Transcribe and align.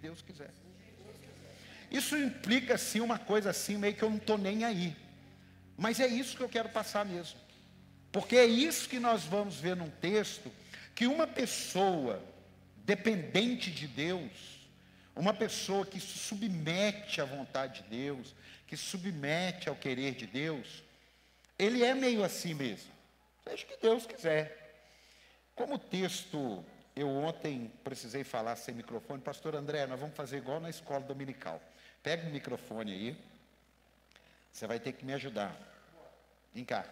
Deus 0.00 0.22
quiser. 0.22 0.50
Isso 1.90 2.16
implica 2.16 2.74
assim 2.74 3.00
uma 3.00 3.18
coisa 3.18 3.50
assim, 3.50 3.76
meio 3.76 3.94
que 3.94 4.02
eu 4.02 4.10
não 4.10 4.18
estou 4.18 4.38
nem 4.38 4.64
aí. 4.64 4.96
Mas 5.76 5.98
é 5.98 6.06
isso 6.06 6.36
que 6.36 6.42
eu 6.42 6.48
quero 6.48 6.68
passar 6.68 7.04
mesmo. 7.04 7.38
Porque 8.12 8.36
é 8.36 8.46
isso 8.46 8.88
que 8.88 8.98
nós 8.98 9.24
vamos 9.24 9.56
ver 9.56 9.76
num 9.76 9.90
texto 9.90 10.50
que 10.94 11.06
uma 11.06 11.26
pessoa 11.26 12.22
dependente 12.84 13.70
de 13.70 13.86
Deus, 13.86 14.30
uma 15.14 15.32
pessoa 15.32 15.86
que 15.86 16.00
se 16.00 16.18
submete 16.18 17.20
à 17.20 17.24
vontade 17.24 17.82
de 17.82 17.88
Deus, 17.88 18.34
que 18.66 18.76
se 18.76 18.84
submete 18.84 19.68
ao 19.68 19.76
querer 19.76 20.14
de 20.14 20.26
Deus, 20.26 20.82
ele 21.58 21.84
é 21.84 21.94
meio 21.94 22.24
assim 22.24 22.54
mesmo. 22.54 22.90
Seja 23.44 23.64
o 23.64 23.66
que 23.66 23.76
Deus 23.80 24.06
quiser. 24.06 24.84
Como 25.54 25.74
o 25.74 25.78
texto, 25.78 26.64
eu 26.94 27.08
ontem 27.08 27.70
precisei 27.84 28.24
falar 28.24 28.56
sem 28.56 28.74
microfone, 28.74 29.22
pastor 29.22 29.54
André, 29.54 29.86
nós 29.86 29.98
vamos 29.98 30.16
fazer 30.16 30.38
igual 30.38 30.60
na 30.60 30.70
escola 30.70 31.00
dominical. 31.00 31.60
Pega 32.02 32.26
o 32.26 32.30
microfone 32.30 32.92
aí. 32.92 33.24
Você 34.52 34.66
vai 34.66 34.80
ter 34.80 34.92
que 34.92 35.04
me 35.04 35.12
ajudar. 35.12 35.56
Vem 36.52 36.64
cá. 36.64 36.84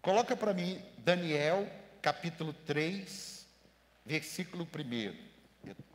Coloca 0.00 0.36
para 0.36 0.54
mim 0.54 0.82
Daniel, 0.98 1.70
capítulo 2.00 2.52
3, 2.52 3.46
versículo 4.04 4.64
1. 4.64 5.34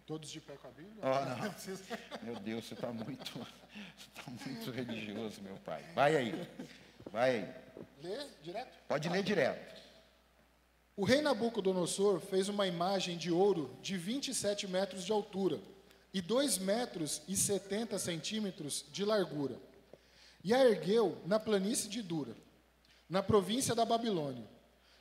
Todos 0.06 0.32
de 0.32 0.42
pé 0.42 0.56
com 0.56 0.68
a 0.68 0.72
Bíblia? 0.72 1.04
Oh, 1.04 2.26
meu 2.26 2.40
Deus, 2.40 2.66
você 2.66 2.74
está 2.74 2.92
muito, 2.92 3.32
você 3.32 4.10
tá 4.16 4.24
muito 4.32 4.72
religioso, 4.72 5.40
meu 5.44 5.56
pai. 5.58 5.84
Vai 5.94 6.16
aí. 6.16 6.50
Vai 7.12 7.30
aí. 7.30 7.54
Lê 8.02 8.28
direto? 8.42 8.78
Pode 8.88 9.10
ler 9.10 9.22
direto. 9.22 9.79
O 11.00 11.06
rei 11.06 11.22
Nabucodonosor 11.22 12.20
fez 12.20 12.50
uma 12.50 12.68
imagem 12.68 13.18
de 13.18 13.32
ouro 13.32 13.74
de 13.82 13.96
27 13.96 14.68
metros 14.68 15.06
de 15.06 15.14
altura 15.14 15.62
e 16.14 16.20
2 16.22 16.58
metros 16.58 17.22
e 17.26 17.38
70 17.38 17.98
centímetros 17.98 18.84
de 18.92 19.06
largura. 19.06 19.58
E 20.44 20.54
a 20.54 20.62
ergueu 20.62 21.18
na 21.26 21.40
planície 21.40 21.90
de 21.90 22.02
Dura, 22.02 22.36
na 23.10 23.24
província 23.24 23.74
da 23.74 23.86
Babilônia. 23.86 24.46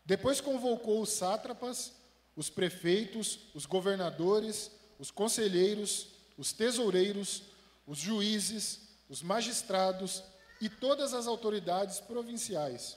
Depois 0.05 0.41
convocou 0.41 1.03
os 1.03 1.11
sátrapas, 1.11 1.92
os 2.37 2.48
prefeitos, 2.48 3.41
os 3.53 3.67
governadores, 3.67 4.70
os 5.00 5.11
conselheiros, 5.11 6.11
os 6.37 6.53
tesoureiros, 6.53 7.42
os 7.89 7.98
juízes, 7.98 8.83
os 9.09 9.20
magistrados 9.20 10.22
e 10.61 10.69
todas 10.69 11.12
as 11.12 11.27
autoridades 11.27 11.98
provinciais, 11.98 12.97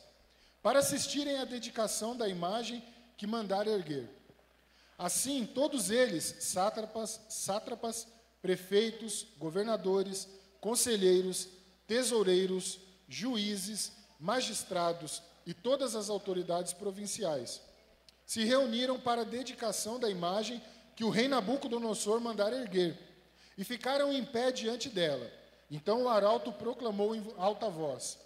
para 0.61 0.77
assistirem 0.77 1.39
à 1.39 1.45
dedicação 1.45 2.15
da 2.15 2.29
imagem 2.29 2.90
que 3.21 3.27
mandara 3.27 3.69
erguer. 3.69 4.09
Assim, 4.97 5.45
todos 5.45 5.91
eles, 5.91 6.37
sátrapas, 6.39 7.21
sátrapas, 7.29 8.07
prefeitos, 8.41 9.27
governadores, 9.37 10.27
conselheiros, 10.59 11.47
tesoureiros, 11.85 12.79
juízes, 13.07 13.91
magistrados 14.19 15.21
e 15.45 15.53
todas 15.53 15.95
as 15.95 16.09
autoridades 16.09 16.73
provinciais, 16.73 17.61
se 18.25 18.43
reuniram 18.43 18.99
para 18.99 19.21
a 19.21 19.25
dedicação 19.25 19.99
da 19.99 20.09
imagem 20.09 20.59
que 20.95 21.03
o 21.03 21.11
rei 21.11 21.27
Nabucodonosor 21.27 22.19
mandara 22.19 22.55
erguer, 22.55 22.97
e 23.55 23.63
ficaram 23.63 24.11
em 24.11 24.25
pé 24.25 24.51
diante 24.51 24.89
dela. 24.89 25.31
Então 25.69 26.05
o 26.05 26.09
arauto 26.09 26.51
proclamou 26.51 27.13
em 27.13 27.23
alta 27.37 27.69
voz: 27.69 28.17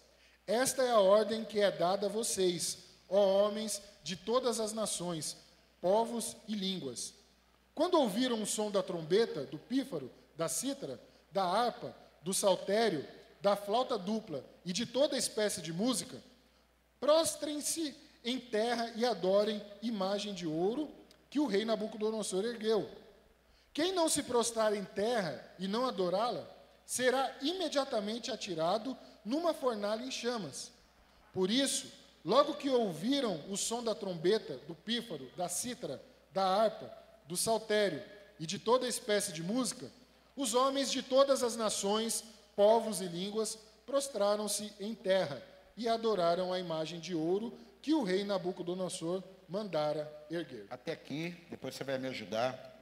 Esta 0.47 0.83
é 0.83 0.91
a 0.91 1.01
ordem 1.01 1.43
que 1.43 1.59
é 1.59 1.69
dada 1.69 2.05
a 2.05 2.09
vocês, 2.09 2.77
ó 3.09 3.19
homens 3.19 3.81
de 4.05 4.15
todas 4.15 4.59
as 4.59 4.71
nações, 4.71 5.35
povos 5.81 6.37
e 6.47 6.53
línguas. 6.53 7.11
Quando 7.73 7.99
ouviram 7.99 8.39
o 8.39 8.45
som 8.45 8.69
da 8.69 8.83
trombeta, 8.83 9.45
do 9.45 9.57
pífaro, 9.57 10.11
da 10.37 10.47
cítara, 10.47 11.01
da 11.31 11.43
harpa, 11.43 11.95
do 12.21 12.31
saltério, 12.31 13.03
da 13.41 13.55
flauta 13.55 13.97
dupla 13.97 14.45
e 14.63 14.71
de 14.71 14.85
toda 14.85 15.17
espécie 15.17 15.59
de 15.59 15.73
música, 15.73 16.21
prostrem-se 16.99 17.95
em 18.23 18.39
terra 18.39 18.93
e 18.95 19.03
adorem 19.03 19.59
imagem 19.81 20.35
de 20.35 20.45
ouro 20.45 20.87
que 21.27 21.39
o 21.39 21.47
rei 21.47 21.65
Nabucodonosor 21.65 22.45
ergueu. 22.45 22.87
Quem 23.73 23.91
não 23.91 24.07
se 24.07 24.21
prostrar 24.21 24.75
em 24.75 24.85
terra 24.85 25.43
e 25.57 25.67
não 25.67 25.87
adorá-la, 25.87 26.47
será 26.85 27.35
imediatamente 27.41 28.29
atirado 28.29 28.95
numa 29.25 29.51
fornalha 29.51 30.03
em 30.03 30.11
chamas. 30.11 30.71
Por 31.33 31.49
isso, 31.49 32.04
logo 32.25 32.55
que 32.55 32.69
ouviram 32.69 33.39
o 33.49 33.55
som 33.55 33.83
da 33.83 33.93
trombeta, 33.93 34.57
do 34.67 34.73
pífaro, 34.73 35.29
da 35.37 35.47
cítara, 35.47 36.01
da 36.31 36.43
harpa, 36.43 36.91
do 37.27 37.37
saltério 37.37 38.03
e 38.39 38.47
de 38.47 38.57
toda 38.57 38.87
espécie 38.87 39.31
de 39.31 39.43
música, 39.43 39.89
os 40.35 40.55
homens 40.55 40.91
de 40.91 41.03
todas 41.03 41.43
as 41.43 41.55
nações, 41.55 42.23
povos 42.55 42.99
e 42.99 43.05
línguas 43.05 43.57
prostraram-se 43.85 44.73
em 44.79 44.95
terra 44.95 45.41
e 45.77 45.87
adoraram 45.87 46.51
a 46.51 46.59
imagem 46.59 46.99
de 46.99 47.13
ouro 47.13 47.57
que 47.81 47.93
o 47.93 48.03
rei 48.03 48.23
Nabucodonosor 48.23 49.23
mandara 49.47 50.11
erguer. 50.29 50.65
Até 50.69 50.91
aqui, 50.91 51.45
depois 51.49 51.75
você 51.75 51.83
vai 51.83 51.99
me 51.99 52.07
ajudar. 52.07 52.73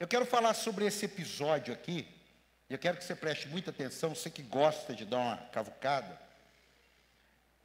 Eu 0.00 0.08
quero 0.08 0.26
falar 0.26 0.54
sobre 0.54 0.84
esse 0.86 1.04
episódio 1.04 1.72
aqui, 1.72 2.08
e 2.68 2.72
eu 2.72 2.78
quero 2.78 2.96
que 2.96 3.04
você 3.04 3.14
preste 3.14 3.48
muita 3.48 3.70
atenção, 3.70 4.14
você 4.14 4.28
que 4.28 4.42
gosta 4.42 4.94
de 4.94 5.04
dar 5.04 5.18
uma 5.18 5.36
cavucada. 5.36 6.29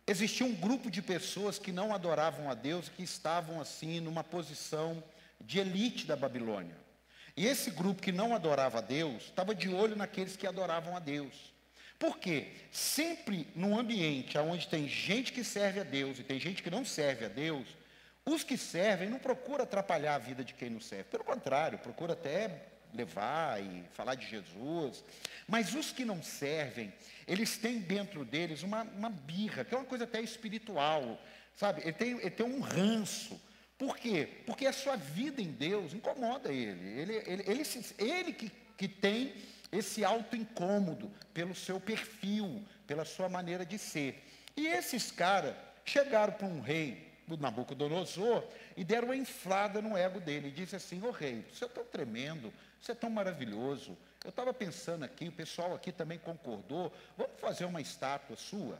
Existia 0.07 0.45
um 0.45 0.53
grupo 0.53 0.91
de 0.91 1.01
pessoas 1.01 1.57
que 1.57 1.71
não 1.71 1.93
adoravam 1.93 2.49
a 2.49 2.53
Deus, 2.53 2.89
que 2.89 3.01
estavam 3.01 3.59
assim 3.59 3.99
numa 3.99 4.23
posição 4.23 5.03
de 5.41 5.59
elite 5.59 6.05
da 6.05 6.15
Babilônia. 6.15 6.77
E 7.35 7.45
esse 7.47 7.71
grupo 7.71 8.01
que 8.01 8.11
não 8.11 8.33
adorava 8.33 8.77
a 8.77 8.81
Deus, 8.81 9.23
estava 9.23 9.53
de 9.53 9.67
olho 9.69 9.95
naqueles 9.95 10.37
que 10.37 10.47
adoravam 10.47 10.95
a 10.95 10.99
Deus. 10.99 11.53
Por 11.97 12.19
quê? 12.19 12.49
Sempre 12.71 13.47
num 13.55 13.77
ambiente 13.77 14.37
onde 14.37 14.67
tem 14.67 14.87
gente 14.87 15.33
que 15.33 15.43
serve 15.43 15.79
a 15.79 15.83
Deus 15.83 16.19
e 16.19 16.23
tem 16.23 16.39
gente 16.39 16.61
que 16.61 16.69
não 16.69 16.85
serve 16.85 17.25
a 17.25 17.29
Deus, 17.29 17.67
os 18.25 18.43
que 18.43 18.57
servem 18.57 19.09
não 19.09 19.19
procuram 19.19 19.63
atrapalhar 19.63 20.15
a 20.15 20.19
vida 20.19 20.43
de 20.43 20.53
quem 20.53 20.69
não 20.69 20.79
serve. 20.79 21.05
Pelo 21.05 21.23
contrário, 21.23 21.79
procura 21.79 22.13
até 22.13 22.63
levar 22.95 23.61
e 23.61 23.83
falar 23.93 24.15
de 24.15 24.27
Jesus. 24.27 25.03
Mas 25.47 25.75
os 25.75 25.91
que 25.91 26.03
não 26.03 26.23
servem, 26.23 26.93
eles 27.27 27.57
têm 27.57 27.79
dentro 27.79 28.25
deles 28.25 28.63
uma, 28.63 28.83
uma 28.83 29.09
birra, 29.09 29.63
que 29.63 29.75
é 29.75 29.77
uma 29.77 29.85
coisa 29.85 30.05
até 30.05 30.21
espiritual, 30.21 31.21
sabe? 31.55 31.81
Ele 31.81 31.93
tem, 31.93 32.11
ele 32.11 32.29
tem 32.31 32.45
um 32.45 32.59
ranço 32.59 33.39
por 33.77 33.97
quê? 33.97 34.27
Porque 34.45 34.65
a 34.65 34.73
sua 34.73 34.95
vida 34.95 35.41
em 35.41 35.51
Deus 35.51 35.93
incomoda 35.93 36.51
ele. 36.51 36.87
Ele, 36.99 37.13
ele, 37.25 37.43
ele, 37.45 37.63
ele 37.97 38.33
que, 38.33 38.51
que 38.77 38.87
tem 38.87 39.33
esse 39.71 40.03
alto 40.05 40.35
incômodo 40.35 41.11
pelo 41.33 41.53
seu 41.53 41.79
perfil, 41.79 42.63
pela 42.87 43.03
sua 43.03 43.27
maneira 43.27 43.65
de 43.65 43.77
ser. 43.77 44.23
E 44.55 44.67
esses 44.67 45.11
caras 45.11 45.55
chegaram 45.83 46.33
para 46.33 46.47
um 46.47 46.61
rei, 46.61 47.11
o 47.27 47.37
Nabucodonosor, 47.37 48.43
e 48.77 48.83
deram 48.83 49.07
uma 49.07 49.15
inflada 49.15 49.81
no 49.81 49.97
ego 49.97 50.19
dele. 50.19 50.49
E 50.49 50.51
disse 50.51 50.75
assim: 50.75 51.01
Ô 51.01 51.07
oh, 51.07 51.11
rei, 51.11 51.45
você 51.51 51.65
é 51.65 51.67
tão 51.67 51.83
tremendo, 51.85 52.53
você 52.81 52.91
é 52.91 52.95
tão 52.95 53.09
maravilhoso. 53.09 53.97
Eu 54.23 54.29
estava 54.29 54.53
pensando 54.53 55.03
aqui, 55.03 55.27
o 55.27 55.31
pessoal 55.31 55.73
aqui 55.73 55.91
também 55.91 56.17
concordou, 56.17 56.91
vamos 57.17 57.39
fazer 57.39 57.65
uma 57.65 57.81
estátua 57.81 58.35
sua. 58.35 58.79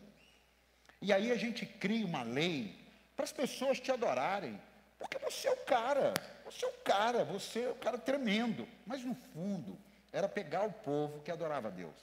E 1.02 1.14
aí 1.14 1.32
a 1.32 1.36
gente 1.36 1.66
cria 1.66 2.06
uma 2.06 2.24
lei 2.24 2.76
para 3.16 3.26
as 3.26 3.32
pessoas 3.32 3.80
te 3.80 3.92
adorarem. 3.92 4.60
Porque 4.98 5.18
você 5.20 5.48
é 5.48 5.52
o 5.52 5.58
cara, 5.58 6.14
você 6.44 6.66
é 6.66 6.70
o 6.70 6.74
cara, 6.84 7.24
você 7.24 7.60
é 7.62 7.70
o 7.70 7.76
cara 7.76 7.98
tremendo. 7.98 8.68
Mas 8.86 9.04
no 9.04 9.16
fundo, 9.34 9.78
era 10.12 10.28
pegar 10.28 10.64
o 10.64 10.72
povo 10.72 11.22
que 11.22 11.32
adorava 11.32 11.68
a 11.68 11.72
Deus. 11.72 11.94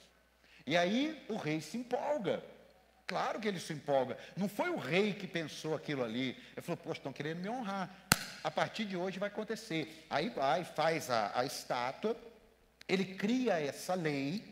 E 0.65 0.77
aí 0.77 1.25
o 1.27 1.35
rei 1.35 1.59
se 1.59 1.77
empolga. 1.77 2.43
Claro 3.13 3.39
que 3.39 3.47
ele 3.47 3.59
se 3.59 3.71
empolga. 3.73 4.17
Não 4.35 4.49
foi 4.49 4.71
o 4.71 4.75
rei 4.75 5.13
que 5.13 5.27
pensou 5.27 5.75
aquilo 5.75 6.03
ali. 6.03 6.29
Ele 6.55 6.61
falou, 6.63 6.77
poxa, 6.77 6.97
estão 6.97 7.13
querendo 7.13 7.41
me 7.41 7.47
honrar. 7.47 7.87
A 8.43 8.49
partir 8.49 8.85
de 8.85 8.97
hoje 8.97 9.19
vai 9.19 9.27
acontecer. 9.29 10.03
Aí 10.09 10.29
vai, 10.29 10.63
faz 10.63 11.11
a, 11.11 11.31
a 11.39 11.45
estátua, 11.45 12.17
ele 12.87 13.05
cria 13.13 13.59
essa 13.61 13.93
lei, 13.93 14.43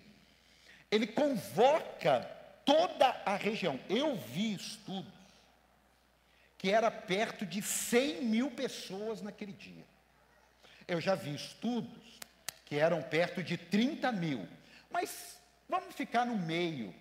ele 0.91 1.07
convoca 1.07 2.19
toda 2.63 3.07
a 3.25 3.35
região. 3.35 3.79
Eu 3.89 4.15
vi 4.15 4.53
estudos 4.53 5.11
que 6.55 6.69
era 6.69 6.91
perto 6.91 7.47
de 7.47 7.63
100 7.63 8.25
mil 8.25 8.51
pessoas 8.51 9.23
naquele 9.23 9.53
dia. 9.53 9.83
Eu 10.87 11.01
já 11.01 11.15
vi 11.15 11.33
estudos 11.33 12.19
que 12.65 12.75
eram 12.75 13.01
perto 13.01 13.41
de 13.41 13.57
30 13.57 14.11
mil, 14.11 14.47
mas 14.91 15.35
vamos 15.67 15.95
ficar 15.95 16.27
no 16.27 16.37
meio. 16.37 17.00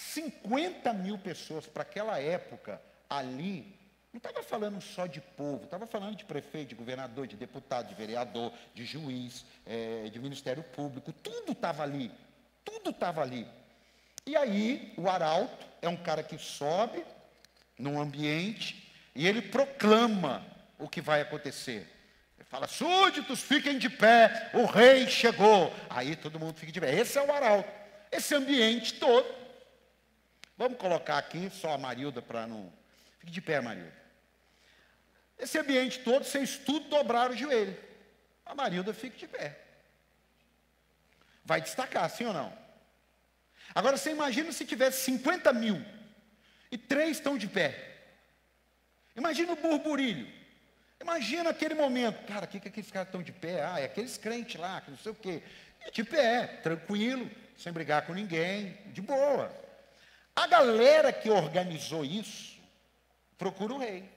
50 0.00 0.92
mil 0.94 1.18
pessoas 1.18 1.66
para 1.66 1.82
aquela 1.82 2.18
época 2.18 2.80
ali, 3.08 3.78
não 4.12 4.18
estava 4.18 4.42
falando 4.42 4.80
só 4.80 5.06
de 5.06 5.20
povo, 5.20 5.64
estava 5.64 5.86
falando 5.86 6.16
de 6.16 6.24
prefeito, 6.24 6.70
de 6.70 6.74
governador, 6.74 7.26
de 7.26 7.36
deputado, 7.36 7.88
de 7.88 7.94
vereador, 7.94 8.52
de 8.74 8.84
juiz, 8.84 9.44
é, 9.66 10.08
de 10.08 10.18
Ministério 10.18 10.62
Público, 10.62 11.12
tudo 11.12 11.52
estava 11.52 11.82
ali, 11.82 12.10
tudo 12.64 12.90
estava 12.90 13.22
ali. 13.22 13.46
E 14.26 14.36
aí, 14.36 14.92
o 14.96 15.08
arauto 15.08 15.66
é 15.82 15.88
um 15.88 15.96
cara 15.96 16.22
que 16.22 16.38
sobe 16.38 17.04
num 17.78 18.00
ambiente 18.00 18.90
e 19.14 19.26
ele 19.26 19.42
proclama 19.42 20.44
o 20.78 20.88
que 20.88 21.00
vai 21.00 21.20
acontecer. 21.20 21.86
Ele 22.38 22.48
fala, 22.48 22.66
súditos, 22.66 23.42
fiquem 23.42 23.78
de 23.78 23.90
pé, 23.90 24.50
o 24.54 24.64
rei 24.64 25.08
chegou. 25.08 25.72
Aí 25.88 26.16
todo 26.16 26.38
mundo 26.38 26.56
fica 26.56 26.72
de 26.72 26.80
pé. 26.80 26.94
Esse 26.94 27.18
é 27.18 27.22
o 27.22 27.32
arauto. 27.32 27.70
Esse 28.10 28.34
ambiente 28.34 28.94
todo. 28.94 29.40
Vamos 30.60 30.76
colocar 30.76 31.16
aqui 31.16 31.48
só 31.48 31.72
a 31.72 31.78
Marilda 31.78 32.20
para 32.20 32.46
não. 32.46 32.70
Fique 33.18 33.32
de 33.32 33.40
pé, 33.40 33.62
Marilda. 33.62 33.94
Esse 35.38 35.58
ambiente 35.58 36.00
todo, 36.00 36.22
vocês 36.22 36.58
tudo 36.58 36.86
dobraram 36.90 37.32
o 37.32 37.36
joelho. 37.36 37.74
A 38.44 38.54
Marilda 38.54 38.92
fica 38.92 39.16
de 39.16 39.26
pé. 39.26 39.58
Vai 41.46 41.62
destacar, 41.62 42.10
sim 42.10 42.26
ou 42.26 42.34
não? 42.34 42.52
Agora 43.74 43.96
você 43.96 44.10
imagina 44.10 44.52
se 44.52 44.66
tivesse 44.66 45.02
50 45.04 45.50
mil 45.54 45.82
e 46.70 46.76
três 46.76 47.16
estão 47.16 47.38
de 47.38 47.48
pé. 47.48 48.02
Imagina 49.16 49.54
o 49.54 49.56
burburilho. 49.56 50.30
Imagina 51.00 51.48
aquele 51.48 51.74
momento. 51.74 52.22
Cara, 52.26 52.44
o 52.44 52.48
que, 52.48 52.60
que 52.60 52.68
aqueles 52.68 52.90
caras 52.90 53.08
estão 53.08 53.22
de 53.22 53.32
pé? 53.32 53.64
Ah, 53.64 53.80
é 53.80 53.86
aqueles 53.86 54.18
crentes 54.18 54.60
lá, 54.60 54.78
que 54.82 54.90
não 54.90 54.98
sei 54.98 55.12
o 55.12 55.14
quê. 55.14 55.42
De 55.90 56.04
pé, 56.04 56.46
tranquilo, 56.62 57.30
sem 57.56 57.72
brigar 57.72 58.04
com 58.04 58.12
ninguém, 58.12 58.76
de 58.88 59.00
boa. 59.00 59.69
A 60.34 60.46
galera 60.46 61.12
que 61.12 61.30
organizou 61.30 62.04
isso, 62.04 62.58
procura 63.36 63.74
o 63.74 63.78
rei. 63.78 64.08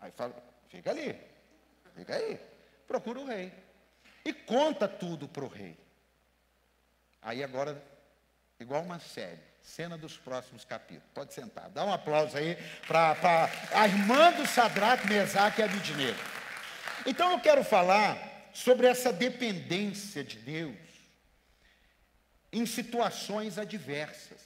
Aí 0.00 0.10
fala, 0.12 0.34
fica 0.68 0.90
ali, 0.90 1.18
fica 1.94 2.14
aí, 2.14 2.38
procura 2.86 3.20
o 3.20 3.26
rei. 3.26 3.52
E 4.24 4.32
conta 4.32 4.88
tudo 4.88 5.28
para 5.28 5.44
o 5.44 5.48
rei. 5.48 5.76
Aí 7.20 7.42
agora, 7.42 7.82
igual 8.60 8.82
uma 8.82 8.98
série, 8.98 9.40
cena 9.62 9.96
dos 9.96 10.16
próximos 10.16 10.64
capítulos. 10.64 11.08
Pode 11.14 11.32
sentar. 11.32 11.70
Dá 11.70 11.84
um 11.84 11.92
aplauso 11.92 12.36
aí 12.36 12.56
para 12.86 13.48
a 13.72 13.86
irmã 13.86 14.32
do 14.32 14.46
Sadraque, 14.46 15.06
Mesaque 15.08 15.60
e 15.60 15.64
Abidineiro. 15.64 16.16
Então 17.06 17.32
eu 17.32 17.40
quero 17.40 17.64
falar 17.64 18.50
sobre 18.52 18.86
essa 18.86 19.12
dependência 19.12 20.22
de 20.22 20.38
Deus 20.38 20.83
em 22.54 22.64
situações 22.66 23.58
adversas, 23.58 24.40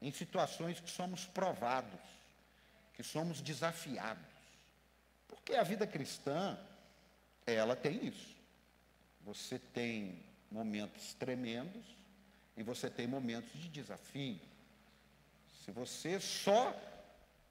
em 0.00 0.10
situações 0.10 0.80
que 0.80 0.88
somos 0.88 1.26
provados, 1.26 2.00
que 2.94 3.02
somos 3.02 3.42
desafiados. 3.42 4.24
Porque 5.28 5.54
a 5.54 5.62
vida 5.62 5.86
cristã, 5.86 6.58
ela 7.46 7.76
tem 7.76 8.06
isso. 8.06 8.34
Você 9.20 9.58
tem 9.58 10.18
momentos 10.50 11.12
tremendos 11.12 11.84
e 12.56 12.62
você 12.62 12.88
tem 12.88 13.06
momentos 13.06 13.52
de 13.60 13.68
desafio. 13.68 14.40
Se 15.62 15.70
você 15.70 16.18
só 16.18 16.74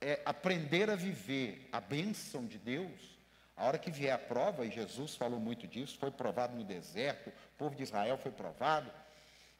é, 0.01 0.19
aprender 0.25 0.89
a 0.89 0.95
viver 0.95 1.69
a 1.71 1.79
bênção 1.79 2.47
de 2.47 2.57
Deus, 2.57 3.19
a 3.55 3.65
hora 3.65 3.77
que 3.77 3.91
vier 3.91 4.15
a 4.15 4.17
prova, 4.17 4.65
e 4.65 4.71
Jesus 4.71 5.15
falou 5.15 5.39
muito 5.39 5.67
disso, 5.67 5.95
foi 5.99 6.09
provado 6.09 6.55
no 6.55 6.63
deserto, 6.63 7.29
o 7.29 7.57
povo 7.57 7.75
de 7.75 7.83
Israel 7.83 8.17
foi 8.17 8.31
provado, 8.31 8.91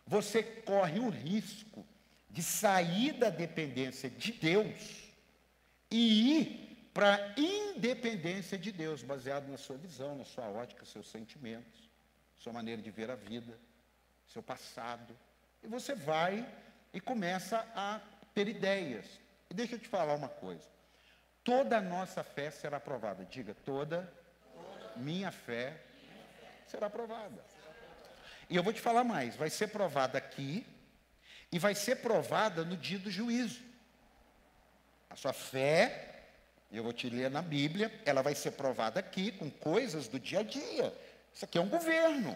você 0.06 0.44
corre 0.44 1.00
o 1.00 1.10
risco 1.10 1.86
de 2.30 2.44
sair 2.44 3.14
da 3.14 3.30
dependência 3.30 4.10
de 4.10 4.32
Deus 4.34 5.12
e 5.90 6.40
ir 6.40 6.90
para 6.94 7.16
a 7.16 7.40
independência 7.40 8.58
de 8.58 8.72
Deus, 8.72 9.04
baseado 9.04 9.48
na 9.48 9.58
sua 9.58 9.78
visão, 9.78 10.16
na 10.16 10.24
sua 10.24 10.46
ótica, 10.50 10.86
seus 10.86 11.10
sentimentos, 11.10 11.90
sua 12.38 12.54
maneira 12.54 12.82
de 12.82 12.92
ver 12.92 13.10
a 13.10 13.16
vida, 13.16 13.58
seu 14.28 14.42
passado, 14.42 15.16
e 15.64 15.68
você 15.68 15.96
vai 15.96 16.48
e 16.94 17.00
começa 17.02 17.68
a 17.76 18.00
ter 18.34 18.48
ideias. 18.48 19.06
E 19.50 19.54
deixa 19.54 19.76
eu 19.76 19.80
te 19.80 19.88
falar 19.88 20.16
uma 20.16 20.30
coisa. 20.30 20.68
Toda 21.44 21.78
a 21.78 21.82
nossa 21.82 22.24
fé 22.24 22.50
será 22.50 22.78
aprovada. 22.78 23.26
Diga, 23.26 23.54
toda, 23.54 24.12
minha 24.96 25.32
fé 25.32 25.82
será 26.68 26.88
aprovada. 26.88 27.44
E 28.50 28.56
eu 28.56 28.64
vou 28.64 28.74
te 28.74 28.82
falar 28.82 29.04
mais, 29.04 29.36
vai 29.36 29.50
ser 29.50 29.68
provada 29.68 30.18
aqui 30.18 30.66
e 31.52 31.60
vai 31.60 31.74
ser 31.74 31.98
provada 31.98 32.64
no 32.64 32.78
dia 32.78 33.00
do 33.00 33.10
juízo. 33.10 33.62
A 35.10 35.16
sua 35.16 35.34
fé, 35.34 36.24
eu 36.72 36.84
vou 36.84 36.94
te 36.94 37.10
ler 37.10 37.30
na 37.30 37.42
Bíblia, 37.42 37.92
ela 38.06 38.22
vai 38.22 38.36
ser 38.36 38.52
provada 38.52 39.00
aqui 39.00 39.32
com 39.32 39.50
coisas 39.50 40.08
do 40.08 40.20
dia 40.20 40.40
a 40.40 40.44
dia. 40.44 40.94
Isso 41.34 41.46
aqui 41.46 41.58
é 41.58 41.62
um 41.62 41.70
governo. 41.70 42.36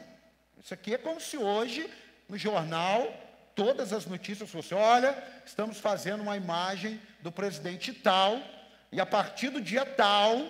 Isso 0.63 0.73
aqui 0.73 0.93
é 0.93 0.97
como 0.97 1.19
se 1.19 1.37
hoje 1.37 1.89
no 2.29 2.37
jornal, 2.37 3.11
todas 3.55 3.91
as 3.91 4.05
notícias 4.05 4.49
fossem: 4.49 4.77
olha, 4.77 5.21
estamos 5.45 5.79
fazendo 5.79 6.21
uma 6.21 6.37
imagem 6.37 7.01
do 7.21 7.31
presidente 7.31 7.91
tal, 7.91 8.39
e 8.91 9.01
a 9.01 9.05
partir 9.05 9.49
do 9.49 9.59
dia 9.59 9.85
tal, 9.85 10.47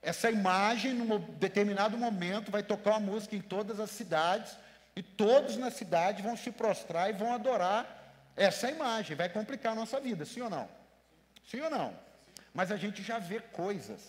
essa 0.00 0.30
imagem, 0.30 0.94
num 0.94 1.18
determinado 1.18 1.98
momento, 1.98 2.50
vai 2.50 2.62
tocar 2.62 2.92
uma 2.92 3.00
música 3.00 3.34
em 3.34 3.40
todas 3.40 3.80
as 3.80 3.90
cidades, 3.90 4.56
e 4.98 5.02
todos 5.02 5.56
na 5.56 5.70
cidade 5.70 6.24
vão 6.24 6.36
se 6.36 6.50
prostrar 6.50 7.08
e 7.08 7.12
vão 7.12 7.32
adorar 7.32 8.32
essa 8.34 8.68
imagem. 8.68 9.14
Vai 9.14 9.28
complicar 9.28 9.70
a 9.70 9.76
nossa 9.76 10.00
vida, 10.00 10.24
sim 10.24 10.40
ou 10.40 10.50
não? 10.50 10.68
Sim 11.48 11.60
ou 11.60 11.70
não? 11.70 11.96
Mas 12.52 12.72
a 12.72 12.76
gente 12.76 13.00
já 13.00 13.20
vê 13.20 13.38
coisas 13.38 14.00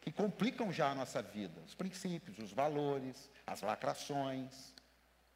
que 0.00 0.12
complicam 0.12 0.72
já 0.72 0.92
a 0.92 0.94
nossa 0.94 1.20
vida, 1.20 1.60
os 1.66 1.74
princípios, 1.74 2.38
os 2.38 2.52
valores, 2.52 3.28
as 3.44 3.60
lacrações, 3.60 4.72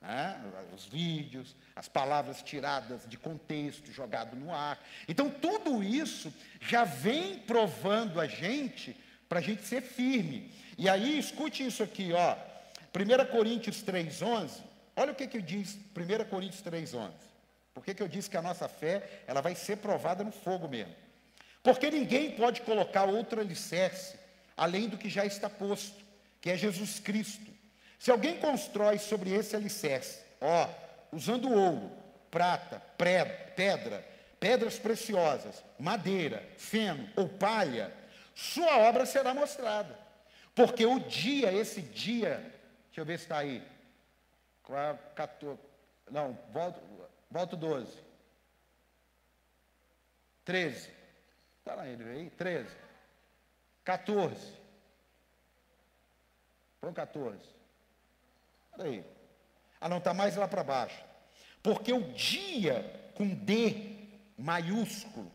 né? 0.00 0.40
os 0.72 0.84
vídeos, 0.84 1.56
as 1.74 1.88
palavras 1.88 2.40
tiradas 2.40 3.04
de 3.08 3.18
contexto, 3.18 3.90
jogado 3.90 4.36
no 4.36 4.54
ar. 4.54 4.80
Então, 5.08 5.28
tudo 5.28 5.82
isso 5.82 6.32
já 6.60 6.84
vem 6.84 7.40
provando 7.40 8.20
a 8.20 8.28
gente 8.28 8.96
para 9.28 9.40
a 9.40 9.42
gente 9.42 9.64
ser 9.64 9.80
firme. 9.82 10.52
E 10.78 10.88
aí, 10.88 11.18
escute 11.18 11.66
isso 11.66 11.82
aqui, 11.82 12.12
ó. 12.12 12.36
1 12.94 13.32
Coríntios 13.32 13.82
3,11. 13.82 14.73
Olha 14.96 15.12
o 15.12 15.14
que, 15.14 15.26
que 15.26 15.42
diz 15.42 15.76
1 15.96 16.24
Coríntios 16.28 16.62
3,11. 16.62 17.12
Por 17.72 17.84
que, 17.84 17.94
que 17.94 18.02
eu 18.02 18.08
disse 18.08 18.30
que 18.30 18.36
a 18.36 18.42
nossa 18.42 18.68
fé 18.68 19.22
ela 19.26 19.40
vai 19.40 19.54
ser 19.54 19.76
provada 19.78 20.22
no 20.22 20.30
fogo 20.30 20.68
mesmo? 20.68 20.94
Porque 21.62 21.90
ninguém 21.90 22.30
pode 22.32 22.60
colocar 22.60 23.04
outro 23.04 23.40
alicerce 23.40 24.16
além 24.56 24.88
do 24.88 24.96
que 24.96 25.08
já 25.08 25.24
está 25.24 25.50
posto, 25.50 26.04
que 26.40 26.50
é 26.50 26.56
Jesus 26.56 27.00
Cristo. 27.00 27.50
Se 27.98 28.10
alguém 28.10 28.38
constrói 28.38 28.98
sobre 28.98 29.32
esse 29.32 29.56
alicerce, 29.56 30.20
ó, 30.40 30.68
usando 31.10 31.50
ouro, 31.50 31.90
prata, 32.30 32.80
pedra, 32.98 34.06
pedras 34.38 34.78
preciosas, 34.78 35.64
madeira, 35.78 36.46
feno 36.56 37.08
ou 37.16 37.28
palha, 37.28 37.92
sua 38.34 38.78
obra 38.78 39.06
será 39.06 39.32
mostrada. 39.32 39.98
Porque 40.54 40.84
o 40.84 41.00
dia, 41.00 41.52
esse 41.52 41.80
dia, 41.80 42.38
deixa 42.86 43.00
eu 43.00 43.04
ver 43.04 43.18
se 43.18 43.24
está 43.24 43.38
aí. 43.38 43.62
14, 45.14 45.58
não, 46.10 46.38
volta, 46.52 46.80
volta 47.30 47.56
12. 47.56 48.02
13. 50.44 50.90
Está 51.58 51.74
lá 51.74 51.86
ele 51.86 52.04
aí? 52.04 52.30
13. 52.30 52.68
14. 53.84 54.54
Põe 56.80 56.92
14. 56.92 57.38
Peraí. 58.76 59.04
Ah, 59.80 59.88
não, 59.88 59.98
está 59.98 60.12
mais 60.12 60.36
lá 60.36 60.48
para 60.48 60.62
baixo. 60.62 61.02
Porque 61.62 61.92
o 61.92 62.12
dia 62.12 63.10
com 63.14 63.28
D 63.28 63.94
maiúsculo 64.36 65.30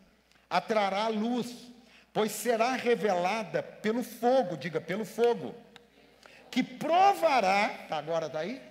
atrará 0.49 1.07
luz, 1.07 1.71
pois 2.13 2.31
será 2.31 2.73
revelada 2.73 3.63
pelo 3.63 4.03
fogo, 4.03 4.57
diga, 4.57 4.81
pelo 4.81 5.05
fogo, 5.05 5.55
que 6.51 6.63
provará, 6.63 7.69
tá, 7.87 7.97
agora 7.97 8.27
está 8.27 8.39
aí? 8.39 8.68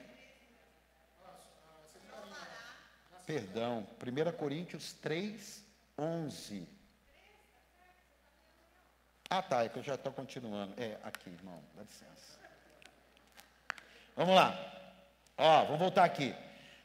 Perdão, 3.28 3.86
1 4.00 4.32
Coríntios 4.38 4.94
3, 5.02 5.62
11. 5.98 6.66
Ah, 9.28 9.42
tá, 9.42 9.64
é 9.64 9.68
que 9.68 9.78
eu 9.78 9.82
já 9.82 9.96
estou 9.96 10.10
continuando. 10.10 10.72
É, 10.78 10.96
aqui, 11.02 11.28
irmão, 11.28 11.62
dá 11.76 11.82
licença. 11.82 12.38
Vamos 14.16 14.34
lá. 14.34 14.58
Ó, 15.36 15.64
vamos 15.64 15.78
voltar 15.78 16.04
aqui. 16.04 16.34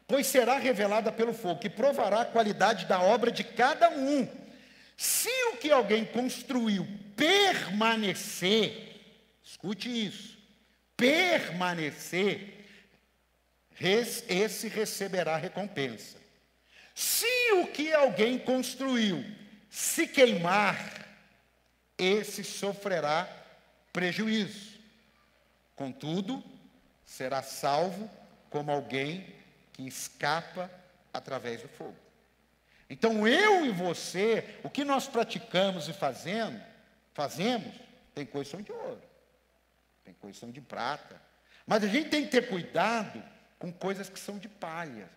Pois 0.05 0.27
será 0.27 0.57
revelada 0.57 1.13
pelo 1.13 1.33
fogo, 1.33 1.61
que 1.61 1.69
provará 1.69 2.23
a 2.23 2.25
qualidade 2.25 2.87
da 2.87 3.01
obra 3.01 3.31
de 3.31 3.45
cada 3.45 3.89
um. 3.91 4.27
Se 4.97 5.29
o 5.53 5.57
que 5.59 5.71
alguém 5.71 6.03
construiu 6.03 6.85
permanecer, 7.15 8.99
escute 9.41 9.87
isso, 10.07 10.37
permanecer, 10.97 12.67
esse 13.79 14.67
receberá 14.67 15.37
recompensa. 15.37 16.22
Se 16.93 17.51
o 17.53 17.67
que 17.67 17.93
alguém 17.93 18.37
construiu 18.37 19.23
se 19.69 20.07
queimar, 20.07 21.07
esse 21.97 22.43
sofrerá 22.43 23.27
prejuízo. 23.91 24.79
Contudo, 25.75 26.43
será 27.05 27.41
salvo 27.41 28.09
como 28.49 28.71
alguém 28.71 29.25
que 29.73 29.87
escapa 29.87 30.69
através 31.11 31.61
do 31.61 31.67
fogo. 31.69 31.95
Então 32.89 33.27
eu 33.27 33.65
e 33.65 33.71
você, 33.71 34.59
o 34.63 34.69
que 34.69 34.83
nós 34.83 35.07
praticamos 35.07 35.87
e 35.87 35.93
fazendo, 35.93 36.61
fazemos, 37.13 37.73
tem 38.13 38.25
coisa 38.25 38.61
de 38.61 38.71
ouro. 38.71 39.01
tem 40.03 40.13
coisas 40.13 40.39
são 40.39 40.51
de 40.51 40.61
prata. 40.61 41.19
Mas 41.65 41.83
a 41.83 41.87
gente 41.87 42.09
tem 42.09 42.25
que 42.25 42.31
ter 42.31 42.47
cuidado 42.47 43.23
com 43.57 43.71
coisas 43.71 44.09
que 44.09 44.19
são 44.19 44.37
de 44.37 44.47
palha, 44.47 45.09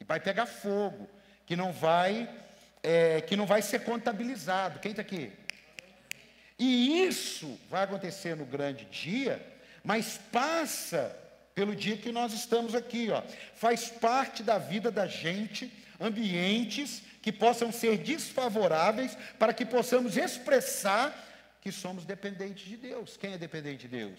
que 0.00 0.04
vai 0.04 0.18
pegar 0.18 0.46
fogo, 0.46 1.06
que 1.44 1.54
não 1.54 1.72
vai, 1.72 2.26
é, 2.82 3.20
que 3.20 3.36
não 3.36 3.44
vai 3.44 3.60
ser 3.60 3.84
contabilizado. 3.84 4.80
Quem 4.80 4.92
está 4.92 5.02
aqui? 5.02 5.30
E 6.58 7.04
isso 7.06 7.60
vai 7.68 7.84
acontecer 7.84 8.34
no 8.34 8.46
grande 8.46 8.86
dia, 8.86 9.46
mas 9.84 10.18
passa 10.32 11.14
pelo 11.54 11.76
dia 11.76 11.98
que 11.98 12.10
nós 12.10 12.32
estamos 12.32 12.74
aqui, 12.74 13.10
ó. 13.10 13.22
Faz 13.54 13.90
parte 13.90 14.42
da 14.42 14.56
vida 14.56 14.90
da 14.90 15.06
gente 15.06 15.70
ambientes 16.00 17.02
que 17.20 17.30
possam 17.30 17.70
ser 17.70 17.98
desfavoráveis 17.98 19.14
para 19.38 19.52
que 19.52 19.66
possamos 19.66 20.16
expressar 20.16 21.14
que 21.60 21.70
somos 21.70 22.06
dependentes 22.06 22.66
de 22.66 22.78
Deus. 22.78 23.18
Quem 23.18 23.34
é 23.34 23.38
dependente 23.38 23.86
de 23.86 23.88
Deus? 23.88 24.18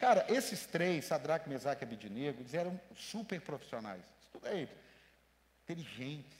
Cara, 0.00 0.24
esses 0.30 0.64
três, 0.64 1.04
Sadraque, 1.04 1.50
Mesaque 1.50 1.82
e 1.82 1.86
Abidinego, 1.86 2.40
eles 2.40 2.54
eram 2.54 2.80
super 2.96 3.38
profissionais. 3.42 4.00
Estuda 4.24 4.48
aí. 4.48 4.66
Inteligentes, 5.68 6.38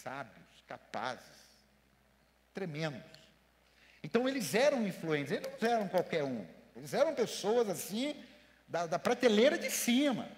sábios, 0.00 0.62
capazes, 0.64 1.24
tremendos. 2.54 3.02
Então 4.00 4.28
eles 4.28 4.54
eram 4.54 4.86
influentes, 4.86 5.32
eles 5.32 5.48
não 5.60 5.68
eram 5.68 5.88
qualquer 5.88 6.22
um. 6.22 6.46
Eles 6.76 6.94
eram 6.94 7.12
pessoas 7.12 7.68
assim, 7.68 8.14
da, 8.68 8.86
da 8.86 8.96
prateleira 8.96 9.58
de 9.58 9.68
cima. 9.72 10.30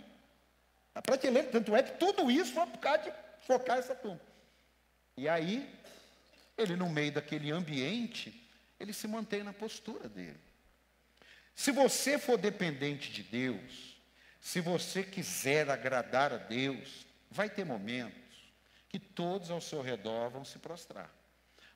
Da 0.94 1.02
prateleira, 1.02 1.48
tanto 1.48 1.76
é 1.76 1.82
que 1.82 1.98
tudo 1.98 2.30
isso 2.30 2.54
foi 2.54 2.66
por 2.68 2.78
causa 2.78 3.02
de 3.02 3.12
focar 3.46 3.76
essa 3.76 3.94
turma. 3.94 4.20
E 5.14 5.28
aí, 5.28 5.70
ele 6.56 6.74
no 6.74 6.88
meio 6.88 7.12
daquele 7.12 7.50
ambiente, 7.50 8.50
ele 8.80 8.94
se 8.94 9.06
mantém 9.06 9.42
na 9.42 9.52
postura 9.52 10.08
dele. 10.08 10.40
Se 11.54 11.70
você 11.70 12.18
for 12.18 12.38
dependente 12.38 13.12
de 13.12 13.22
Deus, 13.22 14.00
se 14.40 14.58
você 14.58 15.02
quiser 15.02 15.68
agradar 15.68 16.32
a 16.32 16.38
Deus, 16.38 17.06
vai 17.30 17.50
ter 17.50 17.66
momentos 17.66 18.21
que 18.92 18.98
todos 18.98 19.50
ao 19.50 19.60
seu 19.60 19.80
redor 19.80 20.28
vão 20.28 20.44
se 20.44 20.58
prostrar. 20.58 21.10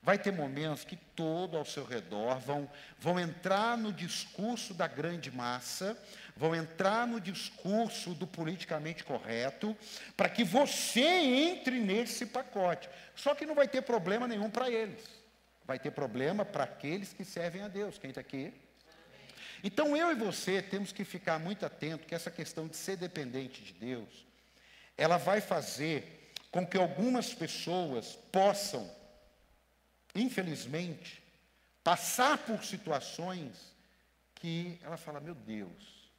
Vai 0.03 0.19
ter 0.19 0.31
momentos 0.31 0.85
que 0.85 0.95
todos 0.95 1.57
ao 1.57 1.65
seu 1.65 1.85
redor 1.85 2.39
vão, 2.39 2.71
vão 2.99 3.19
entrar 3.19 3.77
no 3.77 3.91
discurso 3.91 4.75
da 4.75 4.87
grande 4.87 5.31
massa, 5.31 5.99
vão 6.37 6.55
entrar 6.55 7.07
no 7.07 7.19
discurso 7.19 8.13
do 8.13 8.27
politicamente 8.27 9.03
correto, 9.03 9.75
para 10.15 10.29
que 10.29 10.45
você 10.45 11.01
entre 11.01 11.81
nesse 11.81 12.27
pacote. 12.27 12.89
Só 13.15 13.35
que 13.35 13.47
não 13.47 13.55
vai 13.55 13.67
ter 13.67 13.81
problema 13.81 14.29
nenhum 14.29 14.51
para 14.51 14.71
eles. 14.71 15.03
Vai 15.65 15.79
ter 15.79 15.91
problema 15.91 16.45
para 16.45 16.65
aqueles 16.65 17.15
que 17.15 17.25
servem 17.25 17.63
a 17.63 17.69
Deus. 17.69 17.99
Quem 17.99 18.11
está 18.11 18.21
aqui? 18.21 18.53
Então 19.65 19.97
eu 19.97 20.13
e 20.13 20.15
você 20.15 20.61
temos 20.61 20.93
que 20.93 21.05
ficar 21.05 21.41
muito 21.41 21.65
atento 21.65 22.07
que 22.07 22.15
essa 22.15 22.31
questão 22.31 22.69
de 22.69 22.77
ser 22.77 22.97
dependente 22.97 23.65
de 23.65 23.73
Deus, 23.73 24.27
ela 24.97 25.17
vai 25.17 25.41
fazer 25.41 26.16
com 26.57 26.67
que 26.67 26.79
algumas 26.79 27.35
pessoas 27.35 28.15
possam, 28.33 28.91
infelizmente, 30.15 31.23
passar 31.85 32.39
por 32.39 32.65
situações 32.65 33.75
que 34.37 34.79
ela 34.83 34.97
fala, 34.97 35.21
meu 35.21 35.35
Deus, 35.35 36.11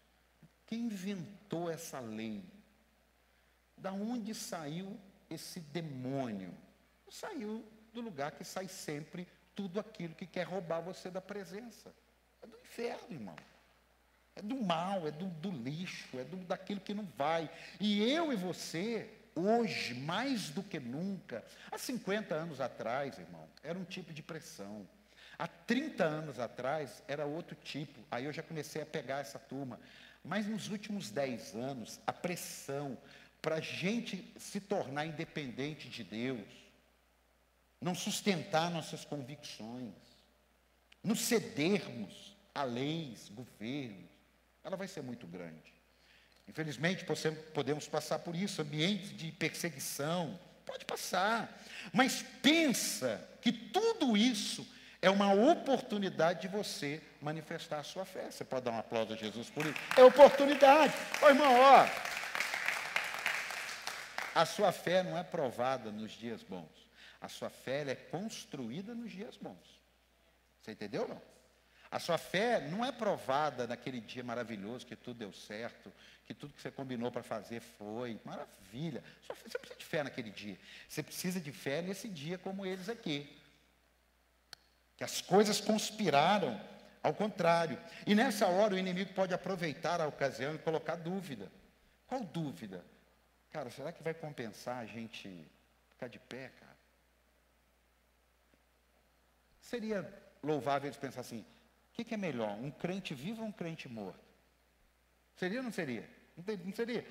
quem 0.67 0.81
inventou 0.81 1.71
essa 1.71 1.99
lei? 1.99 2.43
Da 3.75 3.91
onde 3.91 4.35
saiu 4.35 4.95
esse 5.27 5.59
demônio? 5.59 6.53
Saiu 7.09 7.65
do 7.91 8.01
lugar 8.01 8.33
que 8.33 8.43
sai 8.43 8.67
sempre 8.67 9.27
tudo 9.55 9.79
aquilo 9.79 10.13
que 10.13 10.27
quer 10.27 10.43
roubar 10.43 10.81
você 10.81 11.09
da 11.09 11.19
presença. 11.19 11.91
É 12.43 12.45
do 12.45 12.59
inferno, 12.59 13.07
irmão. 13.09 13.35
É 14.35 14.41
do 14.43 14.61
mal, 14.61 15.07
é 15.07 15.09
do, 15.09 15.25
do 15.25 15.49
lixo, 15.49 16.19
é 16.19 16.23
do, 16.23 16.37
daquilo 16.37 16.79
que 16.79 16.93
não 16.93 17.05
vai. 17.17 17.49
E 17.79 18.03
eu 18.03 18.31
e 18.31 18.35
você, 18.35 19.16
hoje, 19.37 19.93
mais 19.93 20.49
do 20.49 20.63
que 20.63 20.79
nunca, 20.79 21.43
há 21.71 21.77
50 21.77 22.33
anos 22.33 22.59
atrás, 22.59 23.17
irmão, 23.17 23.47
era 23.63 23.77
um 23.77 23.85
tipo 23.85 24.13
de 24.13 24.23
pressão. 24.23 24.87
Há 25.37 25.47
30 25.47 26.03
anos 26.03 26.39
atrás 26.39 27.03
era 27.07 27.25
outro 27.25 27.55
tipo. 27.55 27.99
Aí 28.09 28.25
eu 28.25 28.33
já 28.33 28.41
comecei 28.41 28.81
a 28.81 28.85
pegar 28.85 29.19
essa 29.19 29.37
turma. 29.37 29.79
Mas 30.23 30.47
nos 30.47 30.69
últimos 30.69 31.11
10 31.11 31.55
anos, 31.55 31.99
a 32.05 32.11
pressão 32.11 32.97
para 33.41 33.55
a 33.55 33.61
gente 33.61 34.33
se 34.37 34.59
tornar 34.59 35.05
independente 35.05 35.87
de 35.87 36.03
Deus, 36.03 36.47
não 37.79 37.93
sustentar 37.93 38.71
nossas 38.71 39.05
convicções, 39.05 39.93
nos 41.03 41.21
cedermos 41.21 42.35
a 42.53 42.63
leis, 42.63 43.29
governos, 43.29 44.09
ela 44.63 44.75
vai 44.75 44.87
ser 44.87 45.01
muito 45.01 45.27
grande. 45.27 45.76
Infelizmente, 46.47 47.05
podemos 47.53 47.87
passar 47.87 48.19
por 48.19 48.35
isso, 48.35 48.61
ambientes 48.61 49.15
de 49.15 49.31
perseguição, 49.31 50.39
pode 50.65 50.85
passar, 50.85 51.61
mas 51.93 52.23
pensa 52.41 53.21
que 53.41 53.51
tudo 53.51 54.15
isso 54.15 54.65
é 55.01 55.09
uma 55.09 55.33
oportunidade 55.33 56.41
de 56.41 56.47
você 56.47 57.01
manifestar 57.21 57.79
a 57.79 57.83
sua 57.83 58.05
fé. 58.05 58.31
Você 58.31 58.43
pode 58.43 58.65
dar 58.65 58.71
um 58.71 58.79
aplauso 58.79 59.13
a 59.13 59.15
Jesus 59.15 59.49
por 59.49 59.65
isso? 59.65 59.75
É 59.95 60.03
oportunidade. 60.03 60.93
Ô 61.21 61.27
irmão, 61.27 61.53
ó, 61.53 61.87
a 64.33 64.45
sua 64.45 64.71
fé 64.71 65.03
não 65.03 65.17
é 65.17 65.23
provada 65.23 65.91
nos 65.91 66.11
dias 66.11 66.43
bons. 66.43 66.69
A 67.19 67.27
sua 67.27 67.49
fé 67.49 67.81
é 67.89 67.95
construída 67.95 68.93
nos 68.93 69.11
dias 69.11 69.35
bons. 69.37 69.81
Você 70.61 70.71
entendeu 70.71 71.07
não? 71.07 71.21
A 71.89 71.99
sua 71.99 72.17
fé 72.17 72.59
não 72.67 72.83
é 72.83 72.91
provada 72.91 73.65
naquele 73.65 74.01
dia 74.01 74.23
maravilhoso 74.23 74.85
que 74.85 74.95
tudo 74.95 75.19
deu 75.19 75.31
certo, 75.31 75.91
que 76.25 76.33
tudo 76.33 76.53
que 76.53 76.61
você 76.61 76.69
combinou 76.69 77.11
para 77.11 77.23
fazer 77.23 77.61
foi. 77.61 78.19
Maravilha. 78.25 79.03
Você 79.21 79.33
precisa 79.33 79.75
de 79.77 79.85
fé 79.85 80.03
naquele 80.03 80.29
dia. 80.29 80.57
Você 80.87 81.01
precisa 81.01 81.39
de 81.39 81.51
fé 81.51 81.81
nesse 81.81 82.09
dia 82.09 82.37
como 82.37 82.65
eles 82.65 82.89
aqui. 82.89 83.37
Que 84.97 85.03
as 85.03 85.21
coisas 85.21 85.61
conspiraram 85.61 86.59
ao 87.01 87.13
contrário. 87.13 87.81
E 88.05 88.13
nessa 88.13 88.47
hora 88.47 88.75
o 88.75 88.77
inimigo 88.77 89.13
pode 89.13 89.33
aproveitar 89.33 90.01
a 90.01 90.07
ocasião 90.07 90.53
e 90.53 90.57
colocar 90.57 90.95
dúvida. 90.95 91.49
Qual 92.05 92.21
dúvida? 92.21 92.83
Cara, 93.51 93.69
será 93.69 93.93
que 93.93 94.03
vai 94.03 94.13
compensar 94.13 94.77
a 94.79 94.85
gente 94.85 95.47
ficar 95.89 96.09
de 96.09 96.19
pé, 96.19 96.51
cara? 96.59 96.77
Seria 99.61 100.13
louvável 100.43 100.87
eles 100.87 100.97
pensar 100.97 101.21
assim: 101.21 101.45
que, 101.97 102.03
que 102.03 102.13
é 102.13 102.17
melhor, 102.17 102.51
um 102.59 102.69
crente 102.69 103.15
vivo 103.15 103.41
ou 103.41 103.47
um 103.47 103.51
crente 103.51 103.89
morto? 103.89 104.19
Seria 105.35 105.59
ou 105.59 105.63
não 105.63 105.71
seria? 105.71 106.07
Não 106.35 106.73
seria? 106.73 107.03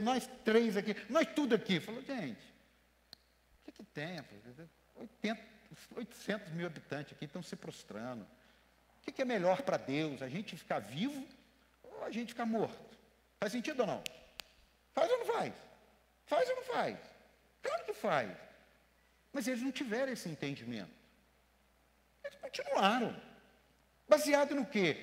Nós 0.00 0.28
três 0.44 0.76
aqui, 0.76 0.94
nós 1.10 1.26
tudo 1.34 1.54
aqui. 1.54 1.80
Falou, 1.80 2.00
gente, 2.02 2.40
o 2.40 3.64
que, 3.64 3.72
que 3.72 3.82
tem? 3.84 4.20
80, 4.94 5.42
800 5.96 6.52
mil 6.52 6.66
habitantes 6.66 7.12
aqui 7.12 7.24
estão 7.24 7.42
se 7.42 7.56
prostrando. 7.56 8.22
O 8.22 9.00
que, 9.02 9.10
que 9.10 9.22
é 9.22 9.24
melhor 9.24 9.62
para 9.62 9.76
Deus? 9.76 10.22
A 10.22 10.28
gente 10.28 10.56
ficar 10.56 10.78
vivo 10.78 11.26
ou 11.82 12.04
a 12.04 12.10
gente 12.10 12.28
ficar 12.28 12.46
morto? 12.46 12.96
Faz 13.40 13.50
sentido 13.50 13.80
ou 13.80 13.86
não? 13.86 14.02
Faz 14.92 15.10
ou 15.10 15.18
não 15.18 15.26
faz? 15.26 15.54
Faz 16.26 16.48
ou 16.48 16.56
não 16.56 16.64
faz? 16.64 16.98
Claro 17.62 17.84
que 17.84 17.94
faz. 17.94 18.30
Mas 19.32 19.48
eles 19.48 19.60
não 19.60 19.72
tiveram 19.72 20.12
esse 20.12 20.28
entendimento. 20.28 20.92
Eles 22.22 22.38
continuaram. 22.38 23.33
Baseado 24.08 24.54
no 24.54 24.66
quê? 24.66 24.96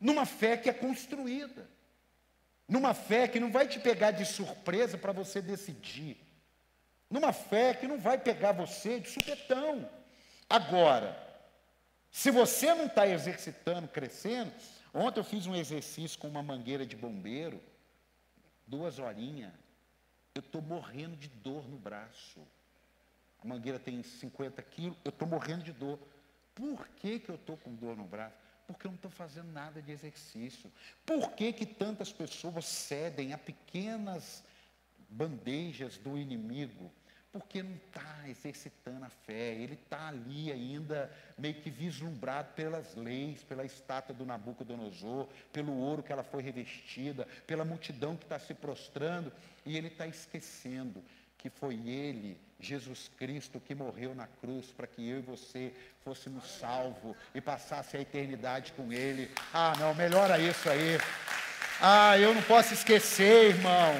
Numa 0.00 0.24
fé 0.24 0.56
que 0.56 0.68
é 0.68 0.72
construída. 0.72 1.68
Numa 2.68 2.94
fé 2.94 3.26
que 3.26 3.40
não 3.40 3.50
vai 3.50 3.66
te 3.66 3.78
pegar 3.80 4.12
de 4.12 4.24
surpresa 4.24 4.96
para 4.96 5.12
você 5.12 5.42
decidir. 5.42 6.16
Numa 7.10 7.32
fé 7.32 7.74
que 7.74 7.86
não 7.86 7.98
vai 7.98 8.16
pegar 8.16 8.52
você 8.52 9.00
de 9.00 9.10
supetão. 9.10 9.90
Agora, 10.48 11.16
se 12.10 12.30
você 12.30 12.74
não 12.74 12.86
está 12.86 13.06
exercitando, 13.06 13.88
crescendo, 13.88 14.52
ontem 14.94 15.20
eu 15.20 15.24
fiz 15.24 15.46
um 15.46 15.54
exercício 15.54 16.18
com 16.18 16.28
uma 16.28 16.42
mangueira 16.42 16.86
de 16.86 16.96
bombeiro, 16.96 17.60
duas 18.66 18.98
horinhas, 18.98 19.52
eu 20.34 20.40
estou 20.40 20.62
morrendo 20.62 21.16
de 21.16 21.28
dor 21.28 21.68
no 21.68 21.76
braço. 21.76 22.40
A 23.42 23.46
mangueira 23.46 23.78
tem 23.78 24.02
50 24.02 24.62
quilos, 24.62 24.96
eu 25.04 25.10
estou 25.10 25.26
morrendo 25.26 25.64
de 25.64 25.72
dor. 25.72 25.98
Por 26.60 26.86
que, 26.88 27.18
que 27.18 27.30
eu 27.30 27.36
estou 27.36 27.56
com 27.56 27.74
dor 27.74 27.96
no 27.96 28.04
braço? 28.04 28.36
Porque 28.66 28.86
eu 28.86 28.90
não 28.90 28.96
estou 28.96 29.10
fazendo 29.10 29.50
nada 29.50 29.80
de 29.80 29.90
exercício. 29.90 30.70
Por 31.06 31.32
que, 31.32 31.54
que 31.54 31.64
tantas 31.64 32.12
pessoas 32.12 32.66
cedem 32.66 33.32
a 33.32 33.38
pequenas 33.38 34.44
bandejas 35.08 35.96
do 35.96 36.18
inimigo? 36.18 36.92
Porque 37.32 37.62
não 37.62 37.76
está 37.76 38.28
exercitando 38.28 39.06
a 39.06 39.08
fé, 39.08 39.54
ele 39.54 39.72
está 39.74 40.08
ali 40.08 40.52
ainda 40.52 41.10
meio 41.38 41.54
que 41.54 41.70
vislumbrado 41.70 42.52
pelas 42.52 42.94
leis, 42.94 43.42
pela 43.42 43.64
estátua 43.64 44.14
do 44.14 44.26
Nabucodonosor, 44.26 45.28
pelo 45.50 45.72
ouro 45.72 46.02
que 46.02 46.12
ela 46.12 46.24
foi 46.24 46.42
revestida, 46.42 47.26
pela 47.46 47.64
multidão 47.64 48.16
que 48.16 48.24
está 48.24 48.38
se 48.38 48.52
prostrando, 48.52 49.32
e 49.64 49.78
ele 49.78 49.88
está 49.88 50.06
esquecendo 50.06 51.02
que 51.38 51.48
foi 51.48 51.76
Ele, 51.88 52.38
Jesus 52.60 53.10
Cristo, 53.16 53.58
que 53.58 53.74
morreu 53.74 54.14
na 54.14 54.26
cruz 54.26 54.66
para 54.66 54.86
que 54.86 55.08
eu 55.08 55.18
e 55.18 55.22
você 55.22 55.72
fôssemos 56.04 56.44
salvos 56.58 57.16
e 57.34 57.40
passasse 57.40 57.96
a 57.96 58.00
eternidade 58.00 58.72
com 58.72 58.92
Ele. 58.92 59.30
Ah, 59.52 59.74
não, 59.78 59.94
melhora 59.94 60.38
isso 60.38 60.68
aí. 60.68 60.98
Ah, 61.80 62.18
eu 62.18 62.34
não 62.34 62.42
posso 62.42 62.74
esquecer, 62.74 63.56
irmão. 63.56 63.94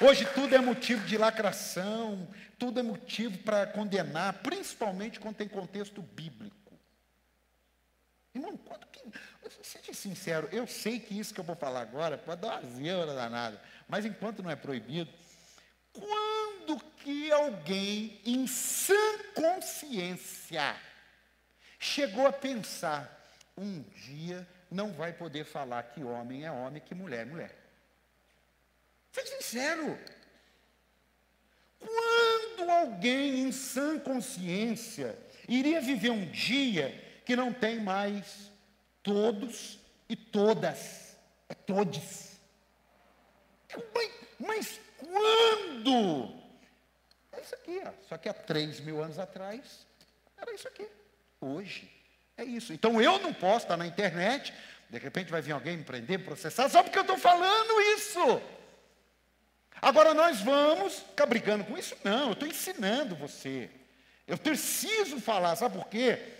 Hoje 0.00 0.26
tudo 0.34 0.54
é 0.54 0.58
motivo 0.58 1.04
de 1.06 1.18
lacração, 1.18 2.26
tudo 2.58 2.80
é 2.80 2.82
motivo 2.82 3.38
para 3.38 3.66
condenar, 3.66 4.34
principalmente 4.42 5.20
quando 5.20 5.36
tem 5.36 5.48
contexto 5.48 6.00
bíblico. 6.00 6.56
Irmão, 8.34 8.56
quando 8.56 8.86
que. 8.86 9.00
Seja 9.62 9.92
sincero, 9.92 10.48
eu 10.50 10.66
sei 10.66 10.98
que 10.98 11.18
isso 11.18 11.34
que 11.34 11.40
eu 11.40 11.44
vou 11.44 11.54
falar 11.54 11.82
agora 11.82 12.16
pode 12.16 12.40
dar 12.40 12.60
uma 12.60 12.70
zebra 12.70 13.14
danada, 13.14 13.60
mas 13.86 14.04
enquanto 14.04 14.42
não 14.42 14.50
é 14.50 14.56
proibido, 14.56 15.12
quando 15.92 16.31
que 17.02 17.32
alguém 17.32 18.20
em 18.24 18.46
sã 18.46 18.94
consciência 19.34 20.76
chegou 21.78 22.26
a 22.26 22.32
pensar, 22.32 23.20
um 23.56 23.82
dia 23.82 24.46
não 24.70 24.92
vai 24.92 25.12
poder 25.12 25.44
falar 25.44 25.82
que 25.82 26.02
homem 26.02 26.44
é 26.44 26.50
homem, 26.50 26.80
que 26.80 26.94
mulher 26.94 27.22
é 27.22 27.30
mulher? 27.30 27.56
Seja 29.10 29.36
sincero. 29.36 29.98
Quando 31.78 32.70
alguém 32.70 33.40
em 33.40 33.52
sã 33.52 33.98
consciência 33.98 35.18
iria 35.48 35.80
viver 35.80 36.10
um 36.10 36.30
dia 36.30 37.20
que 37.26 37.34
não 37.34 37.52
tem 37.52 37.80
mais 37.80 38.50
todos 39.02 39.80
e 40.08 40.14
todas, 40.14 41.16
é 41.48 41.54
todes. 41.54 42.40
Mas, 43.92 44.10
mas 44.38 44.80
quando? 44.98 46.41
Isso 47.42 47.54
aqui, 47.54 47.82
ó. 47.84 47.90
só 48.08 48.16
que 48.16 48.28
há 48.28 48.34
três 48.34 48.80
mil 48.80 49.02
anos 49.02 49.18
atrás 49.18 49.86
era 50.36 50.52
isso 50.54 50.68
aqui. 50.68 50.86
Hoje 51.40 51.90
é 52.36 52.44
isso. 52.44 52.72
Então 52.72 53.00
eu 53.00 53.18
não 53.18 53.32
posso 53.32 53.64
estar 53.64 53.76
na 53.76 53.86
internet, 53.86 54.52
de 54.88 54.98
repente 54.98 55.30
vai 55.30 55.42
vir 55.42 55.52
alguém 55.52 55.76
me 55.76 55.84
prender, 55.84 56.18
me 56.18 56.24
processar, 56.24 56.68
só 56.68 56.82
porque 56.82 56.98
eu 56.98 57.02
estou 57.02 57.18
falando 57.18 57.80
isso. 57.96 58.40
Agora 59.80 60.14
nós 60.14 60.40
vamos 60.40 61.00
ficar 61.00 61.26
brigando 61.26 61.64
com 61.64 61.76
isso? 61.76 61.96
Não, 62.04 62.28
eu 62.28 62.32
estou 62.32 62.46
ensinando 62.46 63.16
você. 63.16 63.68
Eu 64.26 64.38
preciso 64.38 65.20
falar, 65.20 65.56
sabe 65.56 65.76
por 65.76 65.88
quê? 65.88 66.34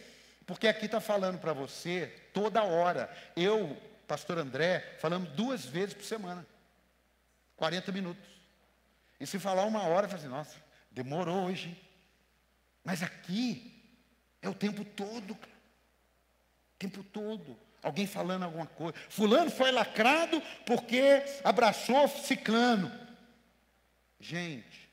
Porque 0.46 0.68
aqui 0.68 0.86
está 0.86 1.00
falando 1.00 1.38
para 1.38 1.52
você 1.52 2.12
toda 2.32 2.62
hora. 2.62 3.10
Eu, 3.34 3.76
pastor 4.06 4.38
André, 4.38 4.96
falamos 5.00 5.30
duas 5.30 5.64
vezes 5.64 5.94
por 5.94 6.04
semana. 6.04 6.46
40 7.56 7.90
minutos. 7.92 8.24
E 9.18 9.26
se 9.26 9.38
falar 9.38 9.64
uma 9.64 9.82
hora, 9.84 10.08
eu 10.08 10.14
assim, 10.14 10.28
nossa, 10.28 10.56
demorou 10.92 11.46
hoje. 11.46 11.76
Mas 12.84 13.02
aqui 13.02 13.72
é 14.40 14.48
o 14.48 14.54
tempo 14.54 14.84
todo. 14.84 15.32
O 15.32 15.38
tempo 16.78 17.02
todo. 17.04 17.58
Alguém 17.82 18.06
falando 18.06 18.44
alguma 18.44 18.66
coisa. 18.66 18.96
Fulano 19.08 19.50
foi 19.50 19.72
lacrado 19.72 20.40
porque 20.64 21.02
abraçou 21.42 22.06
ciclano. 22.08 22.90
Gente, 24.20 24.88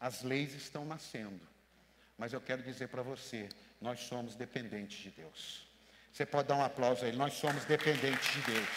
as 0.00 0.22
leis 0.22 0.54
estão 0.54 0.84
nascendo. 0.84 1.40
Mas 2.16 2.32
eu 2.32 2.40
quero 2.40 2.62
dizer 2.62 2.88
para 2.88 3.02
você, 3.02 3.48
nós 3.80 4.00
somos 4.00 4.34
dependentes 4.34 4.98
de 4.98 5.10
Deus. 5.10 5.66
Você 6.12 6.24
pode 6.24 6.48
dar 6.48 6.56
um 6.56 6.64
aplauso 6.64 7.04
a 7.04 7.08
ele, 7.08 7.16
nós 7.16 7.34
somos 7.34 7.64
dependentes 7.64 8.32
de 8.32 8.40
Deus. 8.52 8.68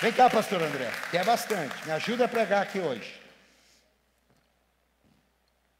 Vem 0.00 0.12
cá, 0.12 0.28
pastor 0.28 0.62
André, 0.62 0.90
que 1.10 1.16
é 1.16 1.24
bastante, 1.24 1.84
me 1.86 1.92
ajuda 1.92 2.24
a 2.24 2.28
pregar 2.28 2.62
aqui 2.62 2.78
hoje. 2.78 3.23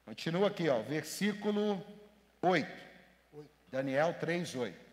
Continua 0.04 0.48
aqui, 0.48 0.68
ó, 0.68 0.82
versículo 0.82 1.82
8. 2.42 2.68
Daniel 3.68 4.14
3, 4.20 4.54
8. 4.54 4.84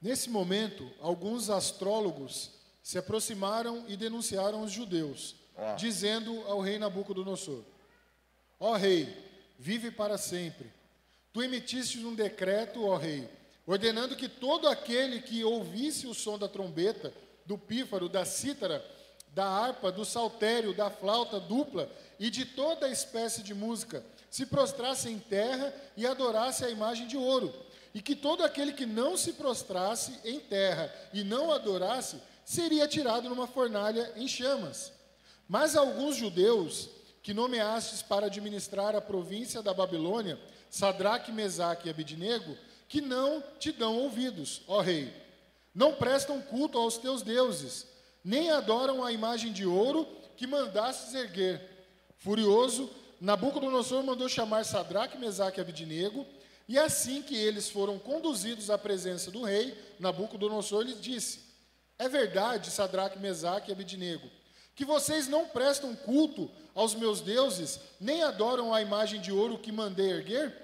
Nesse 0.00 0.30
momento, 0.30 0.88
alguns 1.00 1.50
astrólogos 1.50 2.52
se 2.82 2.96
aproximaram 2.98 3.84
e 3.88 3.96
denunciaram 3.96 4.62
os 4.62 4.70
judeus, 4.70 5.34
ó. 5.56 5.74
dizendo 5.74 6.40
ao 6.46 6.60
rei 6.60 6.78
Nabucodonosor: 6.78 7.64
Ó 8.58 8.76
rei, 8.76 9.12
vive 9.58 9.90
para 9.90 10.16
sempre. 10.16 10.72
Tu 11.32 11.42
emitiste 11.42 11.98
um 11.98 12.14
decreto, 12.14 12.84
ó 12.86 12.96
rei, 12.96 13.28
ordenando 13.66 14.16
que 14.16 14.28
todo 14.28 14.68
aquele 14.68 15.20
que 15.20 15.44
ouvisse 15.44 16.06
o 16.06 16.14
som 16.14 16.38
da 16.38 16.48
trombeta, 16.48 17.12
do 17.44 17.58
pífaro, 17.58 18.08
da 18.08 18.24
cítara, 18.24 18.84
da 19.34 19.44
harpa, 19.44 19.92
do 19.92 20.04
saltério, 20.04 20.74
da 20.74 20.90
flauta 20.90 21.38
dupla 21.38 21.90
e 22.18 22.30
de 22.30 22.44
toda 22.44 22.88
espécie 22.88 23.42
de 23.42 23.54
música, 23.54 24.04
se 24.30 24.46
prostrasse 24.46 25.08
em 25.08 25.18
terra 25.18 25.74
e 25.96 26.06
adorasse 26.06 26.64
a 26.64 26.70
imagem 26.70 27.06
de 27.06 27.16
ouro, 27.16 27.52
e 27.94 28.00
que 28.00 28.14
todo 28.14 28.44
aquele 28.44 28.72
que 28.72 28.86
não 28.86 29.16
se 29.16 29.32
prostrasse 29.32 30.18
em 30.24 30.38
terra 30.38 30.92
e 31.12 31.24
não 31.24 31.52
adorasse, 31.52 32.20
seria 32.44 32.88
tirado 32.88 33.28
numa 33.28 33.46
fornalha 33.46 34.12
em 34.16 34.26
chamas. 34.26 34.92
Mas 35.48 35.76
alguns 35.76 36.16
judeus 36.16 36.88
que 37.22 37.34
nomeastes 37.34 38.02
para 38.02 38.26
administrar 38.26 38.94
a 38.94 39.00
província 39.00 39.62
da 39.62 39.74
Babilônia, 39.74 40.38
Sadraque, 40.70 41.32
Mesaque 41.32 41.88
e 41.88 41.90
Abidnego, 41.90 42.56
que 42.88 43.00
não 43.00 43.42
te 43.58 43.72
dão 43.72 43.96
ouvidos, 43.98 44.62
ó 44.66 44.80
rei. 44.80 45.12
Não 45.74 45.94
prestam 45.94 46.40
culto 46.40 46.78
aos 46.78 46.98
teus 46.98 47.22
deuses, 47.22 47.86
nem 48.24 48.50
adoram 48.50 49.04
a 49.04 49.12
imagem 49.12 49.52
de 49.52 49.66
ouro 49.66 50.06
que 50.36 50.46
mandastes 50.46 51.14
erguer. 51.14 51.60
Furioso, 52.16 52.90
Nabucodonosor 53.20 54.02
mandou 54.02 54.28
chamar 54.28 54.64
Sadraque, 54.64 55.18
Mesaque 55.18 55.58
e 55.58 55.62
Abidnego, 55.62 56.26
e 56.68 56.78
assim 56.78 57.22
que 57.22 57.36
eles 57.36 57.68
foram 57.68 57.98
conduzidos 57.98 58.70
à 58.70 58.78
presença 58.78 59.30
do 59.30 59.42
rei, 59.42 59.76
Nabucodonosor 59.98 60.82
lhes 60.82 61.00
disse: 61.00 61.40
É 61.98 62.08
verdade, 62.08 62.70
Sadraque, 62.70 63.18
Mesaque 63.18 63.70
e 63.70 63.72
Abidnego, 63.72 64.30
que 64.74 64.84
vocês 64.84 65.28
não 65.28 65.46
prestam 65.46 65.94
culto 65.94 66.50
aos 66.74 66.94
meus 66.94 67.20
deuses, 67.20 67.80
nem 68.00 68.22
adoram 68.22 68.72
a 68.72 68.80
imagem 68.80 69.20
de 69.20 69.32
ouro 69.32 69.58
que 69.58 69.72
mandei 69.72 70.10
erguer? 70.10 70.54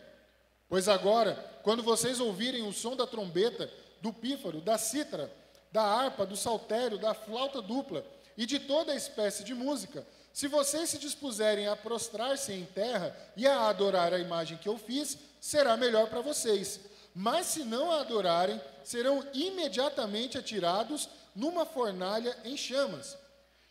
Pois 0.69 0.89
agora, 0.89 1.35
quando 1.63 1.83
vocês 1.83 2.21
ouvirem 2.21 2.63
o 2.63 2.73
som 2.73 2.97
da 2.97 3.07
trombeta, 3.07 3.71
do 4.01 4.13
pífaro, 4.13 4.61
da 4.61 4.79
cítara, 4.79 5.33
da 5.73 5.83
harpa, 5.83 6.25
do 6.25 6.37
saltério, 6.37 6.99
da 6.99 7.15
flauta 7.15 7.61
dupla 7.61 8.05
e 8.37 8.47
de 8.47 8.59
toda 8.59 8.95
espécie 8.95 9.45
de 9.45 9.55
música, 9.55 10.07
se 10.33 10.49
vocês 10.49 10.91
se 10.91 10.99
dispuserem 10.99 11.67
a 11.67 11.75
prostrar-se 11.75 12.53
em 12.53 12.67
terra 12.67 13.17
e 13.37 13.47
a 13.47 13.69
adorar 13.69 14.13
a 14.13 14.19
imagem 14.19 14.59
que 14.59 14.69
eu 14.69 14.77
fiz, 14.77 15.17
será 15.41 15.77
melhor 15.77 16.09
para 16.09 16.21
vocês. 16.21 16.79
Mas 17.15 17.47
se 17.47 17.65
não 17.65 17.91
a 17.91 18.03
adorarem, 18.03 18.61
serão 18.85 19.27
imediatamente 19.33 20.37
atirados 20.37 21.09
numa 21.35 21.65
fornalha 21.65 22.37
em 22.45 22.57
chamas 22.57 23.17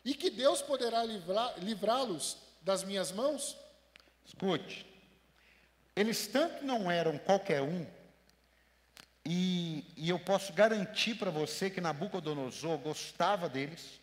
e 0.04 0.16
que 0.16 0.32
Deus 0.32 0.62
poderá 0.62 1.04
livrá-los 1.58 2.38
das 2.64 2.84
minhas 2.84 3.12
mãos? 3.12 3.56
Escute, 4.26 4.86
eles 5.96 6.26
tanto 6.28 6.66
não 6.66 6.90
eram 6.90 7.18
qualquer 7.20 7.62
um, 7.62 7.86
e, 9.26 9.84
e 9.98 10.10
eu 10.10 10.20
posso 10.20 10.54
garantir 10.54 11.16
para 11.16 11.32
você 11.32 11.70
que 11.70 11.82
Nabucodonosor 11.82 12.78
gostava 12.78 13.50
deles, 13.50 14.00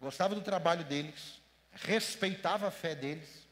gostava 0.00 0.34
do 0.34 0.40
trabalho 0.40 0.84
deles, 0.84 1.40
respeitava 1.70 2.66
a 2.66 2.70
fé 2.70 2.96
deles, 2.96 3.46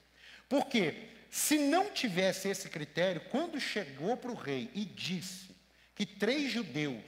porque 0.48 1.08
se 1.30 1.56
não 1.56 1.92
tivesse 1.92 2.48
esse 2.48 2.68
critério, 2.68 3.20
quando 3.30 3.60
chegou 3.60 4.16
para 4.16 4.32
o 4.32 4.34
rei 4.34 4.68
e 4.74 4.84
disse 4.84 5.54
que 5.94 6.04
três 6.04 6.50
judeus 6.50 7.04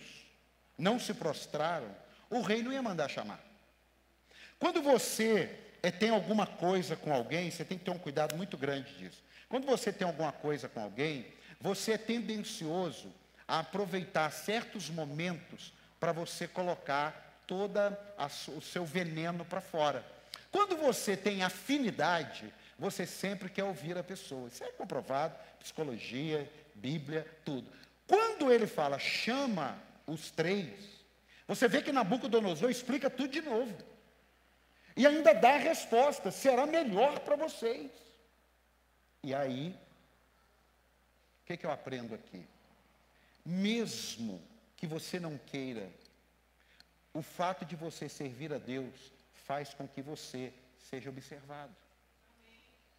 não 0.78 1.00
se 1.00 1.12
prostraram, 1.12 1.92
o 2.30 2.40
rei 2.40 2.62
não 2.62 2.72
ia 2.72 2.80
mandar 2.80 3.08
chamar. 3.08 3.42
Quando 4.60 4.80
você 4.80 5.58
é, 5.82 5.90
tem 5.90 6.10
alguma 6.10 6.46
coisa 6.46 6.94
com 6.94 7.12
alguém, 7.12 7.50
você 7.50 7.64
tem 7.64 7.76
que 7.76 7.84
ter 7.84 7.90
um 7.90 7.98
cuidado 7.98 8.36
muito 8.36 8.56
grande 8.56 8.96
disso. 8.96 9.20
Quando 9.48 9.66
você 9.66 9.92
tem 9.92 10.06
alguma 10.06 10.30
coisa 10.30 10.68
com 10.68 10.80
alguém, 10.80 11.26
você 11.60 11.92
é 11.92 11.98
tendencioso 11.98 13.12
a 13.52 13.58
aproveitar 13.58 14.32
certos 14.32 14.88
momentos 14.88 15.74
para 16.00 16.10
você 16.10 16.48
colocar 16.48 17.36
toda 17.46 18.00
o 18.56 18.62
seu 18.62 18.82
veneno 18.82 19.44
para 19.44 19.60
fora. 19.60 20.02
Quando 20.50 20.74
você 20.74 21.18
tem 21.18 21.42
afinidade, 21.42 22.50
você 22.78 23.04
sempre 23.04 23.50
quer 23.50 23.64
ouvir 23.64 23.98
a 23.98 24.02
pessoa. 24.02 24.48
Isso 24.48 24.64
é 24.64 24.72
comprovado, 24.72 25.36
psicologia, 25.60 26.50
Bíblia, 26.74 27.26
tudo. 27.44 27.70
Quando 28.06 28.50
ele 28.50 28.66
fala, 28.66 28.98
chama 28.98 29.78
os 30.06 30.30
três, 30.30 30.72
você 31.46 31.68
vê 31.68 31.82
que 31.82 31.92
Nabucodonosor 31.92 32.70
explica 32.70 33.10
tudo 33.10 33.32
de 33.32 33.42
novo. 33.42 33.76
E 34.96 35.06
ainda 35.06 35.34
dá 35.34 35.56
a 35.56 35.58
resposta: 35.58 36.30
será 36.30 36.64
melhor 36.64 37.20
para 37.20 37.36
vocês. 37.36 37.90
E 39.22 39.34
aí, 39.34 39.78
o 41.42 41.44
que, 41.44 41.58
que 41.58 41.66
eu 41.66 41.70
aprendo 41.70 42.14
aqui? 42.14 42.46
Mesmo 43.44 44.42
que 44.76 44.86
você 44.86 45.18
não 45.18 45.36
queira, 45.38 45.90
o 47.12 47.22
fato 47.22 47.64
de 47.64 47.76
você 47.76 48.08
servir 48.08 48.52
a 48.52 48.58
Deus 48.58 49.12
faz 49.32 49.74
com 49.74 49.86
que 49.86 50.00
você 50.00 50.52
seja 50.78 51.10
observado. 51.10 51.74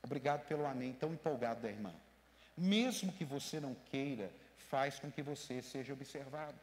Obrigado 0.04 0.46
pelo 0.48 0.66
amém 0.66 0.94
tão 0.94 1.14
empolgado 1.14 1.62
da 1.62 1.70
irmã. 1.70 1.94
Mesmo 2.58 3.12
que 3.14 3.24
você 3.26 3.60
não 3.60 3.74
queira, 3.90 4.30
faz 4.70 5.00
com 5.00 5.10
que 5.10 5.22
você 5.22 5.62
seja 5.62 5.94
observado. 5.94 6.60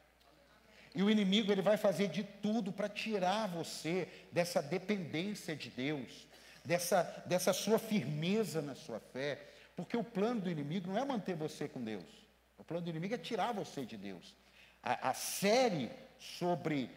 E 0.95 1.03
o 1.03 1.11
inimigo 1.11 1.51
ele 1.51 1.63
vai 1.63 1.77
fazer 1.77 2.09
de 2.09 2.25
tudo 2.25 2.73
para 2.73 2.89
tirar 2.89 3.47
você 3.49 4.09
dessa 4.33 4.61
dependência 4.61 5.55
de 5.55 5.71
Deus, 5.71 6.27
dessa, 6.65 7.03
dessa 7.27 7.53
sua 7.53 7.79
firmeza 7.79 8.61
na 8.61 8.75
sua 8.75 9.01
fé, 9.01 9.39
porque 9.77 9.97
o 9.97 10.05
plano 10.05 10.43
do 10.43 10.51
inimigo 10.51 10.89
não 10.89 10.99
é 10.99 11.05
manter 11.05 11.35
você 11.35 11.69
com 11.69 11.83
Deus. 11.83 12.30
O 12.61 12.65
plano 12.65 12.85
do 12.85 12.91
inimigo 12.91 13.15
é 13.15 13.19
tirar 13.19 13.53
você 13.53 13.87
de 13.87 13.97
Deus. 13.97 14.35
A, 14.83 15.11
a 15.11 15.15
série 15.15 15.91
sobre 16.19 16.91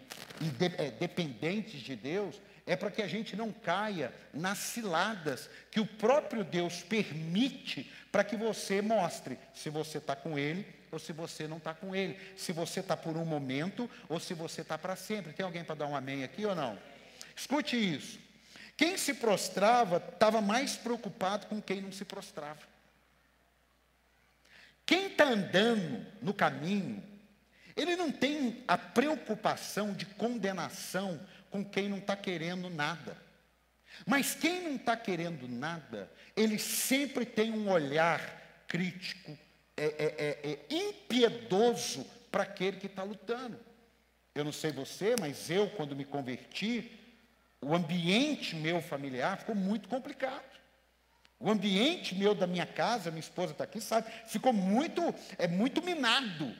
é, 0.77 0.91
dependentes 0.91 1.79
de 1.79 1.95
Deus 1.95 2.39
é 2.67 2.75
para 2.75 2.91
que 2.91 3.01
a 3.01 3.07
gente 3.07 3.35
não 3.35 3.51
caia 3.51 4.13
nas 4.33 4.57
ciladas 4.57 5.49
que 5.71 5.79
o 5.79 5.85
próprio 5.85 6.43
Deus 6.43 6.81
permite 6.81 7.89
para 8.11 8.25
que 8.25 8.35
você 8.35 8.81
mostre 8.81 9.39
se 9.53 9.69
você 9.69 9.99
está 9.99 10.15
com 10.15 10.37
Ele 10.37 10.65
ou 10.91 10.99
se 10.99 11.13
você 11.13 11.47
não 11.47 11.57
está 11.57 11.73
com 11.73 11.95
Ele, 11.95 12.19
se 12.35 12.51
você 12.51 12.81
está 12.81 12.95
por 12.95 13.15
um 13.15 13.25
momento 13.25 13.89
ou 14.09 14.19
se 14.19 14.33
você 14.33 14.61
está 14.61 14.77
para 14.77 14.97
sempre. 14.97 15.31
Tem 15.31 15.45
alguém 15.45 15.63
para 15.63 15.75
dar 15.75 15.87
um 15.87 15.95
amém 15.95 16.25
aqui 16.25 16.45
ou 16.45 16.53
não? 16.53 16.77
Escute 17.35 17.77
isso. 17.77 18.19
Quem 18.75 18.97
se 18.97 19.13
prostrava 19.13 19.97
estava 19.97 20.41
mais 20.41 20.75
preocupado 20.75 21.47
com 21.47 21.61
quem 21.61 21.81
não 21.81 21.91
se 21.91 22.03
prostrava. 22.03 22.72
Quem 24.93 25.07
está 25.07 25.23
andando 25.23 26.05
no 26.21 26.35
caminho, 26.35 27.03
ele 27.75 27.95
não 27.95 28.11
tem 28.11 28.63
a 28.67 28.77
preocupação 28.77 29.91
de 29.91 30.05
condenação 30.05 31.19
com 31.49 31.65
quem 31.65 31.89
não 31.89 31.97
está 31.97 32.15
querendo 32.15 32.69
nada. 32.69 33.17
Mas 34.05 34.35
quem 34.35 34.61
não 34.61 34.75
está 34.75 34.95
querendo 34.95 35.47
nada, 35.47 36.11
ele 36.35 36.59
sempre 36.59 37.25
tem 37.25 37.51
um 37.51 37.71
olhar 37.71 38.21
crítico, 38.67 39.35
é, 39.75 39.85
é, 39.85 40.15
é, 40.43 40.49
é 40.53 40.59
impiedoso 40.69 42.05
para 42.31 42.43
aquele 42.43 42.77
que 42.77 42.85
está 42.85 43.01
lutando. 43.01 43.59
Eu 44.35 44.43
não 44.43 44.51
sei 44.51 44.71
você, 44.71 45.15
mas 45.19 45.49
eu, 45.49 45.71
quando 45.71 45.95
me 45.95 46.05
converti, 46.05 46.99
o 47.59 47.73
ambiente 47.73 48.55
meu 48.55 48.79
familiar 48.79 49.39
ficou 49.39 49.55
muito 49.55 49.89
complicado. 49.89 50.52
O 51.39 51.49
ambiente 51.49 52.15
meu 52.15 52.33
da 52.33 52.47
minha 52.47 52.65
casa, 52.65 53.11
minha 53.11 53.19
esposa 53.19 53.51
está 53.51 53.63
aqui, 53.63 53.81
sabe, 53.81 54.09
ficou 54.27 54.53
muito, 54.53 55.13
é 55.37 55.47
muito 55.47 55.81
minado. 55.81 56.55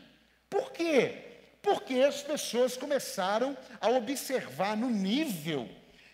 Por 0.50 0.72
quê? 0.72 1.24
Porque 1.62 1.96
as 1.96 2.22
pessoas 2.22 2.76
começaram 2.76 3.58
a 3.80 3.90
observar 3.90 4.76
no 4.76 4.90
nível 4.90 5.70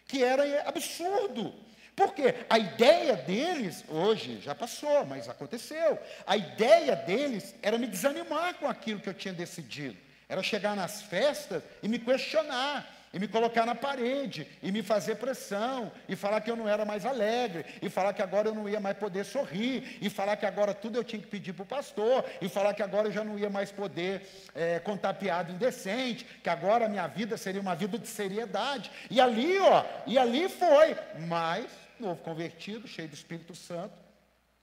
que 0.08 0.24
era 0.24 0.68
absurdo. 0.68 1.54
Porque 1.96 2.34
a 2.50 2.58
ideia 2.58 3.16
deles, 3.16 3.84
hoje 3.90 4.40
já 4.40 4.56
passou, 4.56 5.06
mas 5.06 5.28
aconteceu. 5.28 6.00
A 6.26 6.38
ideia 6.38 6.96
deles 6.96 7.54
era 7.62 7.78
me 7.78 7.88
desanimar 7.88 8.54
com 8.54 8.68
aquilo 8.68 9.02
que 9.02 9.10
eu 9.10 9.14
tinha 9.14 9.34
decidido. 9.34 9.98
Era 10.30 10.42
chegar 10.42 10.76
nas 10.76 11.02
festas 11.02 11.62
e 11.84 11.90
me 11.90 12.00
questionar 12.00 12.99
e 13.14 13.20
me 13.20 13.28
colocar 13.28 13.66
na 13.66 13.74
parede, 13.74 14.48
e 14.62 14.72
me 14.72 14.84
fazer 14.84 15.16
pressão, 15.16 15.92
e 16.08 16.16
falar 16.16 16.42
que 16.42 16.52
eu 16.52 16.56
não 16.56 16.68
era 16.68 16.86
mais 16.86 17.06
alegre, 17.06 17.66
e 17.82 17.90
falar 17.90 18.14
que 18.14 18.22
agora 18.22 18.50
eu 18.50 18.56
não 18.56 18.70
ia 18.70 18.80
mais 18.80 18.98
poder 18.98 19.26
sorrir, 19.26 19.98
e 20.02 20.10
falar 20.10 20.38
que 20.38 20.46
agora 20.46 20.74
tudo 20.74 20.98
eu 20.98 21.04
tinha 21.04 21.22
que 21.22 21.28
pedir 21.28 21.54
para 21.54 21.64
o 21.64 21.66
pastor, 21.66 22.24
e 22.42 22.48
falar 22.48 22.74
que 22.74 22.84
agora 22.84 23.08
eu 23.08 23.12
já 23.12 23.24
não 23.24 23.38
ia 23.38 23.50
mais 23.50 23.72
poder 23.72 24.28
é, 24.54 24.80
contar 24.80 25.16
piada 25.16 25.52
indecente, 25.52 26.24
que 26.44 26.50
agora 26.50 26.86
a 26.86 26.90
minha 26.90 27.08
vida 27.08 27.36
seria 27.38 27.62
uma 27.62 27.76
vida 27.76 27.98
de 27.98 28.08
seriedade. 28.08 28.92
E 29.10 29.20
ali, 29.20 29.58
ó, 29.58 29.84
e 30.06 30.18
ali 30.18 30.48
foi. 30.48 30.96
Mas, 31.28 31.70
novo 32.00 32.22
convertido, 32.22 32.88
cheio 32.88 33.08
do 33.08 33.16
Espírito 33.16 33.56
Santo, 33.56 33.94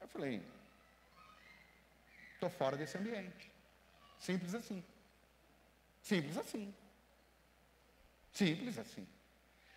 eu 0.01 0.07
falei, 0.09 0.41
estou 2.35 2.51
fora 2.51 2.77
desse 2.77 2.97
ambiente. 2.97 3.51
Simples 4.19 4.55
assim. 4.55 4.85
Simples 6.03 6.37
assim. 6.37 6.73
Simples 8.37 8.79
assim. 8.79 9.07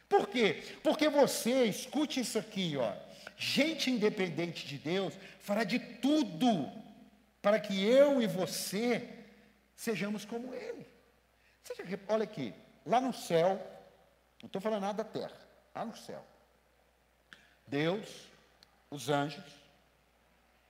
Por 0.10 0.28
quê? 0.28 0.64
Porque 0.84 1.08
você, 1.08 1.66
escute 1.66 2.20
isso 2.20 2.38
aqui, 2.38 2.76
ó. 2.76 2.94
Gente 3.38 3.90
independente 3.90 4.68
de 4.68 4.78
Deus 4.78 5.14
fará 5.40 5.64
de 5.64 5.80
tudo 5.80 6.70
para 7.42 7.60
que 7.60 7.82
eu 7.82 8.22
e 8.22 8.28
você 8.28 9.08
sejamos 9.76 10.26
como 10.26 10.54
Ele. 10.54 10.86
olha 12.10 12.26
aqui, 12.26 12.54
lá 12.86 13.00
no 13.00 13.14
céu, 13.14 13.50
não 14.42 14.48
estou 14.48 14.62
falando 14.62 14.82
nada 14.82 15.04
da 15.04 15.10
terra, 15.10 15.38
lá 15.74 15.86
no 15.86 15.96
céu, 15.96 16.26
Deus, 17.66 18.28
os 18.92 19.08
anjos, 19.08 19.46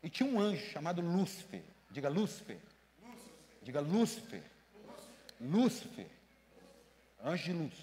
e 0.03 0.09
tinha 0.09 0.29
um 0.29 0.39
anjo 0.39 0.63
chamado 0.67 1.01
Lúcifer. 1.01 1.63
Diga 1.89 2.07
Lúcifer. 2.07 2.59
Lúcifer. 3.01 3.33
Diga 3.63 3.81
Lúcifer. 3.81 4.43
Lúcifer. 4.75 5.41
Lúcifer. 5.41 6.18
Anjo 7.23 7.43
de 7.43 7.53
luz. 7.53 7.73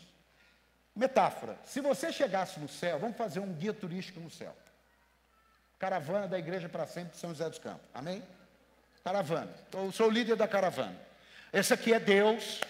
Metáfora. 0.95 1.59
Se 1.65 1.81
você 1.81 2.13
chegasse 2.13 2.59
no 2.59 2.69
céu, 2.69 2.99
vamos 2.99 3.17
fazer 3.17 3.41
um 3.41 3.53
guia 3.53 3.75
turístico 3.75 4.19
no 4.19 4.31
céu. 4.31 4.57
Caravana 5.79 6.27
da 6.27 6.39
igreja 6.39 6.69
para 6.69 6.87
sempre 6.87 7.13
de 7.13 7.19
São 7.19 7.31
José 7.31 7.49
dos 7.49 7.59
Campos. 7.59 7.87
Amém? 7.93 8.23
Caravana. 9.05 9.53
Eu 9.73 9.93
sou 9.93 10.09
o 10.09 10.11
líder 10.11 10.37
da 10.37 10.49
caravana. 10.49 10.99
Esse 11.53 11.75
aqui 11.75 11.93
é 11.93 12.01
Deus. 12.01 12.61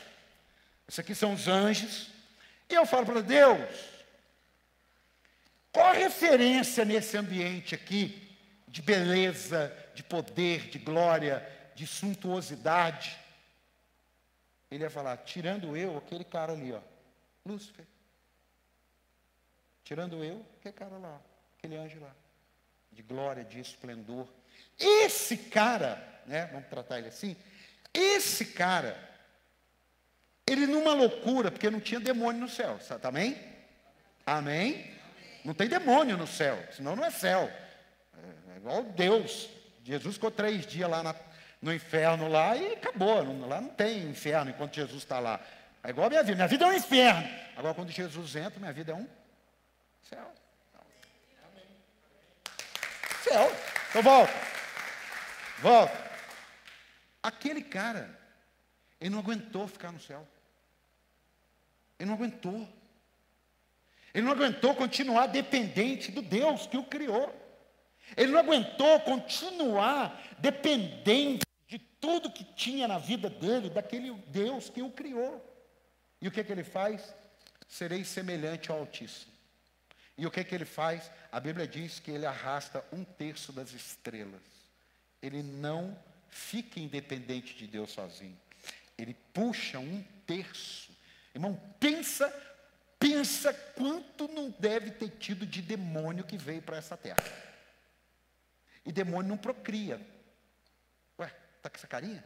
Esse 0.88 1.00
aqui 1.00 1.14
são 1.14 1.34
os 1.34 1.46
anjos. 1.46 2.10
E 2.68 2.74
eu 2.74 2.84
falo 2.84 3.06
para 3.06 3.20
Deus, 3.20 3.68
qual 5.72 5.86
a 5.86 5.92
referência 5.92 6.84
nesse 6.84 7.16
ambiente 7.16 7.74
aqui 7.74 8.36
de 8.66 8.82
beleza, 8.82 9.72
de 9.94 10.02
poder, 10.02 10.68
de 10.68 10.78
glória, 10.78 11.46
de 11.74 11.86
suntuosidade? 11.86 13.16
Ele 14.70 14.82
ia 14.82 14.90
falar, 14.90 15.16
tirando 15.18 15.76
eu, 15.76 15.96
aquele 15.96 16.24
cara 16.24 16.52
ali, 16.52 16.72
ó, 16.72 16.80
Lúcifer. 17.44 17.86
Tirando 19.84 20.24
eu, 20.24 20.44
aquele 20.58 20.74
cara 20.74 20.98
lá, 20.98 21.20
aquele 21.56 21.76
anjo 21.76 22.00
lá, 22.00 22.12
de 22.90 23.02
glória, 23.02 23.44
de 23.44 23.60
esplendor. 23.60 24.26
Esse 24.78 25.36
cara, 25.36 26.22
né, 26.26 26.46
vamos 26.46 26.68
tratar 26.68 26.98
ele 26.98 27.08
assim, 27.08 27.36
esse 27.94 28.46
cara, 28.46 28.98
ele 30.46 30.66
numa 30.66 30.92
loucura, 30.92 31.50
porque 31.50 31.70
não 31.70 31.80
tinha 31.80 32.00
demônio 32.00 32.40
no 32.40 32.48
céu, 32.48 32.78
tá, 33.00 33.08
amém? 33.08 33.40
Amém? 34.24 34.92
Não 35.44 35.54
tem 35.54 35.68
demônio 35.68 36.16
no 36.16 36.26
céu, 36.26 36.58
senão 36.72 36.96
não 36.96 37.04
é 37.04 37.10
céu. 37.10 37.48
É, 38.14 38.54
é 38.54 38.56
igual 38.56 38.82
Deus. 38.82 39.48
Jesus 39.84 40.16
ficou 40.16 40.32
três 40.32 40.66
dias 40.66 40.90
lá 40.90 41.04
na, 41.04 41.14
no 41.60 41.72
inferno 41.72 42.28
lá 42.28 42.56
e 42.56 42.74
acabou. 42.74 43.22
Lá 43.46 43.60
não 43.60 43.68
tem 43.68 44.04
inferno 44.04 44.50
enquanto 44.50 44.74
Jesus 44.74 45.02
está 45.02 45.18
lá. 45.18 45.40
É 45.82 45.90
igual 45.90 46.06
a 46.06 46.10
minha 46.10 46.22
vida. 46.22 46.36
Minha 46.36 46.48
vida 46.48 46.64
é 46.64 46.68
um 46.68 46.72
inferno. 46.72 47.28
Agora, 47.56 47.74
quando 47.74 47.90
Jesus 47.90 48.36
entra, 48.36 48.58
minha 48.58 48.72
vida 48.72 48.92
é 48.92 48.94
um 48.94 49.08
céu. 50.02 50.32
Céu. 53.22 53.52
Então 53.90 54.02
volta. 54.02 54.32
Volta. 55.58 56.06
Aquele 57.22 57.62
cara, 57.62 58.16
ele 59.00 59.10
não 59.10 59.18
aguentou 59.18 59.66
ficar 59.66 59.90
no 59.90 60.00
céu. 60.00 60.26
Ele 61.98 62.08
não 62.08 62.14
aguentou. 62.14 62.68
Ele 64.14 64.24
não 64.24 64.32
aguentou 64.32 64.74
continuar 64.74 65.26
dependente 65.26 66.12
do 66.12 66.22
Deus 66.22 66.66
que 66.66 66.76
o 66.76 66.84
criou. 66.84 67.34
Ele 68.16 68.32
não 68.32 68.40
aguentou 68.40 69.00
continuar 69.00 70.36
dependente 70.38 71.46
de 71.66 71.78
tudo 71.78 72.30
que 72.30 72.44
tinha 72.44 72.86
na 72.86 72.98
vida 72.98 73.30
dele, 73.30 73.70
daquele 73.70 74.12
Deus 74.28 74.68
que 74.68 74.82
o 74.82 74.90
criou. 74.90 75.42
E 76.20 76.28
o 76.28 76.30
que, 76.30 76.44
que 76.44 76.52
ele 76.52 76.64
faz? 76.64 77.14
Serei 77.68 78.04
semelhante 78.04 78.70
ao 78.70 78.78
Altíssimo. 78.78 79.32
E 80.18 80.26
o 80.26 80.30
que, 80.30 80.42
que 80.44 80.54
ele 80.54 80.64
faz? 80.64 81.10
A 81.30 81.38
Bíblia 81.38 81.66
diz 81.66 81.98
que 81.98 82.10
ele 82.10 82.24
arrasta 82.24 82.84
um 82.92 83.04
terço 83.04 83.52
das 83.52 83.72
estrelas. 83.72 84.40
Ele 85.20 85.42
não 85.42 85.98
fica 86.28 86.80
independente 86.80 87.54
de 87.54 87.66
Deus 87.66 87.90
sozinho. 87.90 88.38
Ele 88.96 89.14
puxa 89.34 89.78
um 89.78 90.02
terço. 90.26 90.90
Irmão, 91.34 91.60
pensa, 91.78 92.32
pensa 92.98 93.52
quanto 93.52 94.26
não 94.28 94.54
deve 94.58 94.90
ter 94.92 95.10
tido 95.10 95.46
de 95.46 95.60
demônio 95.60 96.24
que 96.24 96.38
veio 96.38 96.62
para 96.62 96.78
essa 96.78 96.96
terra. 96.96 97.22
E 98.86 98.92
demônio 98.92 99.28
não 99.28 99.36
procria. 99.36 100.00
Ué, 101.18 101.30
tá 101.60 101.68
com 101.68 101.76
essa 101.76 101.88
carinha? 101.88 102.22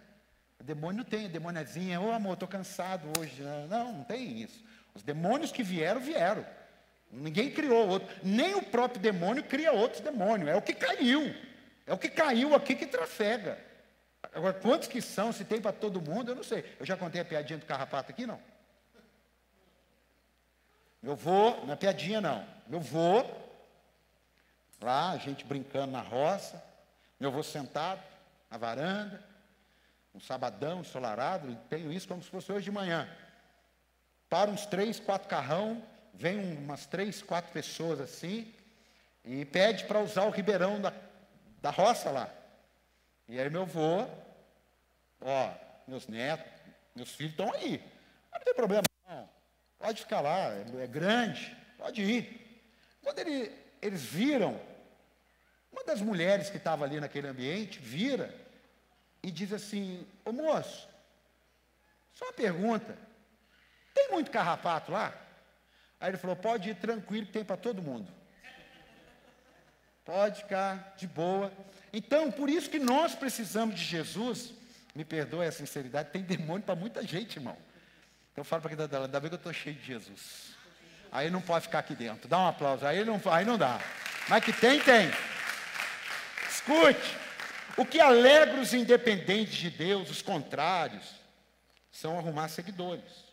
Demônio 0.63 0.99
não 0.99 1.05
tem, 1.05 1.29
demôniazinha, 1.29 1.99
ô 1.99 2.09
oh, 2.09 2.13
amor, 2.13 2.35
estou 2.35 2.47
cansado 2.47 3.11
hoje. 3.19 3.43
Não, 3.43 3.93
não 3.95 4.05
tem 4.05 4.43
isso. 4.43 4.63
Os 4.95 5.03
demônios 5.03 5.51
que 5.51 5.63
vieram, 5.63 6.01
vieram. 6.01 6.45
Ninguém 7.11 7.51
criou 7.51 7.89
outro. 7.89 8.15
Nem 8.23 8.55
o 8.55 8.63
próprio 8.63 9.01
demônio 9.01 9.43
cria 9.43 9.73
outros 9.73 10.03
demônios. 10.03 10.51
É 10.51 10.55
o 10.55 10.61
que 10.61 10.75
caiu. 10.75 11.35
É 11.87 11.95
o 11.95 11.99
que 11.99 12.11
caiu 12.11 12.55
aqui 12.55 12.75
que 12.75 12.87
trafega. 12.87 13.59
Agora, 14.35 14.53
quantos 14.53 14.87
que 14.87 15.01
são, 15.01 15.33
se 15.33 15.45
tem 15.45 15.61
para 15.61 15.73
todo 15.73 16.01
mundo, 16.01 16.33
eu 16.33 16.37
não 16.37 16.45
sei. 16.45 16.63
Eu 16.79 16.85
já 16.85 16.97
contei 16.97 17.23
a 17.23 17.25
piadinha 17.25 17.59
do 17.59 17.65
carrapato 17.65 18.13
aqui, 18.13 18.27
não? 18.27 18.41
Meu 21.03 21.17
vô, 21.17 21.65
não 21.65 21.73
é 21.73 21.77
piadinha 21.77 22.21
não. 22.21 22.47
Meu 22.69 22.81
vô 22.81 23.25
Lá, 24.81 25.11
a 25.11 25.19
gente 25.19 25.45
brincando 25.45 25.93
na 25.93 26.01
roça, 26.01 26.63
meu 27.19 27.31
avô 27.31 27.43
sentado 27.43 28.03
na 28.51 28.57
varanda, 28.57 29.23
um 30.15 30.21
sabadão 30.21 30.81
ensolarado, 30.81 31.55
tenho 31.69 31.93
isso 31.93 32.09
como 32.09 32.23
se 32.23 32.31
fosse 32.31 32.51
hoje 32.51 32.65
de 32.65 32.73
manhã. 32.73 33.09
Para 34.29 34.51
uns 34.51 34.65
três, 34.65 34.99
quatro 34.99 35.29
carrão, 35.29 35.83
vem 36.15 36.57
umas 36.57 36.87
três, 36.87 37.23
quatro 37.23 37.53
pessoas 37.53 38.01
assim, 38.01 38.53
e 39.25 39.45
pede 39.45 39.85
para 39.85 40.01
usar 40.01 40.25
o 40.25 40.31
ribeirão 40.31 40.81
da, 40.81 40.93
da 41.61 41.71
roça 41.71 42.11
lá. 42.11 42.31
E 43.29 43.39
aí 43.39 43.51
meu 43.51 43.63
avô, 43.63 44.09
ó, 45.21 45.51
meus 45.87 46.09
netos, 46.09 46.51
meus 46.97 47.13
filhos 47.13 47.33
estão 47.33 47.53
aí. 47.53 47.83
Não 48.33 48.41
tem 48.41 48.55
problema 48.55 48.83
não. 49.07 49.29
Pode 49.79 50.01
ficar 50.03 50.21
lá, 50.21 50.55
é, 50.55 50.65
é 50.83 50.87
grande, 50.87 51.57
pode 51.77 52.03
ir. 52.03 52.63
Quando 53.03 53.19
ele, 53.19 53.53
eles 53.81 54.03
viram, 54.03 54.59
uma 55.73 55.85
das 55.85 56.01
mulheres 56.01 56.51
que 56.51 56.57
estava 56.57 56.85
ali 56.85 57.01
naquele 57.01 57.29
ambiente 57.29 57.79
vira 57.79 58.35
e 59.23 59.31
diz 59.31 59.53
assim, 59.53 60.07
ô 60.25 60.33
moço, 60.33 60.89
só 62.13 62.27
uma 62.27 62.33
pergunta, 62.33 62.97
tem 63.95 64.11
muito 64.11 64.31
carrapato 64.31 64.93
lá? 64.93 65.15
Aí 66.01 66.11
ele 66.11 66.19
falou, 66.19 66.35
pode 66.35 66.71
ir 66.71 66.77
tranquilo, 66.77 67.27
que 67.27 67.33
tem 67.33 67.45
para 67.45 67.57
todo 67.57 67.83
mundo. 67.83 68.11
Pode 70.05 70.43
ficar 70.43 70.95
de 70.97 71.07
boa. 71.07 71.53
Então, 71.93 72.31
por 72.31 72.49
isso 72.49 72.71
que 72.71 72.79
nós 72.79 73.15
precisamos 73.15 73.75
de 73.75 73.85
Jesus. 73.85 74.53
Me 74.95 75.05
perdoe 75.05 75.47
a 75.47 75.53
sinceridade, 75.53 76.11
tem 76.11 76.23
demônio 76.23 76.63
para 76.63 76.75
muita 76.75 77.07
gente, 77.07 77.37
irmão. 77.37 77.57
Então 78.33 78.43
eu 78.43 78.45
falo 78.45 78.63
para 78.63 78.71
quem 78.71 78.75
está 78.75 78.87
dela, 78.87 79.07
ainda 79.07 79.21
bem 79.21 79.29
que 79.29 79.35
eu 79.35 79.39
estou 79.39 79.53
cheio 79.53 79.77
de 79.77 79.87
Jesus. 79.87 80.57
Aí 81.13 81.31
não 81.31 81.41
pode 81.41 81.67
ficar 81.67 81.81
aqui 81.81 81.95
dentro. 81.95 82.29
Dá 82.29 82.39
um 82.39 82.49
aplauso. 82.49 82.87
Aí 82.87 83.05
não, 83.05 83.21
aí 83.31 83.45
não 83.45 83.59
dá. 83.59 83.81
Mas 84.29 84.45
que 84.45 84.53
tem, 84.53 84.81
tem. 84.81 85.11
Escute. 86.61 87.17
O 87.77 87.85
que 87.85 88.01
alegra 88.01 88.61
os 88.61 88.75
independentes 88.75 89.55
de 89.55 89.71
Deus, 89.71 90.11
os 90.11 90.21
contrários, 90.21 91.05
são 91.91 92.19
arrumar 92.19 92.49
seguidores. 92.49 93.31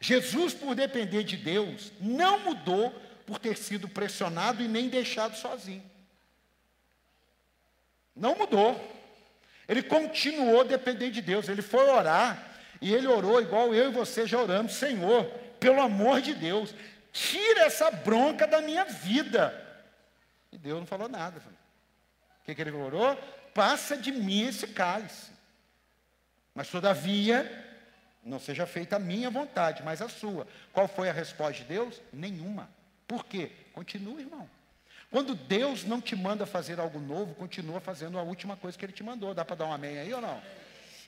Jesus, 0.00 0.52
por 0.52 0.74
depender 0.74 1.22
de 1.22 1.36
Deus, 1.36 1.92
não 2.00 2.40
mudou 2.40 2.90
por 3.26 3.38
ter 3.38 3.56
sido 3.56 3.88
pressionado 3.88 4.62
e 4.62 4.68
nem 4.68 4.88
deixado 4.88 5.36
sozinho. 5.36 5.82
Não 8.14 8.34
mudou. 8.34 8.80
Ele 9.68 9.82
continuou 9.82 10.64
dependendo 10.64 11.12
de 11.12 11.22
Deus. 11.22 11.48
Ele 11.48 11.62
foi 11.62 11.88
orar 11.88 12.58
e 12.80 12.94
ele 12.94 13.06
orou 13.06 13.40
igual 13.40 13.74
eu 13.74 13.90
e 13.90 13.92
você 13.92 14.26
já 14.26 14.40
oramos: 14.40 14.74
Senhor, 14.74 15.24
pelo 15.58 15.80
amor 15.80 16.20
de 16.20 16.34
Deus, 16.34 16.74
tira 17.12 17.62
essa 17.62 17.90
bronca 17.90 18.46
da 18.46 18.60
minha 18.60 18.84
vida. 18.84 19.62
E 20.52 20.58
Deus 20.58 20.80
não 20.80 20.86
falou 20.86 21.08
nada. 21.08 21.38
O 21.38 21.55
que, 22.46 22.54
que 22.54 22.62
ele 22.62 22.70
orou? 22.70 23.16
Passa 23.52 23.96
de 23.96 24.12
mim 24.12 24.46
esse 24.46 24.68
cálice. 24.68 25.30
Mas 26.54 26.68
todavia, 26.68 27.64
não 28.24 28.38
seja 28.38 28.66
feita 28.66 28.96
a 28.96 29.00
minha 29.00 29.28
vontade, 29.28 29.82
mas 29.82 30.00
a 30.00 30.08
sua. 30.08 30.46
Qual 30.72 30.86
foi 30.86 31.08
a 31.08 31.12
resposta 31.12 31.62
de 31.62 31.64
Deus? 31.64 32.00
Nenhuma. 32.12 32.70
Por 33.06 33.24
quê? 33.26 33.50
Continua, 33.72 34.20
irmão. 34.20 34.48
Quando 35.10 35.34
Deus 35.34 35.84
não 35.84 36.00
te 36.00 36.16
manda 36.16 36.46
fazer 36.46 36.80
algo 36.80 36.98
novo, 36.98 37.34
continua 37.34 37.80
fazendo 37.80 38.18
a 38.18 38.22
última 38.22 38.56
coisa 38.56 38.76
que 38.76 38.84
Ele 38.84 38.92
te 38.92 39.02
mandou. 39.02 39.34
Dá 39.34 39.44
para 39.44 39.56
dar 39.56 39.66
um 39.66 39.72
amém 39.72 39.98
aí 39.98 40.12
ou 40.12 40.20
não? 40.20 40.42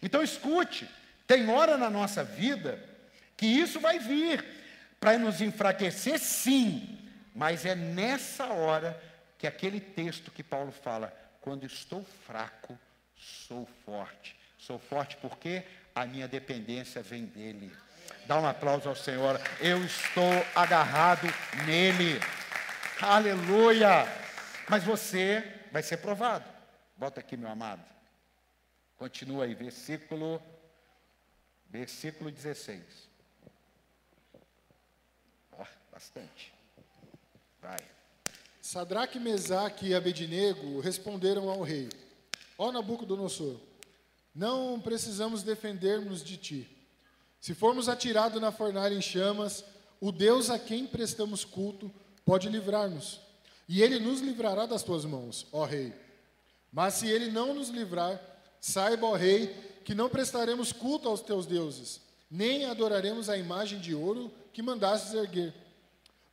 Então 0.03 0.23
escute, 0.23 0.89
tem 1.27 1.49
hora 1.49 1.77
na 1.77 1.91
nossa 1.91 2.23
vida 2.23 2.83
que 3.37 3.47
isso 3.47 3.81
vai 3.81 3.99
vir 3.99 4.45
para 5.01 5.17
nos 5.19 5.41
enfraquecer, 5.41 6.19
sim, 6.19 6.99
mas 7.35 7.65
é 7.65 7.75
nessa 7.75 8.47
hora 8.47 9.01
que 9.39 9.47
aquele 9.47 9.79
texto 9.79 10.31
que 10.31 10.43
Paulo 10.43 10.73
fala, 10.73 11.13
quando 11.41 11.65
estou 11.65 12.05
fraco, 12.05 12.79
sou 13.17 13.67
forte. 13.85 14.39
Sou 14.59 14.79
forte 14.79 15.17
porque 15.17 15.65
a 15.95 16.05
minha 16.05 16.29
dependência 16.29 17.03
vem 17.03 17.25
dele. 17.25 17.75
Dá 18.27 18.39
um 18.39 18.47
aplauso 18.47 18.89
ao 18.89 18.97
Senhor. 18.97 19.41
Eu 19.61 19.85
estou 19.85 20.31
agarrado 20.55 21.27
nele. 21.67 22.21
Aleluia! 23.01 24.05
Mas 24.69 24.85
você 24.85 25.43
vai 25.73 25.83
ser 25.83 25.99
provado. 25.99 26.45
Volta 26.97 27.21
aqui, 27.21 27.37
meu 27.37 27.49
amado. 27.49 27.83
Continua 28.97 29.45
aí, 29.45 29.55
versículo, 29.55 30.43
versículo 31.69 32.31
16. 32.31 33.09
Oh, 35.53 35.65
bastante. 35.93 36.53
Vai. 37.63 37.79
Sadraque, 38.71 39.19
Mesaque 39.19 39.87
e 39.87 39.95
Abednego 39.95 40.79
responderam 40.81 41.49
ao 41.49 41.63
rei: 41.63 41.89
Ó 42.59 42.71
Nabucodonosor, 42.71 43.57
não 44.35 44.79
precisamos 44.79 45.43
defendermos 45.43 46.23
de 46.23 46.37
ti. 46.37 46.69
Se 47.41 47.55
formos 47.55 47.89
atirados 47.89 48.39
na 48.43 48.53
fornalha 48.53 48.93
em 48.93 49.01
chamas, 49.01 49.65
o 49.99 50.13
Deus 50.13 50.51
a 50.51 50.59
quem 50.59 50.87
prestamos 50.87 51.47
culto 51.47 51.91
pode 52.27 52.51
livrar-nos. 52.51 53.23
E 53.67 53.81
ele 53.81 53.99
nos 53.99 54.21
livrará 54.21 54.67
das 54.67 54.83
tuas 54.83 55.07
mãos, 55.07 55.47
ó 55.51 55.65
rei. 55.65 55.95
Mas 56.71 56.93
se 56.93 57.09
ele 57.09 57.31
não 57.31 57.55
nos 57.55 57.71
livrar, 57.71 58.21
saiba, 58.61 59.07
ó 59.07 59.15
rei, 59.15 59.47
que 59.83 59.95
não 59.95 60.11
prestaremos 60.11 60.73
culto 60.75 61.09
aos 61.09 61.23
teus 61.23 61.47
deuses, 61.47 62.03
nem 62.31 62.67
adoraremos 62.67 63.31
a 63.31 63.39
imagem 63.39 63.81
de 63.81 63.95
ouro 63.95 64.31
que 64.53 64.61
mandastes 64.61 65.15
erguer. 65.15 65.55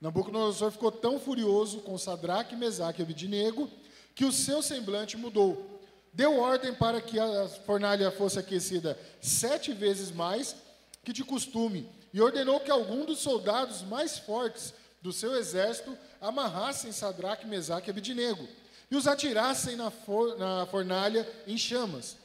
Nabucodonosor 0.05 0.69
ficou 0.69 0.91
tão 0.91 1.19
furioso 1.19 1.79
com 1.79 1.97
Sadraque, 1.97 2.55
Mesaque 2.55 3.01
e 3.01 3.03
Abidinego 3.03 3.67
que 4.13 4.23
o 4.23 4.31
seu 4.31 4.61
semblante 4.61 5.17
mudou. 5.17 5.81
Deu 6.13 6.37
ordem 6.37 6.75
para 6.75 7.01
que 7.01 7.19
a 7.19 7.47
fornalha 7.65 8.11
fosse 8.11 8.37
aquecida 8.37 8.99
sete 9.19 9.73
vezes 9.73 10.11
mais 10.11 10.55
que 11.03 11.11
de 11.11 11.23
costume 11.23 11.89
e 12.13 12.21
ordenou 12.21 12.59
que 12.59 12.69
algum 12.69 13.03
dos 13.03 13.17
soldados 13.17 13.81
mais 13.81 14.19
fortes 14.19 14.75
do 15.01 15.11
seu 15.11 15.35
exército 15.35 15.97
amarrassem 16.21 16.91
Sadraque, 16.91 17.47
Mesaque 17.47 17.89
e 17.89 17.91
Abidinego 17.91 18.47
e 18.91 18.95
os 18.95 19.07
atirassem 19.07 19.75
na, 19.75 19.89
for, 19.89 20.37
na 20.37 20.67
fornalha 20.67 21.27
em 21.47 21.57
chamas. 21.57 22.15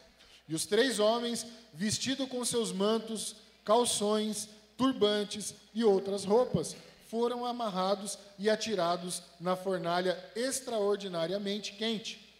E 0.47 0.55
os 0.55 0.67
três 0.67 0.99
homens, 0.99 1.47
vestidos 1.73 2.29
com 2.29 2.45
seus 2.45 2.73
mantos, 2.73 3.37
calções, 3.65 4.51
turbantes 4.77 5.55
e 5.75 5.83
outras 5.83 6.25
roupas, 6.27 6.77
foram 7.11 7.45
amarrados 7.45 8.17
e 8.39 8.49
atirados 8.49 9.21
na 9.41 9.57
fornalha 9.57 10.17
extraordinariamente 10.37 11.73
quente. 11.73 12.33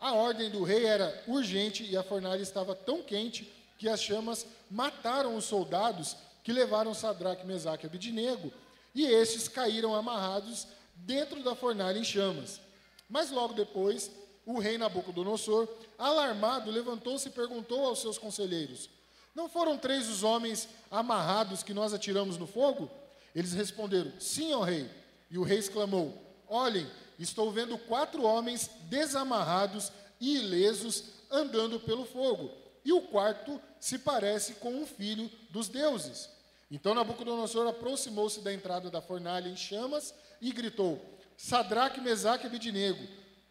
A 0.00 0.12
ordem 0.12 0.50
do 0.50 0.64
rei 0.64 0.84
era 0.84 1.22
urgente 1.28 1.84
e 1.84 1.96
a 1.96 2.02
fornalha 2.02 2.42
estava 2.42 2.74
tão 2.74 3.02
quente 3.02 3.50
que 3.78 3.88
as 3.88 4.02
chamas 4.02 4.44
mataram 4.68 5.36
os 5.36 5.44
soldados 5.44 6.16
que 6.42 6.52
levaram 6.52 6.92
Sadraque, 6.92 7.46
Mesaque 7.46 7.86
e 7.86 7.88
Abidinego 7.88 8.52
e 8.92 9.06
estes 9.06 9.46
caíram 9.46 9.94
amarrados 9.94 10.66
dentro 10.96 11.42
da 11.42 11.54
fornalha 11.54 11.98
em 11.98 12.04
chamas. 12.04 12.60
Mas 13.08 13.30
logo 13.30 13.54
depois, 13.54 14.10
o 14.44 14.58
rei 14.58 14.76
Nabucodonosor, 14.76 15.68
alarmado, 15.96 16.70
levantou-se 16.70 17.28
e 17.28 17.32
perguntou 17.32 17.86
aos 17.86 18.00
seus 18.00 18.18
conselheiros: 18.18 18.90
Não 19.34 19.48
foram 19.48 19.78
três 19.78 20.08
os 20.08 20.24
homens 20.24 20.68
amarrados 20.90 21.62
que 21.62 21.72
nós 21.74 21.92
atiramos 21.92 22.36
no 22.36 22.46
fogo? 22.46 22.90
Eles 23.36 23.52
responderam: 23.52 24.10
Sim, 24.18 24.54
ó 24.54 24.62
rei. 24.62 24.90
E 25.30 25.36
o 25.36 25.42
rei 25.42 25.58
exclamou: 25.58 26.14
Olhem, 26.48 26.90
estou 27.18 27.52
vendo 27.52 27.76
quatro 27.76 28.22
homens 28.22 28.70
desamarrados 28.84 29.92
e 30.18 30.38
ilesos 30.38 31.04
andando 31.30 31.78
pelo 31.78 32.06
fogo. 32.06 32.50
E 32.82 32.92
o 32.92 33.02
quarto 33.02 33.60
se 33.78 33.98
parece 33.98 34.54
com 34.54 34.70
um 34.74 34.86
filho 34.86 35.30
dos 35.50 35.68
deuses. 35.68 36.30
Então 36.70 36.94
Nabucodonosor 36.94 37.68
aproximou-se 37.68 38.40
da 38.40 38.52
entrada 38.52 38.90
da 38.90 39.02
fornalha 39.02 39.50
em 39.50 39.56
chamas 39.56 40.14
e 40.40 40.50
gritou: 40.50 40.98
Sadraque, 41.36 42.00
Mesaque 42.00 42.44
e 42.44 42.46
Abidinego, 42.46 43.06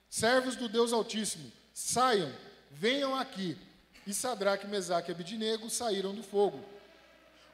servos 0.10 0.56
do 0.56 0.68
Deus 0.68 0.92
Altíssimo, 0.92 1.52
saiam, 1.72 2.34
venham 2.72 3.16
aqui. 3.16 3.56
E 4.08 4.14
Sadraque, 4.14 4.66
Mesaque 4.66 5.12
e 5.12 5.14
Abidinego 5.14 5.70
saíram 5.70 6.14
do 6.16 6.24
fogo. 6.24 6.60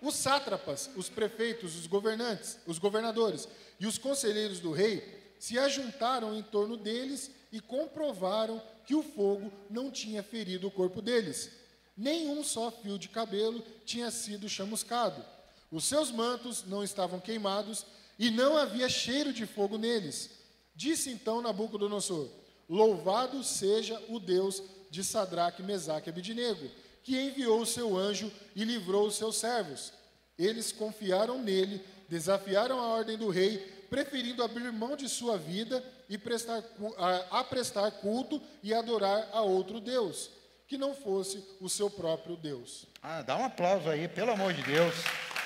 Os 0.02 0.16
sátrapas, 0.16 0.90
os 0.96 1.10
prefeitos, 1.10 1.76
os 1.76 1.86
governantes, 1.86 2.58
os 2.66 2.80
governadores 2.80 3.48
e 3.80 3.86
os 3.86 3.98
conselheiros 3.98 4.60
do 4.60 4.72
rei 4.72 5.36
se 5.40 5.60
ajuntaram 5.60 6.36
em 6.36 6.42
torno 6.42 6.76
deles 6.76 7.30
e 7.52 7.60
comprovaram 7.60 8.62
que 8.86 8.96
o 8.96 9.04
fogo 9.04 9.52
não 9.70 9.92
tinha 9.92 10.24
ferido 10.24 10.68
o 10.68 10.72
corpo 10.72 11.02
deles. 11.02 11.52
Nenhum 11.96 12.44
só 12.44 12.72
fio 12.72 12.98
de 12.98 13.10
cabelo 13.10 13.64
tinha 13.86 14.10
sido 14.10 14.50
chamuscado. 14.50 15.24
Os 15.72 15.86
seus 15.86 16.12
mantos 16.12 16.64
não 16.66 16.84
estavam 16.84 17.20
queimados 17.20 17.86
e 18.18 18.32
não 18.32 18.58
havia 18.58 18.90
cheiro 18.90 19.32
de 19.32 19.46
fogo 19.46 19.78
neles. 19.78 20.32
Disse 20.76 21.12
então 21.12 21.42
Nabucodonosor: 21.42 22.28
Louvado 22.68 23.44
seja 23.44 24.02
o 24.10 24.20
Deus 24.20 24.64
de 24.90 25.04
Sadraque, 25.04 25.64
Mesaque 25.64 26.10
e 26.10 26.12
Abidinego, 26.12 26.70
que 27.04 27.20
enviou 27.20 27.62
o 27.62 27.66
seu 27.66 27.98
anjo 27.98 28.32
e 28.56 28.64
livrou 28.64 29.08
os 29.08 29.16
seus 29.16 29.38
servos. 29.38 29.94
Eles 30.38 30.72
confiaram 30.72 31.42
nele, 31.42 31.84
desafiaram 32.10 32.80
a 32.80 32.88
ordem 32.88 33.18
do 33.18 33.30
rei 33.30 33.82
preferindo 33.92 34.42
abrir 34.42 34.72
mão 34.72 34.96
de 34.96 35.10
sua 35.10 35.38
vida 35.38 35.84
e 36.08 36.18
prestar, 36.18 36.64
a, 36.98 37.40
a 37.40 37.44
prestar 37.44 37.92
culto 37.92 38.42
e 38.64 38.74
adorar 38.74 39.28
a 39.34 39.42
outro 39.42 39.82
Deus, 39.82 40.32
que 40.66 40.78
não 40.78 40.96
fosse 40.96 41.46
o 41.60 41.70
seu 41.70 41.90
próprio 41.90 42.38
Deus. 42.38 42.88
Ah, 43.04 43.22
dá 43.22 43.36
um 43.36 43.44
aplauso 43.44 43.90
aí, 43.90 44.08
pelo 44.08 44.32
amor 44.32 44.54
de 44.54 44.64
Deus. 44.64 44.96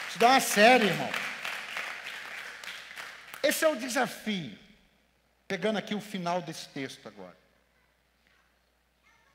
Isso 0.09 0.19
dá 0.19 0.29
uma 0.29 0.39
série, 0.39 0.85
irmão. 0.85 1.09
Esse 3.41 3.65
é 3.65 3.67
o 3.67 3.75
desafio. 3.75 4.55
Pegando 5.47 5.77
aqui 5.77 5.95
o 5.95 6.01
final 6.01 6.39
desse 6.39 6.69
texto 6.69 7.07
agora. 7.07 7.37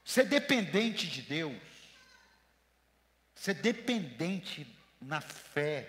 Ser 0.04 0.26
dependente 0.26 1.08
de 1.08 1.22
Deus, 1.22 1.56
ser 3.40 3.54
dependente 3.54 4.66
na 5.00 5.18
fé, 5.22 5.88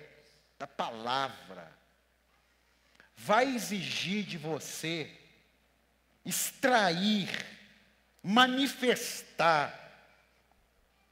da 0.58 0.66
palavra, 0.66 1.70
vai 3.14 3.46
exigir 3.54 4.24
de 4.24 4.38
você 4.38 5.12
extrair, 6.24 7.28
manifestar, 8.24 9.78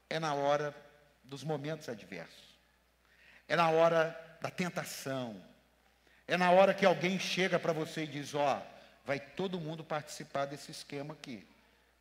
é 0.08 0.18
na 0.18 0.32
hora 0.32 0.74
dos 1.24 1.44
momentos 1.44 1.90
adversos, 1.90 2.56
é 3.46 3.54
na 3.54 3.68
hora 3.68 4.38
da 4.40 4.50
tentação, 4.50 5.44
é 6.26 6.38
na 6.38 6.50
hora 6.50 6.72
que 6.72 6.86
alguém 6.86 7.18
chega 7.18 7.58
para 7.58 7.74
você 7.74 8.04
e 8.04 8.06
diz: 8.06 8.34
Ó, 8.34 8.56
oh, 8.56 8.62
vai 9.04 9.20
todo 9.20 9.60
mundo 9.60 9.84
participar 9.84 10.46
desse 10.46 10.70
esquema 10.70 11.12
aqui. 11.12 11.46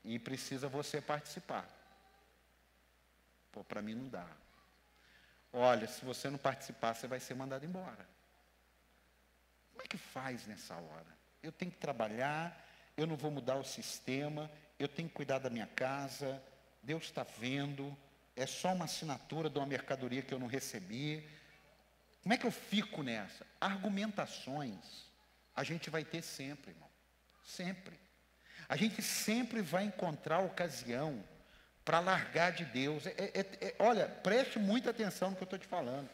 E 0.02 0.17
precisa 0.17 0.69
você 0.69 1.02
participar. 1.02 1.78
Pô, 3.51 3.63
para 3.63 3.81
mim 3.81 3.95
não 3.95 4.07
dá. 4.07 4.27
Olha, 5.51 5.88
se 5.88 6.03
você 6.05 6.29
não 6.29 6.38
participar, 6.38 6.93
você 6.93 7.07
vai 7.07 7.19
ser 7.19 7.33
mandado 7.33 7.65
embora. 7.65 8.07
Como 9.71 9.83
é 9.83 9.88
que 9.88 9.97
faz 9.97 10.45
nessa 10.45 10.75
hora? 10.75 11.17
Eu 11.41 11.51
tenho 11.51 11.71
que 11.71 11.77
trabalhar, 11.77 12.65
eu 12.95 13.07
não 13.07 13.15
vou 13.15 13.31
mudar 13.31 13.55
o 13.55 13.63
sistema, 13.63 14.51
eu 14.77 14.88
tenho 14.88 15.07
que 15.07 15.15
cuidar 15.15 15.39
da 15.39 15.49
minha 15.49 15.67
casa, 15.67 16.41
Deus 16.83 17.05
está 17.05 17.23
vendo, 17.23 17.97
é 18.35 18.45
só 18.45 18.73
uma 18.73 18.85
assinatura 18.85 19.49
de 19.49 19.57
uma 19.57 19.65
mercadoria 19.65 20.21
que 20.21 20.33
eu 20.33 20.39
não 20.39 20.47
recebi, 20.47 21.27
como 22.21 22.33
é 22.33 22.38
que 22.38 22.45
eu 22.45 22.51
fico 22.51 23.01
nessa? 23.01 23.45
Argumentações 23.59 25.09
a 25.55 25.63
gente 25.63 25.89
vai 25.89 26.05
ter 26.05 26.21
sempre, 26.21 26.71
irmão. 26.71 26.89
Sempre. 27.43 27.99
A 28.67 28.77
gente 28.77 29.01
sempre 29.01 29.62
vai 29.62 29.83
encontrar 29.83 30.39
ocasião 30.39 31.23
para 31.89 31.99
largar 31.99 32.52
de 32.52 32.65
Deus. 32.65 33.08
É, 33.08 33.13
é, 33.17 33.45
é, 33.62 33.75
olha, 33.80 34.06
preste 34.08 34.60
muita 34.60 34.91
atenção 34.91 35.32
no 35.32 35.36
que 35.36 35.41
eu 35.41 35.45
estou 35.45 35.58
te 35.58 35.65
falando. 35.65 36.08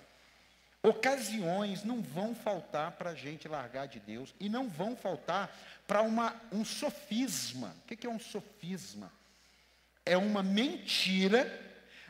Ocasiões 0.81 1.83
não 1.83 2.01
vão 2.01 2.33
faltar 2.33 2.91
para 2.93 3.09
a 3.09 3.15
gente 3.15 3.45
largar 3.45 3.85
de 3.85 3.99
Deus 3.99 4.33
e 4.39 4.47
não 4.47 4.69
vão 4.69 4.95
faltar 4.95 5.53
para 5.85 6.01
um 6.01 6.63
sofisma. 6.63 7.75
O 7.83 7.95
que 7.95 8.07
é 8.07 8.09
um 8.09 8.19
sofisma? 8.19 9.11
É 10.05 10.15
uma 10.15 10.41
mentira, 10.41 11.51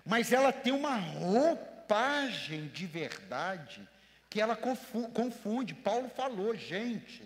mas 0.06 0.32
ela 0.32 0.54
tem 0.54 0.71
uma 0.71 0.97
roupa 0.97 1.75
roupagem 1.86 2.67
de 2.69 2.88
verdade 2.88 3.88
que 4.30 4.41
ela 4.41 4.56
confunde. 4.56 5.73
Paulo 5.73 6.10
falou, 6.10 6.56
gente, 6.56 7.23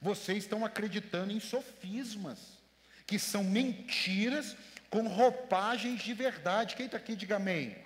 vocês 0.00 0.38
estão 0.38 0.64
acreditando 0.64 1.32
em 1.32 1.40
sofismas, 1.40 2.38
que 3.06 3.18
são 3.18 3.44
mentiras 3.44 4.56
com 4.90 5.06
roupagens 5.06 6.02
de 6.02 6.12
verdade. 6.12 6.76
Quem 6.76 6.86
está 6.86 6.98
aqui, 6.98 7.16
diga 7.16 7.36
amém. 7.36 7.76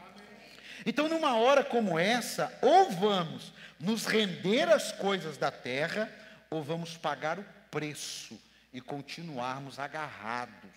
Então, 0.87 1.09
numa 1.09 1.37
hora 1.37 1.63
como 1.63 1.99
essa, 1.99 2.53
ou 2.61 2.91
vamos 2.91 3.53
nos 3.79 4.07
render 4.07 4.69
às 4.69 4.91
coisas 4.91 5.37
da 5.37 5.51
terra, 5.51 6.11
ou 6.51 6.63
vamos 6.63 6.97
pagar 6.97 7.39
o 7.39 7.45
preço 7.71 8.41
e 8.73 8.81
continuarmos 8.81 9.79
agarrados 9.79 10.71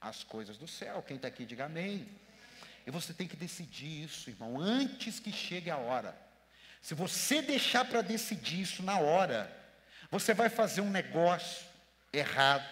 às 0.00 0.22
coisas 0.22 0.56
do 0.56 0.68
céu. 0.68 1.02
Quem 1.02 1.16
está 1.16 1.28
aqui, 1.28 1.44
diga 1.44 1.64
amém. 1.64 2.08
E 2.86 2.90
você 2.90 3.12
tem 3.12 3.28
que 3.28 3.36
decidir 3.36 4.04
isso, 4.04 4.28
irmão, 4.30 4.60
antes 4.60 5.20
que 5.20 5.32
chegue 5.32 5.70
a 5.70 5.76
hora. 5.76 6.16
Se 6.80 6.94
você 6.94 7.40
deixar 7.40 7.84
para 7.84 8.02
decidir 8.02 8.60
isso 8.60 8.82
na 8.82 8.98
hora, 8.98 9.50
você 10.10 10.34
vai 10.34 10.48
fazer 10.48 10.80
um 10.80 10.90
negócio 10.90 11.64
errado, 12.12 12.68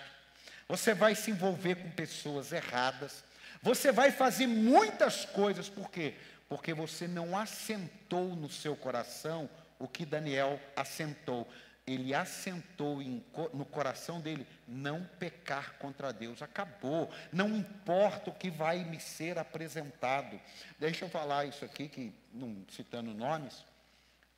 você 0.71 0.95
vai 0.95 1.17
se 1.17 1.33
envolver 1.33 1.75
com 1.75 1.91
pessoas 1.91 2.53
erradas, 2.53 3.25
você 3.61 3.91
vai 3.91 4.13
fazer 4.13 4.47
muitas 4.47 5.25
coisas, 5.25 5.69
por 5.69 5.91
quê? 5.91 6.15
Porque 6.49 6.73
você 6.73 7.09
não 7.09 7.37
assentou 7.37 8.37
no 8.37 8.49
seu 8.49 8.77
coração 8.77 9.51
o 9.81 9.89
que 9.89 10.07
Daniel 10.07 10.61
assentou 10.77 11.47
ele 11.87 12.15
assentou 12.15 13.03
em, 13.03 13.25
no 13.53 13.65
coração 13.65 14.21
dele 14.21 14.47
não 14.69 15.03
pecar 15.19 15.75
contra 15.79 16.13
Deus. 16.13 16.41
Acabou. 16.41 17.11
Não 17.33 17.49
importa 17.57 18.31
o 18.31 18.35
que 18.35 18.49
vai 18.49 18.85
me 18.85 19.01
ser 19.01 19.39
apresentado. 19.39 20.41
Deixa 20.79 21.05
eu 21.05 21.09
falar 21.09 21.47
isso 21.47 21.65
aqui, 21.65 21.89
que 21.89 22.13
não 22.33 22.65
citando 22.71 23.13
nomes. 23.13 23.65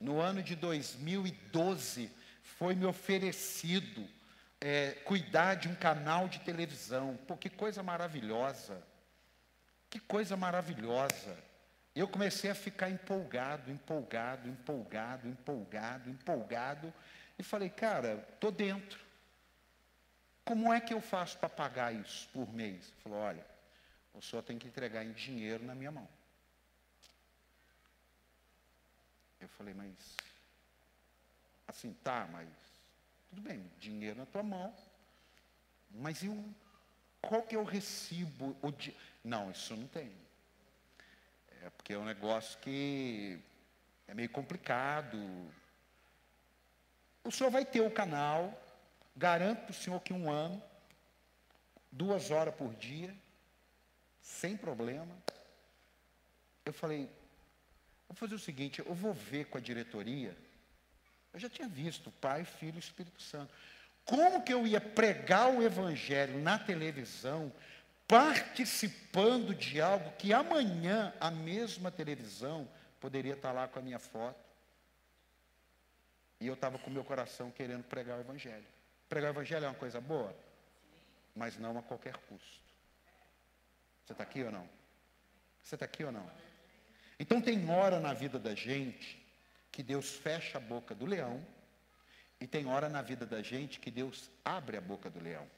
No 0.01 0.19
ano 0.19 0.43
de 0.43 0.57
2012, 0.57 2.11
foi 2.59 2.75
me 2.75 2.87
oferecido 2.87 4.09
é, 4.65 4.93
cuidar 5.05 5.57
de 5.57 5.69
um 5.69 5.75
canal 5.75 6.29
de 6.29 6.39
televisão. 6.39 7.17
Pô, 7.27 7.37
que 7.37 7.51
coisa 7.51 7.83
maravilhosa. 7.83 8.81
Que 9.91 9.99
coisa 9.99 10.37
maravilhosa. 10.37 11.37
Eu 11.97 12.07
comecei 12.07 12.49
a 12.49 12.55
ficar 12.55 12.89
empolgado, 12.89 13.73
empolgado, 13.73 14.49
empolgado, 14.49 15.29
empolgado, 15.29 16.09
empolgado. 16.09 16.95
E 17.37 17.43
falei, 17.43 17.69
cara, 17.69 18.25
estou 18.33 18.53
dentro. 18.53 19.01
Como 20.45 20.73
é 20.73 20.81
que 20.81 20.95
eu 20.95 21.01
faço 21.01 21.37
para 21.39 21.49
pagar 21.49 21.93
isso 21.93 22.29
por 22.33 22.49
mês? 22.55 22.87
Ele 22.87 23.01
falou, 23.03 23.19
olha, 23.19 23.45
o 24.15 24.23
senhor 24.23 24.43
tem 24.43 24.59
que 24.59 24.69
entregar 24.69 25.05
em 25.05 25.13
dinheiro 25.13 25.65
na 25.65 25.75
minha 25.75 25.91
mão. 25.91 26.09
Eu 29.41 29.49
falei, 29.49 29.75
mas 29.75 29.93
assim, 31.67 31.93
tá, 32.05 32.29
mas 32.31 32.49
tudo 33.33 33.41
bem, 33.41 33.65
dinheiro 33.81 34.19
na 34.19 34.27
tua 34.27 34.43
mão, 34.43 34.75
mas 35.91 36.23
eu, 36.23 36.45
qual 37.23 37.43
que 37.43 37.55
é 37.55 37.59
o 37.59 37.65
recibo? 37.65 38.55
O 38.61 38.71
di... 38.71 38.95
Não, 39.25 39.51
isso 39.51 39.75
não 39.75 39.87
tem. 39.87 40.13
É 41.63 41.71
porque 41.71 41.95
é 41.95 41.99
um 41.99 42.05
negócio 42.05 42.59
que 42.59 43.41
é 44.07 44.13
meio 44.13 44.29
complicado, 44.29 45.17
o 47.25 47.31
senhor 47.31 47.49
vai 47.49 47.65
ter 47.65 47.81
o 47.81 47.91
canal, 47.91 48.53
garanto 49.17 49.63
para 49.63 49.71
o 49.71 49.75
senhor 49.75 50.01
que 50.01 50.13
um 50.13 50.31
ano, 50.31 50.63
duas 51.91 52.31
horas 52.31 52.55
por 52.55 52.75
dia, 52.75 53.17
sem 54.21 54.59
problema. 54.59 55.17
Eu 56.67 56.75
falei, 56.75 57.09
vou 58.07 58.15
fazer 58.15 58.35
o 58.35 58.39
seguinte, 58.39 58.81
eu 58.81 58.95
vou 58.95 59.15
ver 59.15 59.47
com 59.47 59.57
a 59.57 59.61
diretoria. 59.61 60.37
Eu 61.33 61.41
já 61.41 61.49
tinha 61.49 61.69
visto 61.69 62.11
Pai, 62.13 62.45
Filho 62.45 62.77
e 62.77 62.79
Espírito 62.79 63.21
Santo. 63.23 63.53
Como 64.05 64.43
que 64.43 64.53
eu 64.53 64.67
ia 64.67 64.81
pregar 64.81 65.51
o 65.51 65.63
Evangelho 65.63 66.39
na 66.41 66.59
televisão, 66.59 67.53
participando 68.07 69.55
de 69.55 69.81
algo 69.81 70.13
que 70.13 70.33
amanhã 70.33 71.15
a 71.21 71.31
mesma 71.31 71.91
televisão 71.91 72.69
poderia 73.01 73.35
estar 73.35 73.53
lá 73.53 73.67
com 73.67 73.79
a 73.79 73.83
minha 73.83 73.99
foto? 73.99 74.39
E 76.41 76.47
eu 76.47 76.55
estava 76.55 76.79
com 76.79 76.91
meu 76.91 77.05
coração 77.05 77.51
querendo 77.51 77.85
pregar 77.85 78.19
o 78.19 78.21
Evangelho. 78.21 78.67
Pregar 79.09 79.31
o 79.31 79.35
Evangelho 79.35 79.65
é 79.65 79.69
uma 79.69 79.75
coisa 79.75 80.01
boa, 80.01 80.37
mas 81.35 81.57
não 81.57 81.79
a 81.79 81.83
qualquer 81.83 82.17
custo. 82.17 82.63
Você 84.05 84.13
está 84.13 84.25
aqui 84.25 84.43
ou 84.43 84.51
não? 84.51 84.69
Você 85.63 85.77
está 85.77 85.85
aqui 85.85 86.03
ou 86.03 86.11
não? 86.11 86.29
Então 87.21 87.41
tem 87.41 87.71
hora 87.71 88.01
na 88.01 88.13
vida 88.13 88.39
da 88.39 88.55
gente 88.55 89.22
que 89.73 89.83
Deus 89.83 90.11
fecha 90.11 90.59
a 90.59 90.61
boca 90.61 90.95
do 90.95 91.07
leão, 91.07 91.45
e 92.39 92.47
tem 92.47 92.67
hora 92.67 92.89
na 92.89 93.01
vida 93.01 93.25
da 93.25 93.43
gente 93.43 93.81
que 93.81 93.91
Deus 93.91 94.31
abre 94.45 94.77
a 94.77 94.81
boca 94.81 95.09
do 95.09 95.19
leão. 95.19 95.49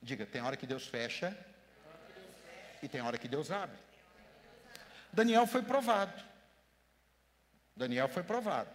Diga, 0.00 0.24
tem 0.24 0.40
hora 0.40 0.56
que 0.56 0.66
Deus 0.66 0.86
fecha, 0.86 1.36
e 2.80 2.88
tem 2.88 3.02
hora 3.02 3.18
que 3.18 3.26
Deus 3.26 3.50
abre. 3.50 3.76
Daniel 5.12 5.46
foi 5.46 5.62
provado. 5.62 6.22
Daniel 7.74 8.08
foi 8.08 8.22
provado. 8.22 8.70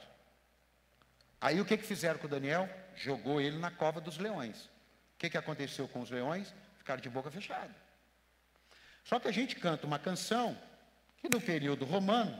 Aí 1.39 1.61
o 1.61 1.65
que, 1.65 1.77
que 1.77 1.85
fizeram 1.85 2.19
com 2.19 2.27
Daniel? 2.27 2.69
Jogou 2.95 3.39
ele 3.39 3.57
na 3.57 3.71
cova 3.71 4.01
dos 4.01 4.17
leões. 4.17 4.65
O 4.65 4.69
que, 5.17 5.29
que 5.29 5.37
aconteceu 5.37 5.87
com 5.87 6.01
os 6.01 6.09
leões? 6.09 6.53
Ficaram 6.77 7.01
de 7.01 7.09
boca 7.09 7.31
fechada. 7.31 7.73
Só 9.05 9.19
que 9.19 9.27
a 9.27 9.31
gente 9.31 9.55
canta 9.55 9.87
uma 9.87 9.99
canção 9.99 10.57
que 11.17 11.29
no 11.29 11.39
período 11.39 11.85
romano, 11.85 12.37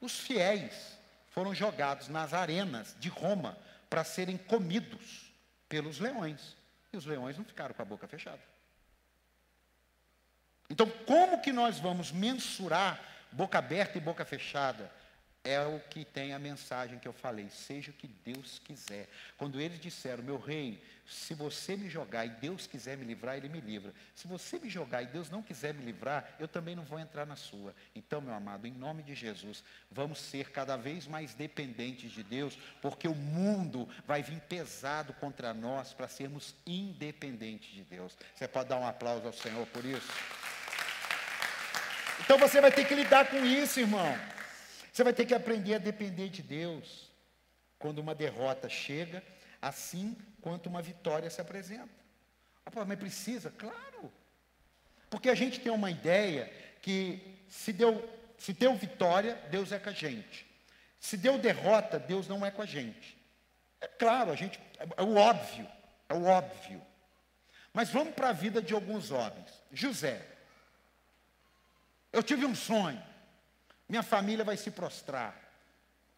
os 0.00 0.18
fiéis 0.18 0.95
foram 1.36 1.54
jogados 1.54 2.08
nas 2.08 2.32
arenas 2.32 2.96
de 2.98 3.10
Roma 3.10 3.58
para 3.90 4.02
serem 4.02 4.38
comidos 4.38 5.30
pelos 5.68 5.98
leões. 5.98 6.56
E 6.90 6.96
os 6.96 7.04
leões 7.04 7.36
não 7.36 7.44
ficaram 7.44 7.74
com 7.74 7.82
a 7.82 7.84
boca 7.84 8.08
fechada. 8.08 8.40
Então, 10.70 10.88
como 11.06 11.42
que 11.42 11.52
nós 11.52 11.78
vamos 11.78 12.10
mensurar 12.10 12.98
boca 13.30 13.58
aberta 13.58 13.98
e 13.98 14.00
boca 14.00 14.24
fechada? 14.24 14.90
É 15.46 15.64
o 15.64 15.78
que 15.78 16.04
tem 16.04 16.34
a 16.34 16.38
mensagem 16.38 16.98
que 16.98 17.06
eu 17.06 17.12
falei, 17.12 17.48
seja 17.48 17.92
o 17.92 17.94
que 17.94 18.08
Deus 18.08 18.60
quiser. 18.64 19.08
Quando 19.38 19.60
eles 19.60 19.78
disseram, 19.78 20.24
meu 20.24 20.38
rei, 20.38 20.82
se 21.06 21.34
você 21.34 21.76
me 21.76 21.88
jogar 21.88 22.26
e 22.26 22.30
Deus 22.30 22.66
quiser 22.66 22.96
me 22.96 23.04
livrar, 23.04 23.36
Ele 23.36 23.48
me 23.48 23.60
livra. 23.60 23.94
Se 24.12 24.26
você 24.26 24.58
me 24.58 24.68
jogar 24.68 25.02
e 25.02 25.06
Deus 25.06 25.30
não 25.30 25.40
quiser 25.40 25.72
me 25.72 25.84
livrar, 25.84 26.28
eu 26.40 26.48
também 26.48 26.74
não 26.74 26.82
vou 26.82 26.98
entrar 26.98 27.24
na 27.24 27.36
sua. 27.36 27.72
Então, 27.94 28.20
meu 28.20 28.34
amado, 28.34 28.66
em 28.66 28.72
nome 28.72 29.04
de 29.04 29.14
Jesus, 29.14 29.62
vamos 29.88 30.18
ser 30.18 30.50
cada 30.50 30.76
vez 30.76 31.06
mais 31.06 31.32
dependentes 31.32 32.10
de 32.10 32.24
Deus, 32.24 32.58
porque 32.82 33.06
o 33.06 33.14
mundo 33.14 33.88
vai 34.04 34.22
vir 34.22 34.40
pesado 34.40 35.12
contra 35.14 35.54
nós 35.54 35.92
para 35.92 36.08
sermos 36.08 36.56
independentes 36.66 37.72
de 37.72 37.84
Deus. 37.84 38.18
Você 38.34 38.48
pode 38.48 38.68
dar 38.68 38.78
um 38.78 38.86
aplauso 38.86 39.26
ao 39.28 39.32
Senhor 39.32 39.64
por 39.68 39.84
isso? 39.84 40.10
Então 42.18 42.36
você 42.36 42.60
vai 42.60 42.72
ter 42.72 42.84
que 42.84 42.94
lidar 42.94 43.30
com 43.30 43.44
isso, 43.44 43.78
irmão. 43.78 44.35
Você 44.96 45.04
vai 45.04 45.12
ter 45.12 45.26
que 45.26 45.34
aprender 45.34 45.74
a 45.74 45.78
depender 45.78 46.30
de 46.30 46.42
Deus. 46.42 47.10
Quando 47.78 47.98
uma 47.98 48.14
derrota 48.14 48.66
chega, 48.66 49.22
assim 49.60 50.16
quanto 50.40 50.70
uma 50.70 50.80
vitória 50.80 51.28
se 51.28 51.38
apresenta. 51.38 51.90
Ah, 52.64 52.82
mas 52.82 52.98
precisa? 52.98 53.50
Claro. 53.50 54.10
Porque 55.10 55.28
a 55.28 55.34
gente 55.34 55.60
tem 55.60 55.70
uma 55.70 55.90
ideia 55.90 56.50
que 56.80 57.44
se 57.46 57.74
deu, 57.74 58.08
se 58.38 58.54
deu 58.54 58.74
vitória, 58.74 59.34
Deus 59.50 59.70
é 59.70 59.78
com 59.78 59.90
a 59.90 59.92
gente. 59.92 60.46
Se 60.98 61.18
deu 61.18 61.36
derrota, 61.36 61.98
Deus 61.98 62.26
não 62.26 62.46
é 62.46 62.50
com 62.50 62.62
a 62.62 62.66
gente. 62.66 63.18
É 63.82 63.86
claro, 63.86 64.32
a 64.32 64.34
gente 64.34 64.58
é 64.96 65.02
o 65.02 65.14
óbvio, 65.16 65.68
é 66.08 66.14
o 66.14 66.24
óbvio. 66.24 66.80
Mas 67.70 67.90
vamos 67.90 68.14
para 68.14 68.30
a 68.30 68.32
vida 68.32 68.62
de 68.62 68.72
alguns 68.72 69.10
homens. 69.10 69.62
José. 69.70 70.26
Eu 72.10 72.22
tive 72.22 72.46
um 72.46 72.54
sonho. 72.54 73.15
Minha 73.88 74.02
família 74.02 74.44
vai 74.44 74.56
se 74.56 74.70
prostrar. 74.70 75.34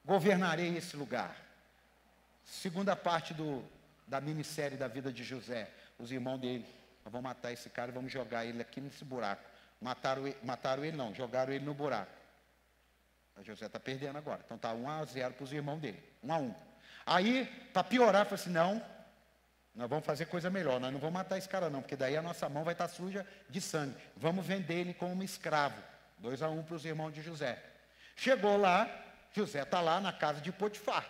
Governarei 0.05 0.77
esse 0.77 0.97
lugar. 0.97 1.37
Segunda 2.45 2.97
parte 2.97 3.35
do, 3.35 3.62
da 4.07 4.21
minissérie 4.21 4.79
da 4.79 4.89
vida 4.89 5.12
de 5.12 5.23
José. 5.23 5.71
Os 5.99 6.11
irmãos 6.11 6.39
dele. 6.39 6.66
Vamos 7.05 7.23
matar 7.23 7.53
esse 7.53 7.69
cara 7.71 7.91
e 7.91 7.95
vamos 7.95 8.12
jogar 8.12 8.45
ele 8.45 8.61
aqui 8.62 8.81
nesse 8.81 9.05
buraco. 9.05 9.43
Mataram, 9.81 10.23
mataram 10.43 10.85
ele 10.85 10.97
não, 10.97 11.14
jogaram 11.14 11.53
ele 11.53 11.64
no 11.64 11.75
buraco. 11.75 12.12
A 13.37 13.43
José 13.43 13.66
está 13.66 13.79
perdendo 13.79 14.19
agora. 14.19 14.41
Então 14.45 14.57
está 14.57 14.73
1 14.73 14.89
a 14.89 15.05
0 15.05 15.35
para 15.35 15.45
os 15.45 15.53
irmãos 15.53 15.79
dele. 15.79 16.03
1 16.23 16.33
a 16.33 16.39
1. 16.39 16.55
Aí, 17.07 17.47
para 17.73 17.85
piorar, 17.85 18.25
falou 18.25 18.35
assim: 18.35 18.51
não, 18.51 18.83
nós 19.75 19.89
vamos 19.89 20.05
fazer 20.05 20.27
coisa 20.27 20.51
melhor. 20.51 20.81
Nós 20.81 20.93
não 20.93 20.99
vamos 20.99 21.14
matar 21.14 21.39
esse 21.39 21.49
cara, 21.49 21.71
não, 21.71 21.81
porque 21.81 21.97
daí 21.97 22.16
a 22.16 22.23
nossa 22.23 22.49
mão 22.49 22.64
vai 22.64 22.75
estar 22.75 22.89
tá 22.89 22.95
suja 22.95 23.27
de 23.49 23.61
sangue. 23.61 23.95
Vamos 24.16 24.45
vender 24.45 24.75
ele 24.75 24.95
como 24.95 25.23
escravo. 25.23 25.81
2 26.19 26.43
a 26.43 26.49
1 26.49 26.59
um 26.59 26.62
para 26.62 26.75
os 26.75 26.85
irmãos 26.85 27.12
de 27.12 27.23
José. 27.23 27.62
Chegou 28.16 28.57
lá, 28.57 28.89
José 29.33 29.62
está 29.62 29.81
lá 29.81 30.01
na 30.01 30.12
casa 30.12 30.41
de 30.41 30.51
Potifar, 30.51 31.09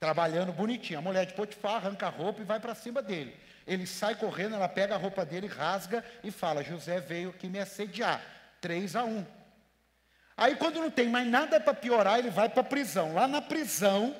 trabalhando 0.00 0.52
bonitinho. 0.52 0.98
A 0.98 1.02
mulher 1.02 1.26
de 1.26 1.34
Potifar 1.34 1.76
arranca 1.76 2.06
a 2.06 2.10
roupa 2.10 2.40
e 2.40 2.44
vai 2.44 2.58
para 2.58 2.74
cima 2.74 3.00
dele. 3.00 3.38
Ele 3.66 3.86
sai 3.86 4.14
correndo, 4.14 4.54
ela 4.54 4.68
pega 4.68 4.94
a 4.94 4.98
roupa 4.98 5.24
dele, 5.24 5.46
rasga 5.46 6.04
e 6.22 6.30
fala: 6.30 6.62
José 6.62 7.00
veio 7.00 7.30
aqui 7.30 7.48
me 7.48 7.58
assediar. 7.58 8.22
3 8.60 8.96
a 8.96 9.04
1. 9.04 9.26
Aí, 10.36 10.54
quando 10.56 10.80
não 10.80 10.90
tem 10.90 11.08
mais 11.08 11.26
nada 11.26 11.58
para 11.58 11.72
piorar, 11.72 12.18
ele 12.18 12.30
vai 12.30 12.48
para 12.48 12.60
a 12.60 12.64
prisão. 12.64 13.14
Lá 13.14 13.26
na 13.26 13.40
prisão, 13.40 14.14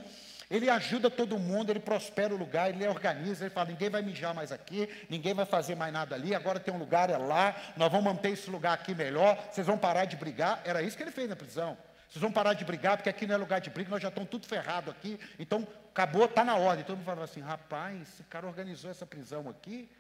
ele 0.49 0.71
ajuda 0.71 1.11
todo 1.11 1.39
mundo, 1.39 1.71
ele 1.71 1.81
prospera 1.81 2.33
o 2.33 2.37
lugar, 2.37 2.71
ele 2.71 2.87
organiza, 2.87 3.45
ele 3.45 3.55
fala: 3.55 3.69
ninguém 3.69 3.91
vai 3.91 4.03
mijar 4.03 4.33
mais 4.33 4.53
aqui, 4.53 4.89
ninguém 5.11 5.35
vai 5.35 5.45
fazer 5.45 5.75
mais 5.75 5.93
nada 5.93 6.15
ali, 6.15 6.35
agora 6.35 6.61
tem 6.61 6.73
um 6.73 6.79
lugar, 6.79 7.11
é 7.11 7.17
lá, 7.17 7.55
nós 7.77 7.91
vamos 7.91 8.05
manter 8.05 8.31
esse 8.31 8.49
lugar 8.49 8.73
aqui 8.73 8.95
melhor, 8.95 9.37
vocês 9.51 9.67
vão 9.67 9.77
parar 9.77 10.05
de 10.05 10.17
brigar. 10.17 10.61
Era 10.65 10.83
isso 10.83 10.97
que 10.97 11.03
ele 11.03 11.11
fez 11.11 11.29
na 11.29 11.35
prisão. 11.35 11.77
Vocês 12.09 12.23
vão 12.23 12.31
parar 12.31 12.55
de 12.55 12.65
brigar, 12.65 12.97
porque 12.97 13.11
aqui 13.11 13.27
não 13.27 13.35
é 13.35 13.39
lugar 13.39 13.61
de 13.61 13.69
briga, 13.69 13.91
nós 13.91 14.01
já 14.01 14.09
estamos 14.09 14.31
tudo 14.31 14.47
ferrado 14.47 14.91
aqui, 14.91 15.19
então 15.39 15.67
acabou, 15.91 16.25
está 16.27 16.45
na 16.45 16.57
ordem. 16.57 16.85
Todo 16.85 16.97
mundo 16.97 17.07
falava 17.07 17.25
assim: 17.25 17.41
rapaz, 17.41 18.03
esse 18.03 18.23
cara 18.25 18.47
organizou 18.47 18.91
essa 18.91 19.05
prisão 19.05 19.49
aqui. 19.49 19.91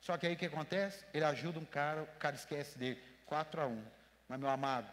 Só 0.00 0.16
que 0.16 0.26
aí 0.26 0.32
o 0.32 0.36
que 0.36 0.46
acontece? 0.46 1.04
Ele 1.12 1.24
ajuda 1.24 1.58
um 1.58 1.64
cara, 1.64 2.02
o 2.02 2.18
cara 2.18 2.34
esquece 2.34 2.78
dele. 2.78 3.02
4 3.26 3.60
a 3.60 3.66
1. 3.66 3.84
Mas, 4.26 4.40
meu 4.40 4.48
amado, 4.48 4.88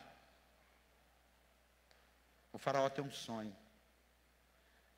o 2.51 2.57
faraó 2.57 2.89
tem 2.89 3.03
um 3.03 3.11
sonho. 3.11 3.55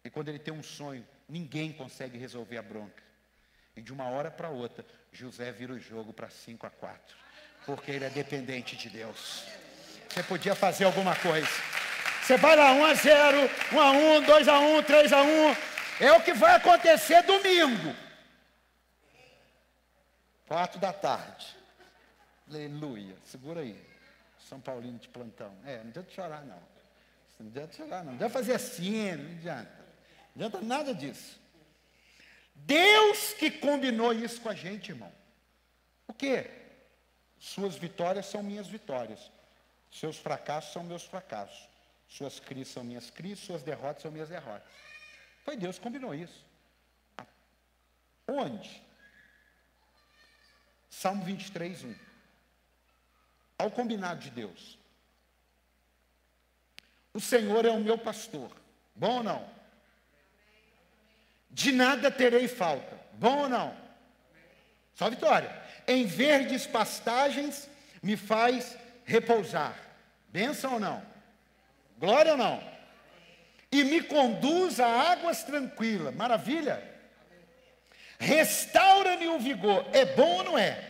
E 0.08 0.10
quando 0.10 0.30
ele 0.30 0.40
tem 0.40 0.54
um 0.54 0.64
sonho, 0.64 1.06
ninguém 1.28 1.74
consegue 1.74 2.18
resolver 2.18 2.58
a 2.58 2.62
bronca. 2.62 3.04
E 3.76 3.82
de 3.82 3.92
uma 3.92 4.06
hora 4.06 4.32
para 4.32 4.48
outra, 4.48 4.86
José 5.12 5.52
vira 5.52 5.74
o 5.74 5.80
jogo 5.80 6.14
para 6.14 6.30
5 6.30 6.66
a 6.66 6.70
4. 6.70 7.18
Porque 7.66 7.92
ele 7.92 8.06
é 8.06 8.10
dependente 8.10 8.78
de 8.78 8.90
Deus. 8.90 9.44
Você 10.08 10.24
podia 10.24 10.56
fazer 10.56 10.86
alguma 10.86 11.14
coisa. 11.14 11.50
Você 12.24 12.38
vai 12.38 12.56
lá 12.56 12.72
1 12.72 12.86
a 12.86 12.94
0, 12.94 13.38
1 13.74 13.80
a 13.82 13.92
1, 13.92 14.22
2 14.22 14.48
a 14.48 14.60
1, 14.60 14.84
3 14.84 15.12
a 15.12 15.22
1. 15.24 15.56
É 16.00 16.14
o 16.14 16.22
que 16.22 16.34
vai 16.34 16.56
acontecer 16.56 17.22
domingo. 17.24 17.94
4 20.48 20.80
da 20.80 20.94
tarde. 20.94 21.54
Aleluia. 22.50 23.18
Segura 23.26 23.60
aí. 23.60 23.78
São 24.40 24.62
Paulino 24.62 25.00
de 25.00 25.10
plantão. 25.10 25.54
É, 25.66 25.80
não 25.80 25.90
adianta 25.90 26.10
chorar, 26.12 26.46
não. 26.46 26.64
Não 27.42 27.48
adianta 27.48 27.76
chorar, 27.76 27.98
não. 27.98 28.06
Não 28.06 28.14
adianta 28.14 28.34
fazer 28.34 28.54
assim, 28.54 29.12
não 29.12 29.32
adianta. 29.34 29.87
Adianta 30.38 30.62
nada 30.62 30.94
disso. 30.94 31.40
Deus 32.54 33.34
que 33.34 33.50
combinou 33.50 34.14
isso 34.14 34.40
com 34.40 34.50
a 34.50 34.54
gente, 34.54 34.92
irmão. 34.92 35.12
O 36.08 36.14
quê? 36.14 36.52
Suas 37.40 37.76
vitórias 37.76 38.28
são 38.28 38.44
minhas 38.44 38.68
vitórias. 38.68 39.32
Seus 39.92 40.18
fracassos 40.18 40.74
são 40.74 40.84
meus 40.84 41.04
fracassos. 41.04 41.68
Suas 42.08 42.40
crises 42.40 42.72
são 42.72 42.84
minhas 42.84 43.10
crises, 43.10 43.44
suas 43.44 43.64
derrotas 43.64 44.04
são 44.04 44.12
minhas 44.12 44.30
derrotas. 44.30 44.70
Foi 45.44 45.58
Deus 45.58 45.78
que 45.78 45.84
combinou 45.84 46.14
isso. 46.14 46.46
Onde? 48.28 48.80
Salmo 50.88 51.26
23, 51.26 51.84
1. 51.84 51.96
Ao 53.58 53.72
combinado 53.72 54.20
de 54.20 54.30
Deus. 54.30 54.78
O 57.12 57.20
Senhor 57.20 57.66
é 57.66 57.72
o 57.72 57.80
meu 57.80 57.98
pastor. 57.98 58.52
Bom 58.94 59.18
ou 59.18 59.24
não? 59.24 59.57
De 61.50 61.72
nada 61.72 62.12
terei 62.12 62.48
falta. 62.48 62.98
Bom 63.14 63.40
ou 63.40 63.50
não? 63.50 63.76
Só 64.94 65.10
vitória. 65.10 65.54
Em 65.88 66.06
verdes 66.06 66.68
pastagens 66.68 67.70
me 68.02 68.18
faz 68.18 68.78
repousar. 69.06 69.76
Benção 70.30 70.74
ou 70.74 70.80
não? 70.80 71.02
Glória 71.98 72.34
ou 72.34 72.38
não? 72.38 72.62
E 73.72 73.84
me 73.84 74.02
conduz 74.02 74.80
a 74.80 74.88
águas 74.88 75.44
tranquilas. 75.44 76.14
Maravilha. 76.16 76.84
Restaura-me 78.20 79.28
o 79.28 79.40
vigor. 79.40 79.86
É 79.94 80.06
bom 80.06 80.38
ou 80.38 80.44
não 80.44 80.58
é? 80.58 80.84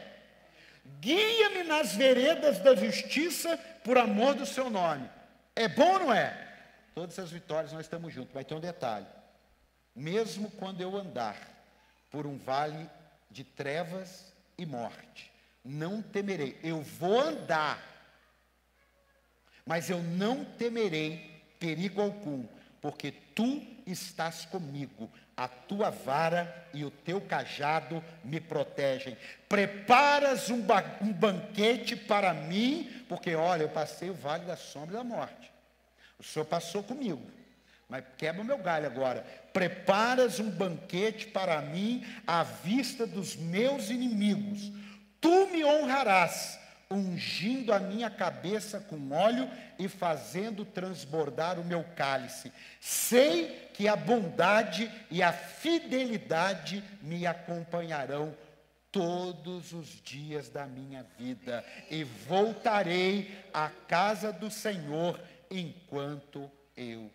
Guia-me 1.00 1.64
nas 1.64 1.94
veredas 1.94 2.60
da 2.60 2.76
justiça 2.76 3.58
por 3.84 3.98
amor 3.98 4.36
do 4.36 4.46
seu 4.46 4.70
nome. 4.70 5.10
É 5.56 5.68
bom 5.68 5.94
ou 5.94 6.00
não 6.00 6.14
é? 6.14 6.46
Todas 6.94 7.18
as 7.20 7.32
vitórias 7.32 7.74
nós 7.74 7.82
estamos 7.82 8.14
juntos. 8.14 8.34
Vai 8.34 8.44
ter 8.44 8.56
um 8.56 8.60
detalhe. 8.60 9.06
Mesmo 9.98 10.52
quando 10.52 10.80
eu 10.80 10.96
andar 10.96 11.36
por 12.12 12.28
um 12.28 12.38
vale 12.38 12.88
de 13.32 13.44
trevas 13.44 14.32
e 14.56 14.64
morte, 14.64 15.32
não 15.66 16.04
temerei. 16.04 16.56
Eu 16.64 16.84
vou 16.84 17.20
andar, 17.20 17.84
mas 19.66 19.90
eu 19.90 20.04
não 20.04 20.46
temerei 20.46 21.42
perigo 21.60 22.00
algum, 22.00 22.46
porque 22.80 23.12
tu 23.12 23.60
estás 23.88 24.46
comigo, 24.46 25.10
a 25.36 25.48
tua 25.48 25.90
vara 25.90 26.70
e 26.76 26.86
o 26.86 26.92
teu 26.92 27.20
cajado 27.20 28.04
me 28.24 28.40
protegem. 28.40 29.18
Preparas 29.50 30.52
um, 30.52 30.62
ba 30.62 31.00
um 31.02 31.12
banquete 31.12 31.96
para 31.96 32.36
mim, 32.36 33.04
porque 33.10 33.34
olha, 33.34 33.64
eu 33.64 33.70
passei 33.70 34.12
o 34.12 34.14
vale 34.14 34.46
da 34.46 34.56
sombra 34.56 34.98
da 34.98 35.04
morte. 35.04 35.52
O 36.20 36.24
Senhor 36.24 36.46
passou 36.46 36.84
comigo. 36.84 37.37
Mas 37.90 38.04
quebra 38.18 38.42
o 38.42 38.46
meu 38.46 38.58
galho 38.58 38.86
agora. 38.86 39.26
Preparas 39.54 40.40
um 40.40 40.50
banquete 40.50 41.28
para 41.28 41.62
mim 41.62 42.06
à 42.26 42.44
vista 42.44 43.08
dos 43.08 43.36
meus 43.36 43.90
inimigos. 43.90 44.72
Tu 45.22 45.48
me 45.48 45.64
honrarás, 45.64 46.60
ungindo 46.92 47.74
a 47.74 47.80
minha 47.80 48.10
cabeça 48.10 48.80
com 48.80 49.12
óleo 49.12 49.50
e 49.80 49.88
fazendo 49.88 50.66
transbordar 50.66 51.60
o 51.60 51.64
meu 51.64 51.84
cálice. 51.96 52.52
Sei 52.82 53.70
que 53.74 53.88
a 53.88 53.96
bondade 53.96 54.92
e 55.10 55.24
a 55.24 55.32
fidelidade 55.32 56.84
me 57.02 57.26
acompanharão 57.26 58.36
todos 58.92 59.72
os 59.72 60.02
dias 60.02 60.50
da 60.50 60.66
minha 60.66 61.04
vida 61.18 61.64
e 61.90 62.04
voltarei 62.04 63.32
à 63.54 63.70
casa 63.70 64.32
do 64.32 64.50
Senhor 64.50 65.20
enquanto 65.50 66.52
eu 66.76 67.12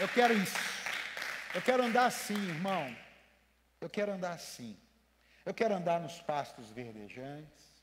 Eu 0.00 0.08
quero 0.08 0.34
isso. 0.34 0.58
Eu 1.54 1.62
quero 1.62 1.84
andar 1.84 2.06
assim, 2.06 2.34
irmão. 2.34 2.96
Eu 3.80 3.88
quero 3.88 4.12
andar 4.12 4.32
assim. 4.32 4.76
Eu 5.46 5.54
quero 5.54 5.74
andar 5.74 6.00
nos 6.00 6.20
pastos 6.20 6.70
verdejantes, 6.70 7.82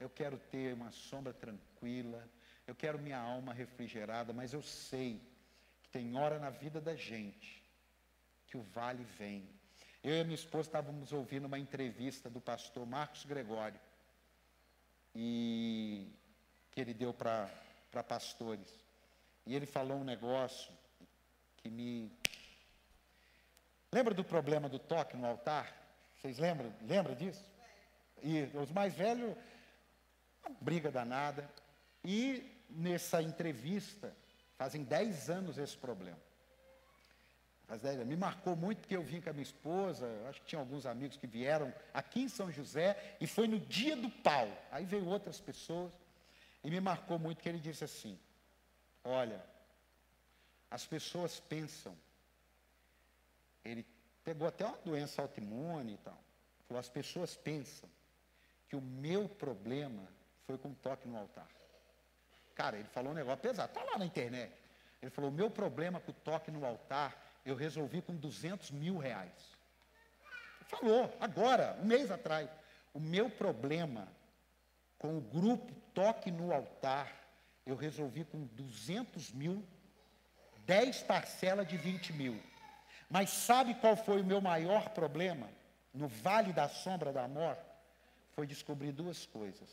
eu 0.00 0.10
quero 0.10 0.38
ter 0.38 0.74
uma 0.74 0.90
sombra 0.90 1.32
tranquila, 1.32 2.28
eu 2.66 2.74
quero 2.74 2.98
minha 2.98 3.18
alma 3.18 3.54
refrigerada, 3.54 4.32
mas 4.32 4.52
eu 4.52 4.60
sei 4.60 5.22
que 5.84 5.88
tem 5.88 6.16
hora 6.16 6.40
na 6.40 6.50
vida 6.50 6.80
da 6.80 6.96
gente 6.96 7.62
que 8.48 8.56
o 8.56 8.62
vale 8.62 9.04
vem. 9.04 9.48
Eu 10.02 10.16
e 10.16 10.24
minha 10.24 10.34
esposa 10.34 10.68
estávamos 10.68 11.12
ouvindo 11.12 11.46
uma 11.46 11.60
entrevista 11.60 12.28
do 12.28 12.40
pastor 12.40 12.84
Marcos 12.84 13.24
Gregório, 13.24 13.78
e 15.14 16.12
que 16.72 16.80
ele 16.80 16.92
deu 16.92 17.14
para 17.14 17.48
pastores. 18.06 18.68
E 19.46 19.54
ele 19.54 19.64
falou 19.64 19.98
um 19.98 20.04
negócio 20.04 20.72
que 21.66 21.70
me. 21.70 22.10
Lembra 23.92 24.14
do 24.14 24.24
problema 24.24 24.68
do 24.68 24.78
toque 24.78 25.16
no 25.16 25.26
altar? 25.26 25.74
Vocês 26.14 26.38
lembram? 26.38 26.72
Lembra 26.82 27.14
disso? 27.14 27.44
E 28.22 28.42
os 28.54 28.70
mais 28.70 28.94
velhos, 28.94 29.36
briga 30.60 30.90
danada. 30.90 31.48
E 32.04 32.64
nessa 32.70 33.20
entrevista, 33.22 34.14
fazem 34.56 34.84
10 34.84 35.30
anos 35.30 35.58
esse 35.58 35.76
problema. 35.76 36.18
Faz 37.66 37.80
10 37.80 37.96
anos. 37.96 38.08
Me 38.08 38.16
marcou 38.16 38.54
muito 38.54 38.78
porque 38.78 38.96
eu 38.96 39.02
vim 39.02 39.20
com 39.20 39.30
a 39.30 39.32
minha 39.32 39.42
esposa, 39.42 40.06
acho 40.28 40.40
que 40.40 40.46
tinha 40.46 40.60
alguns 40.60 40.86
amigos 40.86 41.16
que 41.16 41.26
vieram 41.26 41.74
aqui 41.92 42.22
em 42.22 42.28
São 42.28 42.50
José, 42.50 43.16
e 43.20 43.26
foi 43.26 43.48
no 43.48 43.58
dia 43.58 43.96
do 43.96 44.08
pau. 44.08 44.48
Aí 44.70 44.84
veio 44.84 45.06
outras 45.06 45.40
pessoas, 45.40 45.92
e 46.62 46.70
me 46.70 46.80
marcou 46.80 47.18
muito 47.18 47.42
que 47.42 47.48
ele 47.48 47.58
disse 47.58 47.82
assim: 47.82 48.18
Olha, 49.02 49.44
as 50.70 50.86
pessoas 50.86 51.40
pensam, 51.40 51.96
ele 53.64 53.86
pegou 54.24 54.48
até 54.48 54.64
uma 54.64 54.78
doença 54.78 55.22
autoimune 55.22 55.94
e 55.94 55.98
tal. 55.98 56.18
Falou, 56.66 56.80
as 56.80 56.88
pessoas 56.88 57.36
pensam 57.36 57.88
que 58.68 58.76
o 58.76 58.80
meu 58.80 59.28
problema 59.28 60.08
foi 60.46 60.58
com 60.58 60.74
toque 60.74 61.06
no 61.06 61.16
altar. 61.16 61.48
Cara, 62.54 62.78
ele 62.78 62.88
falou 62.88 63.12
um 63.12 63.14
negócio 63.14 63.40
pesado, 63.40 63.68
está 63.68 63.84
lá 63.84 63.98
na 63.98 64.06
internet. 64.06 64.52
Ele 65.00 65.10
falou, 65.10 65.30
o 65.30 65.34
meu 65.34 65.50
problema 65.50 66.00
com 66.00 66.10
o 66.10 66.14
toque 66.14 66.50
no 66.50 66.64
altar, 66.64 67.16
eu 67.44 67.54
resolvi 67.54 68.02
com 68.02 68.16
200 68.16 68.70
mil 68.70 68.98
reais. 68.98 69.56
Ele 70.60 70.68
falou, 70.68 71.16
agora, 71.20 71.78
um 71.80 71.86
mês 71.86 72.10
atrás. 72.10 72.50
O 72.92 72.98
meu 72.98 73.28
problema 73.28 74.08
com 74.98 75.18
o 75.18 75.20
grupo 75.20 75.72
Toque 75.94 76.30
no 76.30 76.52
Altar, 76.52 77.12
eu 77.64 77.76
resolvi 77.76 78.24
com 78.24 78.44
200 78.46 79.32
mil 79.32 79.64
10 80.66 81.02
parcelas 81.04 81.66
de 81.66 81.76
20 81.76 82.12
mil. 82.12 82.42
Mas 83.08 83.30
sabe 83.30 83.74
qual 83.74 83.96
foi 83.96 84.20
o 84.20 84.24
meu 84.24 84.40
maior 84.40 84.90
problema? 84.90 85.48
No 85.94 86.08
vale 86.08 86.52
da 86.52 86.68
sombra 86.68 87.12
da 87.12 87.26
morte? 87.28 87.62
Foi 88.34 88.46
descobrir 88.46 88.92
duas 88.92 89.24
coisas. 89.24 89.70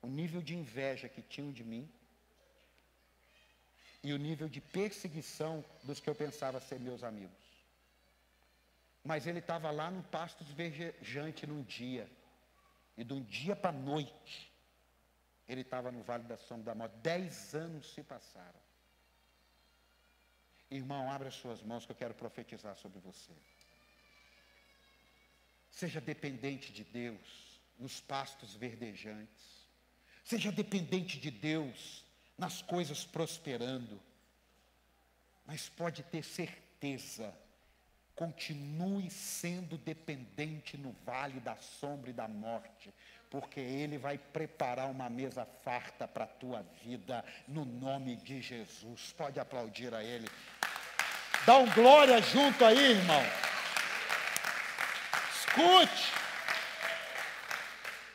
O 0.00 0.06
nível 0.06 0.40
de 0.40 0.54
inveja 0.54 1.08
que 1.08 1.20
tinham 1.20 1.52
de 1.52 1.64
mim 1.64 1.90
e 4.02 4.12
o 4.12 4.18
nível 4.18 4.48
de 4.48 4.60
perseguição 4.60 5.64
dos 5.84 6.00
que 6.00 6.10
eu 6.10 6.14
pensava 6.14 6.60
ser 6.60 6.80
meus 6.80 7.04
amigos. 7.04 7.36
Mas 9.04 9.26
ele 9.26 9.38
estava 9.38 9.70
lá 9.70 9.90
no 9.90 10.02
pasto 10.04 10.44
desvejante 10.44 11.46
num 11.46 11.62
dia, 11.62 12.08
e 12.96 13.04
de 13.04 13.12
um 13.12 13.22
dia 13.22 13.54
para 13.54 13.70
a 13.70 13.72
noite, 13.72 14.52
ele 15.48 15.62
estava 15.62 15.90
no 15.90 16.02
Vale 16.02 16.24
da 16.24 16.36
Sombra 16.36 16.66
da 16.66 16.74
Morte. 16.74 16.96
Dez 16.98 17.54
anos 17.54 17.92
se 17.92 18.02
passaram. 18.02 18.60
Irmão, 20.72 21.10
abra 21.10 21.30
suas 21.30 21.62
mãos 21.62 21.84
que 21.84 21.92
eu 21.92 21.96
quero 21.96 22.14
profetizar 22.14 22.76
sobre 22.78 22.98
você. 23.00 23.32
Seja 25.70 26.00
dependente 26.00 26.72
de 26.72 26.82
Deus 26.82 27.60
nos 27.78 28.00
pastos 28.00 28.54
verdejantes. 28.54 29.66
Seja 30.24 30.50
dependente 30.50 31.20
de 31.20 31.30
Deus 31.30 32.04
nas 32.38 32.62
coisas 32.62 33.04
prosperando. 33.04 34.00
Mas 35.44 35.68
pode 35.68 36.02
ter 36.04 36.24
certeza, 36.24 37.34
continue 38.14 39.10
sendo 39.10 39.76
dependente 39.76 40.78
no 40.78 40.92
vale 41.04 41.38
da 41.40 41.56
sombra 41.56 42.10
e 42.10 42.14
da 42.14 42.28
morte, 42.28 42.94
porque 43.32 43.60
Ele 43.60 43.96
vai 43.96 44.18
preparar 44.18 44.90
uma 44.90 45.08
mesa 45.08 45.46
farta 45.64 46.06
para 46.06 46.24
a 46.24 46.26
tua 46.26 46.62
vida, 46.84 47.24
no 47.48 47.64
nome 47.64 48.14
de 48.14 48.42
Jesus. 48.42 49.14
Pode 49.14 49.40
aplaudir 49.40 49.94
a 49.94 50.04
Ele. 50.04 50.28
Dá 51.46 51.56
um 51.56 51.70
glória 51.70 52.20
junto 52.20 52.62
aí, 52.62 52.90
irmão. 52.90 53.22
Escute. 55.34 56.12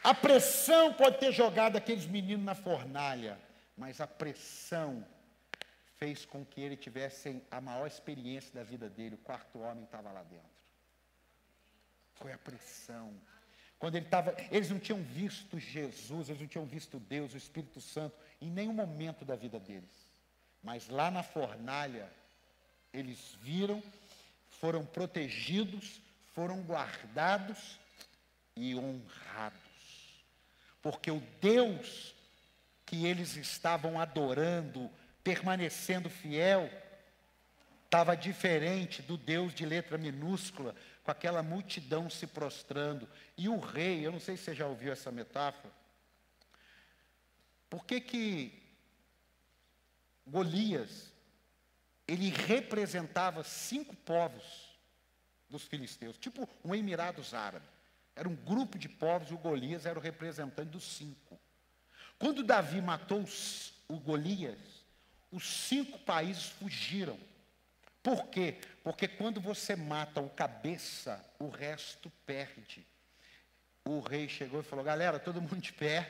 A 0.04 0.14
pressão 0.14 0.94
pode 0.94 1.18
ter 1.18 1.32
jogado 1.32 1.78
aqueles 1.78 2.06
meninos 2.06 2.46
na 2.46 2.54
fornalha, 2.54 3.40
mas 3.76 4.00
a 4.00 4.06
pressão 4.06 5.04
fez 5.98 6.26
com 6.26 6.46
que 6.46 6.62
ele 6.62 6.78
tivesse 6.78 7.42
a 7.50 7.60
maior 7.60 7.88
experiência 7.88 8.54
da 8.54 8.64
vida 8.64 8.88
dele. 8.88 9.16
O 9.16 9.26
quarto 9.26 9.62
homem 9.62 9.84
estava 9.84 10.12
lá 10.12 10.22
dentro. 10.22 10.46
Foi 12.14 12.32
a 12.32 12.38
pressão. 12.38 13.20
Quando 13.80 13.96
ele 13.96 14.06
estava, 14.06 14.36
eles 14.52 14.70
não 14.70 14.80
tinham 14.80 15.02
visto 15.02 15.60
Jesus, 15.60 16.30
eles 16.30 16.42
não 16.42 16.48
tinham 16.48 16.66
visto 16.66 17.00
Deus, 17.00 17.34
o 17.34 17.38
Espírito 17.38 17.80
Santo, 17.80 18.16
em 18.42 18.50
nenhum 18.50 18.74
momento 18.74 19.24
da 19.24 19.36
vida 19.36 19.60
deles. 19.60 20.08
Mas 20.64 20.90
lá 20.90 21.12
na 21.12 21.22
fornalha, 21.22 22.12
eles 22.92 23.38
viram, 23.42 23.84
foram 24.50 24.86
protegidos, 24.86 26.02
foram 26.34 26.62
guardados 26.62 27.80
e 28.56 28.76
honrados. 28.76 29.58
Porque 30.82 31.12
o 31.12 31.22
Deus 31.40 32.16
que 32.86 33.06
eles 33.06 33.36
estavam 33.36 34.00
adorando, 34.00 34.90
permanecendo 35.24 36.10
fiel, 36.10 36.72
estava 37.84 38.16
diferente 38.16 39.02
do 39.02 39.18
Deus 39.18 39.54
de 39.54 39.66
letra 39.66 39.98
minúscula, 39.98 40.74
com 41.08 41.12
aquela 41.12 41.42
multidão 41.42 42.10
se 42.10 42.28
prostrando. 42.28 43.08
E 43.38 43.48
o 43.48 43.58
rei, 43.58 44.06
eu 44.06 44.12
não 44.12 44.20
sei 44.20 44.36
se 44.36 44.44
você 44.44 44.54
já 44.54 44.68
ouviu 44.68 44.92
essa 44.92 45.10
metáfora, 45.10 45.74
por 47.70 47.86
que 47.86 48.02
que 48.02 48.62
Golias 50.26 51.14
ele 52.06 52.30
representava 52.30 53.42
cinco 53.42 53.96
povos 53.96 54.78
dos 55.50 55.64
filisteus, 55.64 56.18
tipo 56.18 56.50
um 56.62 56.76
Emirados 56.76 57.34
Árabes. 57.34 57.70
Era 58.14 58.28
um 58.28 58.36
grupo 58.36 58.78
de 58.78 58.90
povos 58.90 59.32
o 59.32 59.38
Golias 59.38 59.86
era 59.86 59.98
o 59.98 60.02
representante 60.02 60.72
dos 60.72 60.84
cinco. 60.84 61.40
Quando 62.20 62.44
Davi 62.44 62.82
matou 62.82 63.24
o 63.88 63.98
Golias, 63.98 64.60
os 65.32 65.48
cinco 65.48 66.00
países 66.00 66.48
fugiram. 66.48 67.18
Por 68.08 68.28
quê? 68.28 68.56
Porque 68.86 69.06
quando 69.06 69.42
você 69.42 69.76
mata 69.76 70.22
o 70.22 70.30
cabeça, 70.30 71.22
o 71.38 71.50
resto 71.50 72.10
perde. 72.26 72.88
O 73.84 74.00
rei 74.00 74.30
chegou 74.30 74.62
e 74.62 74.64
falou: 74.64 74.86
galera, 74.86 75.20
todo 75.20 75.42
mundo 75.42 75.58
de 75.58 75.74
pé, 75.74 76.10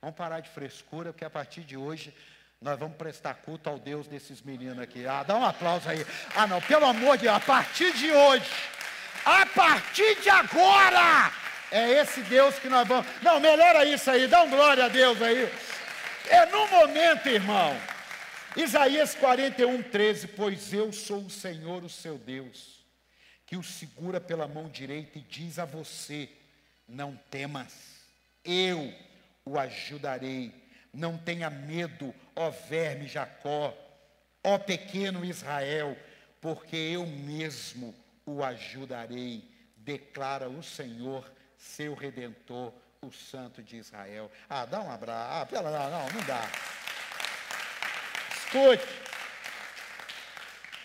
vamos 0.00 0.14
parar 0.14 0.38
de 0.38 0.48
frescura, 0.48 1.12
porque 1.12 1.24
a 1.24 1.30
partir 1.30 1.62
de 1.62 1.76
hoje 1.76 2.14
nós 2.60 2.78
vamos 2.78 2.96
prestar 2.96 3.34
culto 3.34 3.68
ao 3.68 3.76
Deus 3.76 4.06
desses 4.06 4.40
meninos 4.40 4.78
aqui. 4.78 5.04
Ah, 5.04 5.24
dá 5.24 5.34
um 5.34 5.44
aplauso 5.44 5.88
aí. 5.88 6.06
Ah, 6.36 6.46
não, 6.46 6.62
pelo 6.62 6.86
amor 6.86 7.16
de 7.16 7.24
Deus, 7.24 7.34
a 7.34 7.40
partir 7.40 7.92
de 7.94 8.12
hoje, 8.12 8.48
a 9.24 9.44
partir 9.46 10.20
de 10.20 10.30
agora, 10.30 11.32
é 11.72 11.90
esse 11.90 12.20
Deus 12.20 12.56
que 12.60 12.68
nós 12.68 12.86
vamos. 12.86 13.04
Não, 13.20 13.40
melhora 13.40 13.84
isso 13.84 14.08
aí, 14.08 14.28
dá 14.28 14.44
um 14.44 14.48
glória 14.48 14.84
a 14.84 14.88
Deus 14.88 15.20
aí. 15.20 15.52
É 16.28 16.46
no 16.46 16.68
momento, 16.68 17.28
irmão. 17.28 17.91
Isaías 18.56 19.14
41, 19.14 19.82
13: 19.82 20.28
Pois 20.28 20.72
eu 20.72 20.92
sou 20.92 21.24
o 21.24 21.30
Senhor, 21.30 21.84
o 21.84 21.88
seu 21.88 22.18
Deus, 22.18 22.84
que 23.46 23.56
o 23.56 23.62
segura 23.62 24.20
pela 24.20 24.48
mão 24.48 24.68
direita 24.68 25.18
e 25.18 25.22
diz 25.22 25.58
a 25.58 25.64
você: 25.64 26.28
Não 26.86 27.18
temas, 27.30 27.72
eu 28.44 28.92
o 29.44 29.58
ajudarei 29.58 30.62
não 30.92 31.16
tenha 31.16 31.48
medo, 31.48 32.14
ó 32.36 32.50
verme 32.50 33.08
Jacó, 33.08 33.74
ó 34.44 34.58
pequeno 34.58 35.24
Israel, 35.24 35.96
porque 36.40 36.76
eu 36.76 37.06
mesmo 37.06 37.94
o 38.26 38.44
ajudarei, 38.44 39.48
declara 39.76 40.48
o 40.48 40.62
Senhor, 40.62 41.30
seu 41.56 41.94
redentor, 41.94 42.72
o 43.00 43.10
Santo 43.10 43.62
de 43.62 43.76
Israel. 43.76 44.30
Ah, 44.48 44.66
dá 44.66 44.82
um 44.82 44.90
abraço. 44.90 45.42
Ah, 45.42 45.46
pela, 45.46 45.70
não, 45.70 45.90
não, 45.90 46.08
não 46.10 46.26
dá. 46.26 46.48
Escute. 48.52 48.86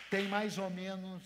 Tem 0.10 0.26
mais 0.30 0.58
ou 0.58 0.70
menos 0.70 1.22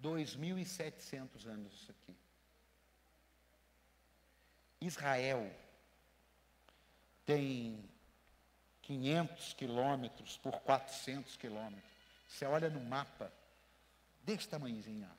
2.700 0.00 1.44
anos 1.46 1.72
isso 1.72 1.90
aqui. 1.90 2.16
Israel 4.80 5.52
tem 7.26 7.84
500 8.82 9.52
quilômetros 9.54 10.36
por 10.36 10.60
400 10.60 11.36
quilômetros. 11.36 11.90
Você 12.28 12.44
olha 12.44 12.70
no 12.70 12.80
mapa, 12.80 13.32
desse 14.22 14.48
tamanhozinho. 14.48 15.10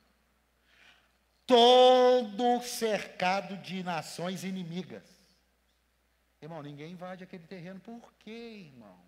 todo 1.46 2.62
cercado 2.64 3.58
de 3.58 3.84
nações 3.84 4.46
inimigas. 4.46 5.13
Irmão, 6.44 6.62
ninguém 6.62 6.92
invade 6.92 7.24
aquele 7.24 7.48
terreno. 7.48 7.80
Por 7.80 8.14
quê, 8.20 8.68
irmão? 8.68 9.00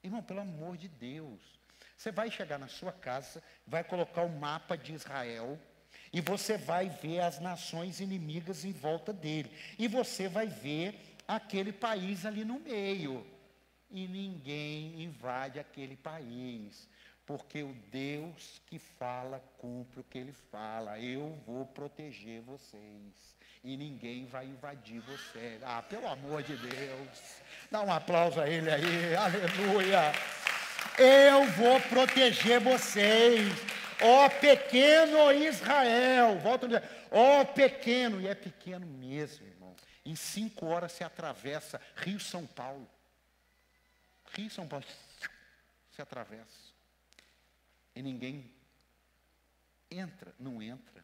Irmão, 0.00 0.22
pelo 0.22 0.42
amor 0.42 0.76
de 0.76 0.86
Deus. 0.86 1.40
Você 1.96 2.12
vai 2.12 2.30
chegar 2.30 2.56
na 2.56 2.68
sua 2.68 2.92
casa, 2.92 3.42
vai 3.66 3.82
colocar 3.82 4.22
o 4.22 4.28
mapa 4.28 4.76
de 4.76 4.92
Israel, 4.92 5.58
e 6.12 6.20
você 6.20 6.56
vai 6.56 6.88
ver 6.88 7.18
as 7.18 7.40
nações 7.40 7.98
inimigas 7.98 8.64
em 8.64 8.70
volta 8.70 9.12
dele. 9.12 9.50
E 9.76 9.88
você 9.88 10.28
vai 10.28 10.46
ver 10.46 11.16
aquele 11.26 11.72
país 11.72 12.24
ali 12.24 12.44
no 12.44 12.60
meio. 12.60 13.26
E 13.90 14.06
ninguém 14.06 15.02
invade 15.02 15.58
aquele 15.58 15.96
país. 15.96 16.88
Porque 17.26 17.64
o 17.64 17.74
Deus 17.90 18.62
que 18.66 18.78
fala 18.78 19.40
cumpre 19.58 19.98
o 19.98 20.04
que 20.04 20.18
ele 20.18 20.32
fala. 20.32 21.00
Eu 21.00 21.36
vou 21.44 21.66
proteger 21.66 22.40
vocês. 22.42 23.33
E 23.64 23.78
ninguém 23.78 24.26
vai 24.26 24.44
invadir 24.44 25.00
vocês. 25.00 25.62
Ah, 25.62 25.82
pelo 25.82 26.06
amor 26.06 26.42
de 26.42 26.54
Deus. 26.54 27.08
Dá 27.70 27.80
um 27.80 27.90
aplauso 27.90 28.38
a 28.38 28.46
ele 28.46 28.70
aí. 28.70 29.16
Aleluia. 29.16 30.12
Eu 30.98 31.46
vou 31.52 31.80
proteger 31.80 32.60
vocês. 32.60 33.50
Ó 34.02 34.28
pequeno 34.28 35.32
Israel. 35.32 36.38
Volta 36.40 36.68
Ó 37.10 37.42
pequeno. 37.46 38.20
E 38.20 38.28
é 38.28 38.34
pequeno 38.34 38.86
mesmo, 38.86 39.46
irmão. 39.46 39.74
Em 40.04 40.14
cinco 40.14 40.66
horas 40.66 40.92
se 40.92 41.02
atravessa 41.02 41.80
Rio 41.96 42.20
São 42.20 42.46
Paulo. 42.46 42.86
Rio 44.34 44.50
São 44.50 44.68
Paulo 44.68 44.84
se 45.90 46.02
atravessa. 46.02 46.74
E 47.96 48.02
ninguém 48.02 48.52
entra, 49.90 50.34
não 50.38 50.60
entra. 50.60 51.02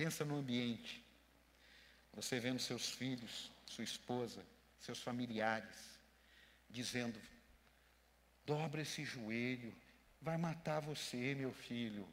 Pensa 0.00 0.24
no 0.24 0.38
ambiente. 0.38 1.04
Você 2.14 2.40
vendo 2.40 2.58
seus 2.58 2.88
filhos, 2.88 3.52
sua 3.66 3.84
esposa, 3.84 4.42
seus 4.78 4.98
familiares, 4.98 6.00
dizendo: 6.70 7.20
dobra 8.46 8.80
esse 8.80 9.04
joelho, 9.04 9.76
vai 10.18 10.38
matar 10.38 10.80
você, 10.80 11.34
meu 11.34 11.52
filho, 11.52 12.08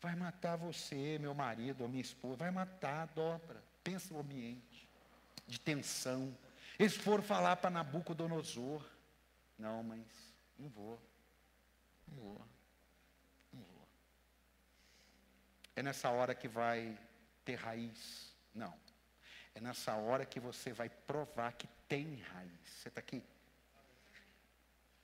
vai 0.00 0.14
matar 0.14 0.54
você, 0.54 1.18
meu 1.18 1.34
marido 1.34 1.80
ou 1.80 1.88
minha 1.88 2.00
esposa, 2.00 2.36
vai 2.36 2.52
matar, 2.52 3.08
dobra. 3.08 3.60
Pensa 3.82 4.14
no 4.14 4.20
ambiente 4.20 4.88
de 5.48 5.58
tensão. 5.58 6.32
Eles 6.78 6.94
foram 6.94 7.24
falar 7.24 7.56
para 7.56 7.70
Nabucodonosor: 7.70 8.88
não, 9.58 9.82
mas 9.82 10.06
não 10.56 10.68
vou. 10.68 11.02
Não 12.06 12.22
vou. 12.22 12.46
Não 13.52 13.62
vou. 13.64 13.88
É 15.74 15.82
nessa 15.82 16.08
hora 16.08 16.32
que 16.32 16.46
vai 16.46 16.96
ter 17.46 17.54
raiz? 17.54 18.34
Não. 18.52 18.74
É 19.54 19.60
nessa 19.60 19.94
hora 19.94 20.26
que 20.26 20.38
você 20.38 20.72
vai 20.72 20.90
provar 20.90 21.52
que 21.52 21.66
tem 21.88 22.16
raiz. 22.16 22.68
Você 22.68 22.88
está 22.88 23.00
aqui? 23.00 23.22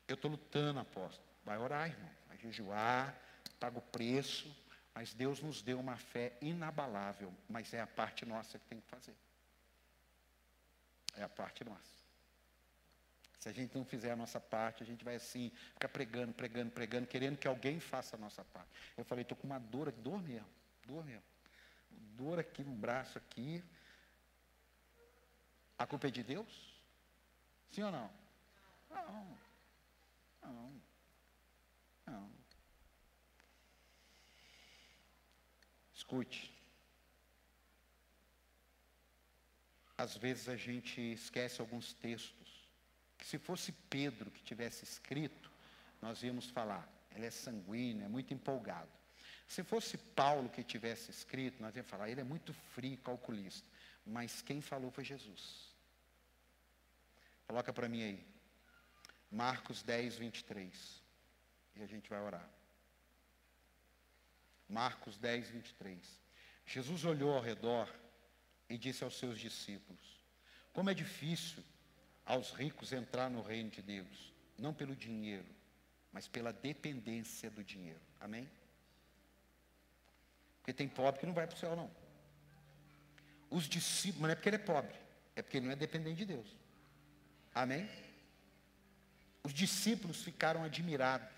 Eu 0.07 0.15
estou 0.15 0.31
lutando, 0.31 0.81
apóstolo. 0.81 1.27
Vai 1.45 1.57
orar, 1.57 1.89
irmão. 1.89 2.11
Vai 2.29 2.37
jejuar, 2.37 3.17
paga 3.59 3.79
o 3.79 3.83
preço. 3.83 4.55
Mas 4.95 5.15
Deus 5.15 5.41
nos 5.41 5.63
deu 5.63 5.81
uma 5.81 5.97
fé 5.97 6.37
inabalável. 6.43 7.33
Mas 7.49 7.73
é 7.73 7.81
a 7.81 7.87
parte 7.87 8.27
nossa 8.27 8.59
que 8.59 8.67
tem 8.67 8.81
que 8.81 8.89
fazer. 8.89 9.15
É 11.17 11.23
a 11.23 11.29
parte 11.29 11.65
nossa. 11.65 12.03
Se 13.39 13.49
a 13.49 13.53
gente 13.53 13.75
não 13.75 13.85
fizer 13.85 14.13
a 14.13 14.17
nossa 14.17 14.39
parte, 14.39 14.83
a 14.83 14.87
gente 14.87 15.05
vai 15.05 15.17
assim, 15.17 15.51
ficar 15.75 15.89
pregando, 15.89 16.33
pregando, 16.33 16.71
pregando, 16.71 17.07
querendo 17.07 17.39
que 17.39 17.49
alguém 17.49 17.81
faça 17.81 18.17
a 18.17 18.19
nossa 18.19 18.45
parte. 18.45 18.69
Eu 18.97 19.05
falei, 19.05 19.23
estou 19.23 19.37
com 19.37 19.47
uma 19.47 19.59
dor, 19.59 19.91
dor 19.91 20.23
mesmo, 20.23 20.49
dor 20.85 21.05
mesmo. 21.05 21.32
Dor 22.15 22.39
aqui 22.39 22.63
no 22.63 22.75
braço 22.75 23.19
aqui. 23.19 23.63
A 25.79 25.87
culpa 25.87 26.09
é 26.09 26.11
de 26.11 26.23
Deus? 26.23 26.81
Sim 27.71 27.83
ou 27.83 27.93
não? 27.93 28.11
Não. 28.91 29.39
Não. 30.43 30.83
Não. 32.07 32.31
Escute. 35.95 36.53
Às 39.97 40.17
vezes 40.17 40.49
a 40.49 40.57
gente 40.57 41.01
esquece 41.01 41.61
alguns 41.61 41.93
textos 41.95 42.69
que 43.17 43.27
se 43.27 43.39
fosse 43.39 43.71
Pedro 43.89 44.31
que 44.31 44.43
tivesse 44.43 44.83
escrito, 44.85 45.51
nós 46.01 46.23
íamos 46.25 46.51
falar, 46.51 46.89
ele 47.15 47.27
é 47.27 47.31
sanguíneo, 47.31 48.05
é 48.05 48.09
muito 48.09 48.35
empolgado. 48.35 48.91
Se 49.53 49.63
fosse 49.63 49.99
Paulo 49.99 50.49
que 50.49 50.65
tivesse 50.65 51.11
escrito, 51.11 51.61
nós 51.63 51.77
íamos 51.77 51.91
falar, 51.91 52.09
ele 52.09 52.23
é 52.23 52.25
muito 52.25 52.55
frio, 52.55 52.97
calculista. 52.97 53.69
Mas 54.07 54.41
quem 54.41 54.63
falou 54.63 54.91
foi 54.91 55.05
Jesus. 55.05 55.71
Coloca 57.47 57.71
para 57.71 57.87
mim 57.87 58.03
aí. 58.03 58.27
Marcos 59.31 59.83
10, 59.83 60.17
23. 60.17 61.03
E 61.77 61.83
a 61.83 61.87
gente 61.87 62.09
vai 62.09 62.23
orar. 62.23 62.49
Marcos 64.67 65.19
10, 65.19 65.51
23. 65.51 66.01
Jesus 66.65 67.05
olhou 67.05 67.35
ao 67.35 67.43
redor 67.43 67.95
e 68.71 68.79
disse 68.79 69.05
aos 69.05 69.19
seus 69.19 69.39
discípulos: 69.39 70.25
Como 70.73 70.89
é 70.89 70.95
difícil 70.95 71.63
aos 72.25 72.53
ricos 72.53 72.91
entrar 72.91 73.29
no 73.29 73.43
reino 73.43 73.69
de 73.69 73.83
Deus, 73.83 74.33
não 74.57 74.73
pelo 74.73 74.97
dinheiro, 74.97 75.55
mas 76.11 76.27
pela 76.27 76.55
dependência 76.55 77.51
do 77.51 77.63
dinheiro. 77.63 78.01
Amém? 78.19 78.49
Porque 80.63 80.73
tem 80.73 80.89
pobre 80.89 81.19
que 81.19 81.27
não 81.27 81.35
vai 81.35 81.45
para 81.45 81.57
o 81.57 81.59
céu, 81.59 81.75
não. 81.75 81.91
Os 83.51 83.69
discípulos, 83.69 84.23
não 84.23 84.31
é 84.31 84.37
porque 84.37 84.49
ele 84.49 84.57
é 84.57 84.61
pobre, 84.61 84.95
é 85.35 85.43
porque 85.43 85.57
ele 85.57 85.67
não 85.67 85.73
é 85.73 85.77
dependente 85.77 86.19
de 86.19 86.25
Deus. 86.25 86.47
Amém? 87.53 87.91
Os 89.43 89.53
discípulos 89.53 90.23
ficaram 90.23 90.63
admirados 90.63 91.29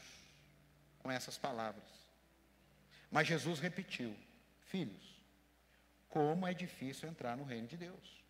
com 0.99 1.11
essas 1.11 1.39
palavras. 1.39 1.83
Mas 3.11 3.27
Jesus 3.27 3.61
repetiu: 3.61 4.15
Filhos, 4.67 5.15
como 6.11 6.47
é 6.47 6.53
difícil 6.53 7.09
entrar 7.09 7.35
no 7.35 7.45
reino 7.45 7.67
de 7.67 7.79
Deus. 7.79 8.23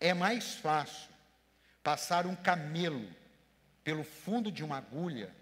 É 0.00 0.12
mais 0.12 0.56
fácil 0.56 1.08
passar 1.84 2.26
um 2.26 2.34
camelo 2.34 3.08
pelo 3.84 4.02
fundo 4.02 4.50
de 4.50 4.64
uma 4.64 4.78
agulha 4.78 5.32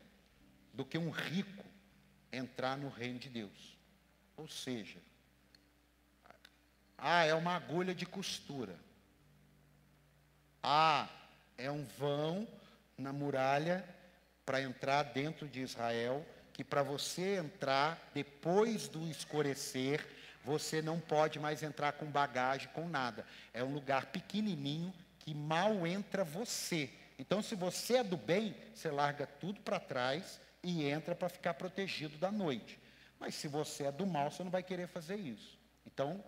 do 0.75 0.85
que 0.85 0.99
um 0.99 1.11
rico 1.11 1.65
entrar 2.31 2.77
no 2.77 2.91
reino 2.91 3.19
de 3.19 3.31
Deus. 3.31 3.80
Ou 4.41 4.49
seja, 4.49 4.97
ah, 6.97 7.25
é 7.25 7.35
uma 7.35 7.55
agulha 7.55 7.95
de 7.95 8.07
costura. 8.07 8.75
Ah, 10.63 11.11
é 11.59 11.71
um 11.71 11.85
vão 11.85 12.49
na 12.97 13.13
muralha 13.13 13.85
para 14.47 14.63
entrar 14.63 15.03
dentro 15.03 15.47
de 15.47 15.61
Israel, 15.61 16.25
que 16.55 16.65
para 16.65 16.83
você 16.83 17.37
entrar 17.37 18.11
depois 18.15 18.89
do 18.89 19.07
escurecer, 19.11 20.07
você 20.43 20.81
não 20.81 20.99
pode 20.99 21.39
mais 21.39 21.63
entrar 21.63 21.93
com 21.93 22.07
bagagem, 22.07 22.71
com 22.73 22.89
nada. 22.89 23.27
É 23.53 23.63
um 23.63 23.75
lugar 23.75 24.07
pequenininho 24.07 24.91
que 25.19 25.35
mal 25.35 25.87
entra 25.87 26.25
você. 26.25 26.89
Então, 27.19 27.43
se 27.43 27.55
você 27.55 27.99
é 27.99 28.05
do 28.05 28.17
bem, 28.17 28.57
você 28.75 28.91
larga 28.91 29.27
tudo 29.27 29.61
para 29.61 29.79
trás 29.79 30.41
e 30.63 30.87
entra 30.87 31.15
para 31.15 31.29
ficar 31.29 31.53
protegido 31.53 32.17
da 32.17 32.33
noite. 32.33 32.81
Mas 33.21 33.35
se 33.35 33.47
você 33.47 33.85
é 33.85 33.93
do 33.93 34.07
mal, 34.07 34.31
você 34.31 34.43
não 34.43 34.51
vai 34.51 34.63
querer 34.63 34.89
fazer 34.89 35.17
isso. 35.17 35.59
Então, 35.87 36.25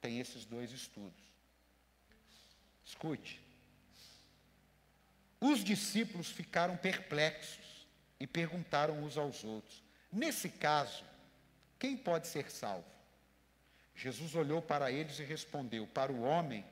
tem 0.00 0.20
esses 0.20 0.44
dois 0.44 0.70
estudos. 0.70 1.20
Escute. 2.84 3.40
Os 5.40 5.64
discípulos 5.64 6.28
ficaram 6.28 6.76
perplexos 6.76 7.86
e 8.20 8.26
perguntaram 8.26 9.02
uns 9.02 9.18
aos 9.18 9.42
outros: 9.42 9.82
Nesse 10.12 10.48
caso, 10.48 11.04
quem 11.78 11.96
pode 11.96 12.28
ser 12.28 12.50
salvo? 12.50 12.84
Jesus 13.94 14.34
olhou 14.34 14.62
para 14.62 14.92
eles 14.92 15.18
e 15.18 15.24
respondeu: 15.24 15.86
Para 15.88 16.12
o 16.12 16.22
homem, 16.22 16.64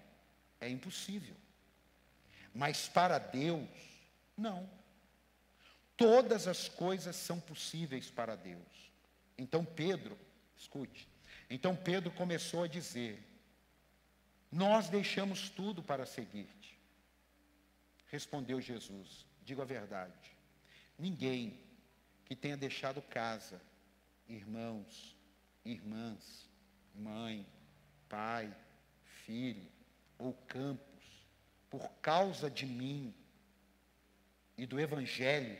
é 0.60 0.68
impossível. 0.68 1.34
Mas 2.54 2.88
para 2.88 3.18
Deus, 3.18 3.68
não. 4.36 4.68
Todas 5.96 6.46
as 6.46 6.68
coisas 6.68 7.16
são 7.16 7.40
possíveis 7.40 8.10
para 8.10 8.36
Deus. 8.36 8.87
Então 9.38 9.64
Pedro, 9.64 10.18
escute, 10.56 11.08
então 11.48 11.74
Pedro 11.74 12.10
começou 12.10 12.64
a 12.64 12.68
dizer: 12.68 13.24
Nós 14.50 14.90
deixamos 14.90 15.48
tudo 15.48 15.82
para 15.82 16.04
seguir-te. 16.04 16.78
Respondeu 18.08 18.60
Jesus: 18.60 19.24
Digo 19.42 19.62
a 19.62 19.64
verdade. 19.64 20.36
Ninguém 20.98 21.58
que 22.24 22.34
tenha 22.34 22.56
deixado 22.56 23.00
casa, 23.00 23.62
irmãos, 24.28 25.16
irmãs, 25.64 26.50
mãe, 26.94 27.46
pai, 28.08 28.54
filho, 29.24 29.70
ou 30.18 30.34
campos, 30.34 31.28
por 31.70 31.88
causa 32.02 32.50
de 32.50 32.66
mim 32.66 33.14
e 34.56 34.66
do 34.66 34.80
Evangelho, 34.80 35.56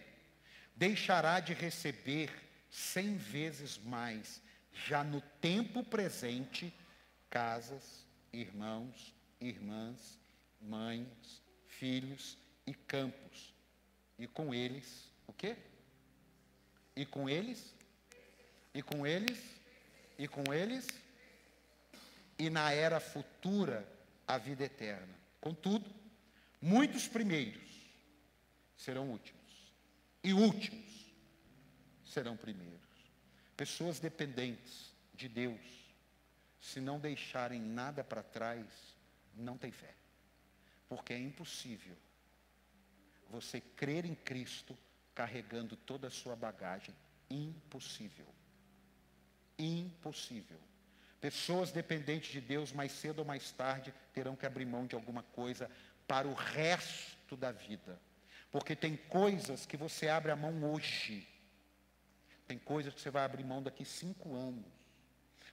deixará 0.75 1.39
de 1.39 1.55
receber 1.55 2.48
cem 2.71 3.17
vezes 3.17 3.79
mais, 3.79 4.43
já 4.87 5.03
no 5.03 5.21
tempo 5.41 5.83
presente, 5.83 6.73
casas, 7.31 8.07
irmãos, 8.33 9.15
irmãs, 9.41 10.19
mães, 10.61 11.43
filhos 11.67 12.37
e 12.67 12.75
campos. 12.75 13.55
E 14.19 14.27
com 14.27 14.55
eles, 14.55 15.11
o 15.27 15.33
quê? 15.33 15.57
E 16.95 17.07
com 17.07 17.29
eles? 17.29 17.75
E 18.75 18.83
com 18.83 19.07
eles? 19.07 19.39
E 20.19 20.27
com 20.27 20.53
eles? 20.53 20.87
E 22.39 22.51
na 22.51 22.73
era 22.73 23.01
futura, 23.01 23.87
a 24.27 24.37
vida 24.37 24.65
eterna. 24.65 25.15
Contudo, 25.41 25.89
muitos 26.61 27.09
primeiros 27.09 27.69
serão 28.77 29.09
últimos. 29.09 29.39
E 30.23 30.33
últimos 30.33 30.88
serão 32.19 32.37
primeiros. 32.37 32.81
Pessoas 33.57 34.01
dependentes 34.01 34.93
de 35.15 35.29
Deus, 35.29 35.61
se 36.61 36.81
não 36.81 36.99
deixarem 36.99 37.61
nada 37.61 38.03
para 38.03 38.25
trás, 38.25 38.67
não 39.37 39.57
tem 39.57 39.71
fé. 39.71 39.95
Porque 40.89 41.13
é 41.13 41.19
impossível 41.19 41.97
você 43.31 43.61
crer 43.61 44.05
em 44.05 44.17
Cristo 44.17 44.77
carregando 45.15 45.77
toda 45.77 46.09
a 46.09 46.11
sua 46.11 46.35
bagagem. 46.35 46.95
Impossível. 47.31 48.27
Impossível. 49.57 50.59
Pessoas 51.21 51.71
dependentes 51.71 52.33
de 52.33 52.41
Deus, 52.41 52.73
mais 52.73 52.91
cedo 52.91 53.21
ou 53.21 53.25
mais 53.25 53.53
tarde, 53.53 53.95
terão 54.13 54.35
que 54.35 54.47
abrir 54.47 54.65
mão 54.65 54.87
de 54.87 54.97
alguma 54.97 55.23
coisa 55.23 55.71
para 56.07 56.27
o 56.27 56.35
resto 56.35 57.37
da 57.37 57.53
vida. 57.53 58.01
Porque 58.51 58.75
tem 58.75 58.97
coisas 58.97 59.67
que 59.67 59.77
você 59.77 60.09
abre 60.09 60.33
a 60.33 60.37
mão 60.37 60.73
hoje. 60.73 61.38
Tem 62.49 62.59
coisas 62.59 62.95
que 62.95 63.01
você 63.01 63.11
vai 63.11 63.25
abrir 63.27 63.45
mão 63.45 63.63
daqui 63.63 63.85
cinco 63.85 64.35
anos. 64.35 64.65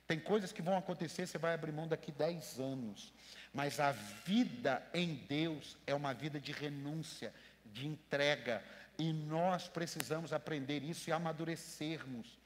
Tem 0.07 0.17
coisas 0.17 0.53
que 0.53 0.61
vão 0.61 0.77
acontecer, 0.77 1.27
você 1.27 1.37
vai 1.37 1.53
abrir 1.53 1.73
mão 1.73 1.87
daqui 1.87 2.09
dez 2.09 2.57
anos. 2.57 3.13
Mas 3.53 3.81
a 3.81 3.91
vida 3.91 4.81
em 4.93 5.15
Deus 5.27 5.77
é 5.85 5.93
uma 5.93 6.13
vida 6.13 6.39
de 6.39 6.53
renúncia, 6.53 7.33
de 7.65 7.85
entrega. 7.85 8.63
E 8.97 9.11
nós 9.11 9.67
precisamos 9.67 10.31
aprender 10.31 10.83
isso 10.83 11.09
e 11.09 11.13
amadurecermos, 11.13 12.39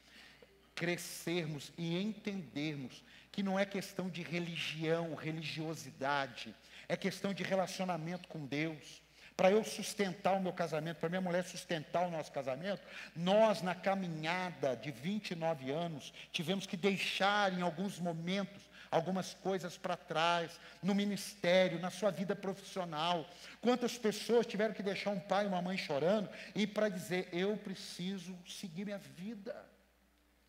crescermos 0.73 1.71
e 1.77 2.01
entendermos 2.01 3.03
que 3.31 3.43
não 3.43 3.59
é 3.59 3.65
questão 3.65 4.09
de 4.09 4.23
religião, 4.23 5.13
religiosidade, 5.13 6.55
é 6.87 6.97
questão 6.97 7.35
de 7.35 7.43
relacionamento 7.43 8.27
com 8.27 8.45
Deus. 8.47 9.01
Para 9.39 9.51
eu 9.51 9.63
sustentar 9.63 10.33
o 10.33 10.41
meu 10.41 10.51
casamento, 10.51 10.97
para 10.97 11.07
minha 11.07 11.21
mulher 11.21 11.45
sustentar 11.45 12.05
o 12.05 12.11
nosso 12.11 12.29
casamento, 12.29 12.81
nós, 13.15 13.61
na 13.61 13.73
caminhada 13.73 14.75
de 14.75 14.91
29 14.91 15.71
anos, 15.71 16.13
tivemos 16.29 16.65
que 16.65 16.75
deixar 16.75 17.53
em 17.53 17.61
alguns 17.61 17.99
momentos 17.99 18.61
algumas 18.91 19.33
coisas 19.35 19.77
para 19.77 19.95
trás, 19.95 20.59
no 20.83 20.93
ministério, 20.93 21.79
na 21.79 21.89
sua 21.89 22.11
vida 22.11 22.35
profissional. 22.35 23.25
Quantas 23.61 23.97
pessoas 23.97 24.45
tiveram 24.45 24.73
que 24.73 24.83
deixar 24.83 25.11
um 25.11 25.19
pai 25.21 25.45
e 25.45 25.47
uma 25.47 25.61
mãe 25.61 25.77
chorando 25.77 26.29
e 26.53 26.67
para 26.67 26.89
dizer: 26.89 27.29
eu 27.31 27.55
preciso 27.55 28.37
seguir 28.45 28.83
minha 28.83 28.97
vida, 28.97 29.55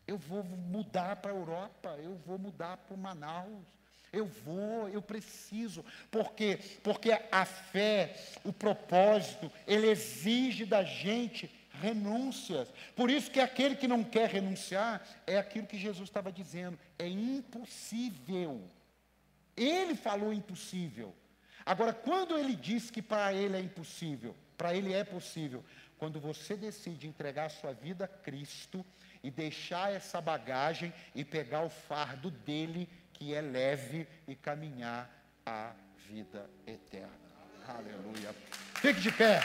eu 0.05 0.17
vou 0.17 0.43
mudar 0.43 1.15
para 1.15 1.31
a 1.31 1.35
Europa, 1.35 1.97
eu 2.03 2.17
vou 2.25 2.37
mudar 2.37 2.75
para 2.75 2.97
Manaus. 2.97 3.80
Eu 4.11 4.25
vou, 4.25 4.89
eu 4.89 5.01
preciso. 5.01 5.85
Por 6.09 6.33
quê? 6.33 6.59
Porque 6.83 7.11
a 7.31 7.45
fé, 7.45 8.15
o 8.43 8.51
propósito, 8.51 9.51
ele 9.65 9.87
exige 9.87 10.65
da 10.65 10.83
gente 10.83 11.49
renúncias. 11.81 12.67
Por 12.95 13.09
isso 13.09 13.31
que 13.31 13.39
aquele 13.39 13.75
que 13.75 13.87
não 13.87 14.03
quer 14.03 14.29
renunciar 14.29 15.01
é 15.25 15.37
aquilo 15.37 15.67
que 15.67 15.77
Jesus 15.77 16.09
estava 16.09 16.31
dizendo, 16.31 16.77
é 16.99 17.07
impossível. 17.07 18.61
Ele 19.55 19.95
falou 19.95 20.33
impossível. 20.33 21.15
Agora, 21.65 21.93
quando 21.93 22.37
ele 22.37 22.55
diz 22.55 22.89
que 22.89 23.01
para 23.01 23.33
ele 23.33 23.55
é 23.55 23.59
impossível, 23.59 24.35
para 24.57 24.75
ele 24.75 24.93
é 24.93 25.03
possível, 25.03 25.63
quando 25.97 26.19
você 26.19 26.55
decide 26.55 27.07
entregar 27.07 27.45
a 27.45 27.49
sua 27.49 27.73
vida 27.73 28.05
a 28.05 28.07
Cristo 28.07 28.83
e 29.23 29.29
deixar 29.29 29.93
essa 29.93 30.19
bagagem 30.19 30.91
e 31.13 31.23
pegar 31.23 31.61
o 31.61 31.69
fardo 31.69 32.31
dele, 32.31 32.89
que 33.21 33.35
é 33.35 33.41
leve, 33.41 34.07
e 34.27 34.35
caminhar 34.35 35.07
a 35.45 35.73
vida 36.09 36.49
eterna. 36.65 37.07
Aleluia. 37.67 38.33
Fique 38.81 38.99
de 38.99 39.11
pé. 39.11 39.39